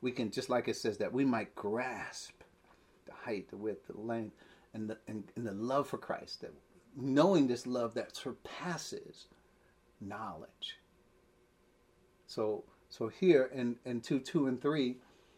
We 0.00 0.12
can, 0.12 0.30
just 0.30 0.48
like 0.48 0.66
it 0.66 0.76
says, 0.76 0.96
that 0.96 1.12
we 1.12 1.26
might 1.26 1.54
grasp 1.54 2.40
the 3.04 3.12
height, 3.12 3.50
the 3.50 3.58
width, 3.58 3.86
the 3.86 4.00
length, 4.00 4.34
and 4.72 4.88
the, 4.88 4.96
and, 5.06 5.24
and 5.36 5.46
the 5.46 5.52
love 5.52 5.86
for 5.86 5.98
Christ. 5.98 6.40
That 6.40 6.54
knowing 6.96 7.46
this 7.46 7.66
love 7.66 7.94
that 7.94 8.16
surpasses 8.16 9.26
knowledge. 10.00 10.78
So, 12.26 12.64
so 12.88 13.08
here 13.08 13.50
in, 13.52 13.76
in 13.84 14.00
2, 14.00 14.20
2 14.20 14.46
and 14.46 14.60
3, 14.60 14.96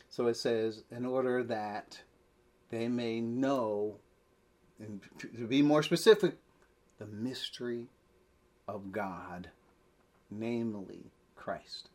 so 0.09 0.27
it 0.27 0.37
says, 0.37 0.85
in 0.91 1.07
order 1.07 1.43
that 1.45 2.01
they 2.71 2.89
may 2.89 3.21
know, 3.21 3.97
and 4.79 5.01
to 5.21 5.47
be 5.47 5.63
more 5.63 5.83
specific, 5.83 6.37
the 6.99 7.07
mystery 7.07 7.89
of 8.69 8.93
God, 8.93 9.51
namely 10.31 11.13
Christ. 11.37 11.89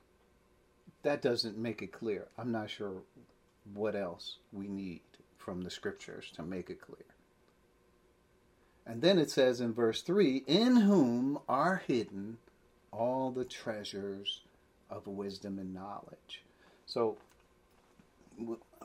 That 1.03 1.22
doesn't 1.22 1.58
make 1.58 1.82
it 1.82 1.91
clear. 1.91 2.28
I'm 2.38 2.51
not 2.51 2.70
sure 2.70 3.03
what 3.74 3.95
else 3.95 4.38
we 4.51 4.68
need 4.68 5.01
from 5.38 5.62
the 5.62 5.70
scriptures 5.70 6.32
to 6.36 6.43
make 6.43 6.70
it 6.70 6.82
clear. 6.82 7.05
And 8.88 9.02
then 9.02 9.20
it 9.20 9.30
says 9.30 9.60
in 9.60 9.74
verse 9.74 10.02
3 10.02 10.44
In 10.48 10.78
whom 10.78 11.40
are 11.50 11.84
hidden 11.86 12.38
all 12.92 13.32
the 13.32 13.44
treasures 13.44 14.42
of 14.90 15.06
wisdom 15.08 15.60
and 15.60 15.74
knowledge. 15.74 16.44
So 16.86 17.18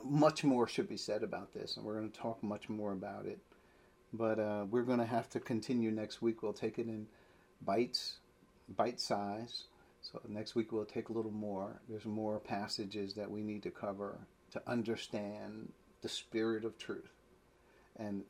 much 0.03 0.43
more 0.43 0.67
should 0.67 0.89
be 0.89 0.97
said 0.97 1.23
about 1.23 1.53
this, 1.53 1.77
and 1.77 1.85
we're 1.85 1.97
going 1.97 2.11
to 2.11 2.19
talk 2.19 2.43
much 2.43 2.67
more 2.67 2.91
about 2.91 3.25
it. 3.25 3.39
But 4.11 4.39
uh, 4.39 4.65
we're 4.69 4.83
going 4.83 4.99
to 4.99 5.05
have 5.05 5.29
to 5.31 5.39
continue 5.39 5.89
next 5.89 6.21
week. 6.21 6.43
We'll 6.43 6.53
take 6.53 6.77
it 6.77 6.87
in 6.87 7.07
bites, 7.65 8.17
bite 8.75 8.99
size. 8.99 9.63
So 10.01 10.19
next 10.27 10.53
week 10.53 10.73
we'll 10.73 10.85
take 10.85 11.09
a 11.09 11.13
little 11.13 11.31
more. 11.31 11.79
There's 11.87 12.05
more 12.05 12.39
passages 12.39 13.13
that 13.13 13.31
we 13.31 13.41
need 13.41 13.63
to 13.63 13.71
cover 13.71 14.17
to 14.51 14.61
understand 14.67 15.71
the 16.01 16.09
spirit 16.09 16.65
of 16.65 16.77
truth 16.77 17.13
and 17.97 18.23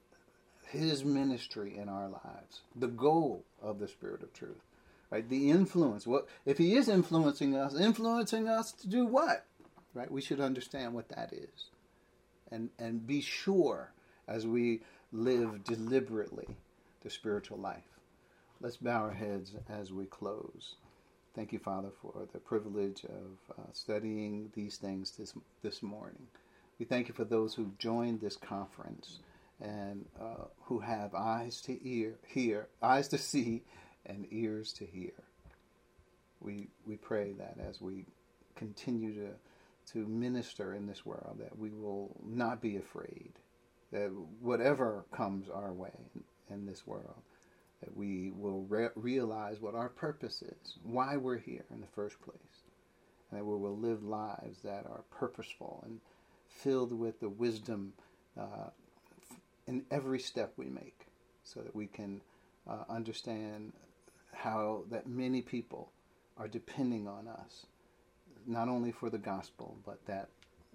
his 0.74 1.06
ministry 1.06 1.78
in 1.78 1.88
our 1.88 2.10
lives. 2.10 2.62
The 2.76 2.88
goal 2.88 3.46
of 3.62 3.80
the 3.80 3.88
spirit 3.88 4.24
of 4.24 4.34
truth. 4.34 4.62
Right? 5.10 5.28
The 5.28 5.52
influence. 5.52 6.08
What 6.08 6.28
if 6.46 6.58
he 6.58 6.76
is 6.76 6.90
influencing 6.90 7.56
us? 7.56 7.80
Influencing 7.80 8.48
us 8.48 8.72
to 8.74 8.88
do 8.88 9.06
what? 9.06 9.46
right? 9.94 10.12
We 10.12 10.22
should 10.22 10.40
understand 10.40 10.94
what 10.94 11.10
that 11.10 11.34
is. 11.34 11.70
And, 12.52 12.70
and 12.78 13.06
be 13.06 13.22
sure 13.22 13.92
as 14.28 14.46
we 14.46 14.82
live 15.12 15.64
deliberately 15.64 16.48
the 17.02 17.10
spiritual 17.10 17.58
life. 17.58 17.84
Let's 18.62 18.78
bow 18.78 19.02
our 19.02 19.12
heads 19.12 19.54
as 19.70 19.92
we 19.92 20.06
close. 20.06 20.76
Thank 21.36 21.52
you, 21.52 21.60
Father, 21.60 21.90
for 22.02 22.28
the 22.32 22.40
privilege 22.40 23.04
of 23.06 23.58
uh, 23.58 23.64
studying 23.74 24.52
these 24.56 24.78
things 24.78 25.12
this, 25.18 25.34
this 25.62 25.82
morning. 25.82 26.28
We 26.80 26.86
thank 26.86 27.08
you 27.08 27.14
for 27.14 27.26
those 27.26 27.54
who've 27.54 27.78
joined 27.78 28.22
this 28.22 28.36
conference 28.36 29.20
and 29.62 30.06
uh, 30.20 30.46
who 30.64 30.80
have 30.80 31.14
eyes 31.16 31.62
to 31.62 31.78
ear, 31.88 32.16
hear, 32.28 32.68
eyes 32.82 33.08
to 33.10 33.18
see, 33.18 33.64
and 34.06 34.28
ears 34.32 34.74
to 34.74 34.86
hear. 34.86 35.14
We, 36.42 36.68
we 36.86 36.98
pray 36.98 37.34
that 37.34 37.58
as 37.66 37.80
we 37.80 38.06
continue 38.56 39.14
to 39.16 39.32
to 39.92 40.06
minister 40.08 40.74
in 40.74 40.88
this 40.88 41.06
world, 41.06 41.38
that 41.40 41.58
we 41.58 41.70
will 41.72 42.16
not 42.26 42.62
be 42.62 42.78
afraid, 42.78 43.34
that 43.92 44.10
whatever 44.42 45.06
comes 45.12 45.50
our 45.50 45.74
way 45.74 45.92
in, 46.50 46.66
this 46.66 46.86
world, 46.86 47.22
that 47.82 47.96
we 47.96 48.32
will 48.32 48.64
re- 48.70 48.90
realize 48.96 49.60
what 49.60 49.76
our 49.76 49.90
purpose 49.90 50.42
is, 50.42 50.78
why 50.84 51.18
we're 51.18 51.38
here 51.38 51.66
in 51.72 51.82
the 51.82 51.88
first 51.88 52.20
place, 52.22 52.38
and 53.30 53.40
that 53.40 53.46
we 53.46 53.58
will 53.58 53.78
live 53.78 54.04
lives 54.04 54.60
that 54.64 54.86
are 54.86 55.04
purposeful 55.12 55.84
and 55.86 56.00
filled 56.48 56.94
with 56.98 57.20
the 57.20 57.30
wisdom 57.30 57.94
uh, 58.40 58.70
in 59.68 59.86
every 59.92 60.20
step 60.20 60.54
we 60.58 60.70
make, 60.70 61.08
so 61.44 61.62
that 61.62 61.76
we 61.76 61.88
can 61.88 62.22
uh, 62.68 62.84
understand 62.90 63.74
how 64.34 64.84
that 64.90 65.08
many 65.08 65.42
people 65.42 65.92
are 66.38 66.48
depending 66.48 67.08
on 67.08 67.28
us 67.28 67.66
not 68.46 68.68
only 68.68 68.92
for 68.92 69.10
the 69.10 69.18
gospel, 69.18 69.78
but 69.86 70.06
that 70.06 70.30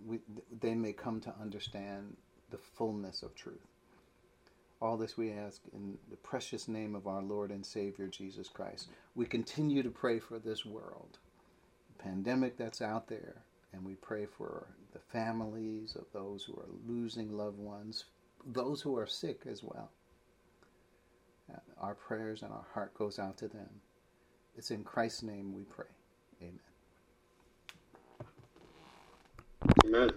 we, 0.07 0.21
they 0.61 0.75
may 0.75 0.93
come 0.93 1.21
to 1.21 1.35
understand 1.41 2.17
the 2.51 2.59
fullness 2.59 3.23
of 3.23 3.35
truth. 3.35 3.67
All 4.81 4.97
this 4.97 5.17
we 5.17 5.33
ask 5.33 5.61
in 5.73 5.99
the 6.09 6.17
precious 6.17 6.69
name 6.69 6.95
of 6.95 7.07
our 7.07 7.23
Lord 7.23 7.51
and 7.51 7.67
Savior 7.67 8.07
Jesus 8.07 8.49
Christ. 8.49 8.89
We 9.15 9.27
continue 9.27 9.83
to 9.83 9.91
pray 9.91 10.21
for 10.21 10.39
this 10.39 10.65
world, 10.65 11.19
the 11.97 12.03
pandemic 12.03 12.57
that's 12.57 12.81
out 12.81 13.09
there, 13.09 13.43
and 13.73 13.85
we 13.85 13.95
pray 13.95 14.27
for 14.27 14.69
the 14.93 15.01
families 15.01 15.97
of 15.97 16.07
those 16.13 16.45
who 16.45 16.55
are 16.55 16.69
losing 16.87 17.37
loved 17.37 17.59
ones, 17.59 18.05
those 18.47 18.81
who 18.81 18.97
are 18.97 19.07
sick 19.07 19.43
as 19.49 19.63
well. 19.63 19.91
Uh, 21.53 21.59
our 21.81 21.95
prayers 21.95 22.43
and 22.43 22.53
our 22.53 22.67
heart 22.73 22.95
goes 22.95 23.19
out 23.19 23.37
to 23.39 23.49
them. 23.49 23.69
It's 24.57 24.71
in 24.71 24.85
Christ's 24.85 25.23
name 25.23 25.55
we 25.55 25.63
pray. 25.63 25.87
Amen. 26.43 26.61
Amen 29.85 30.11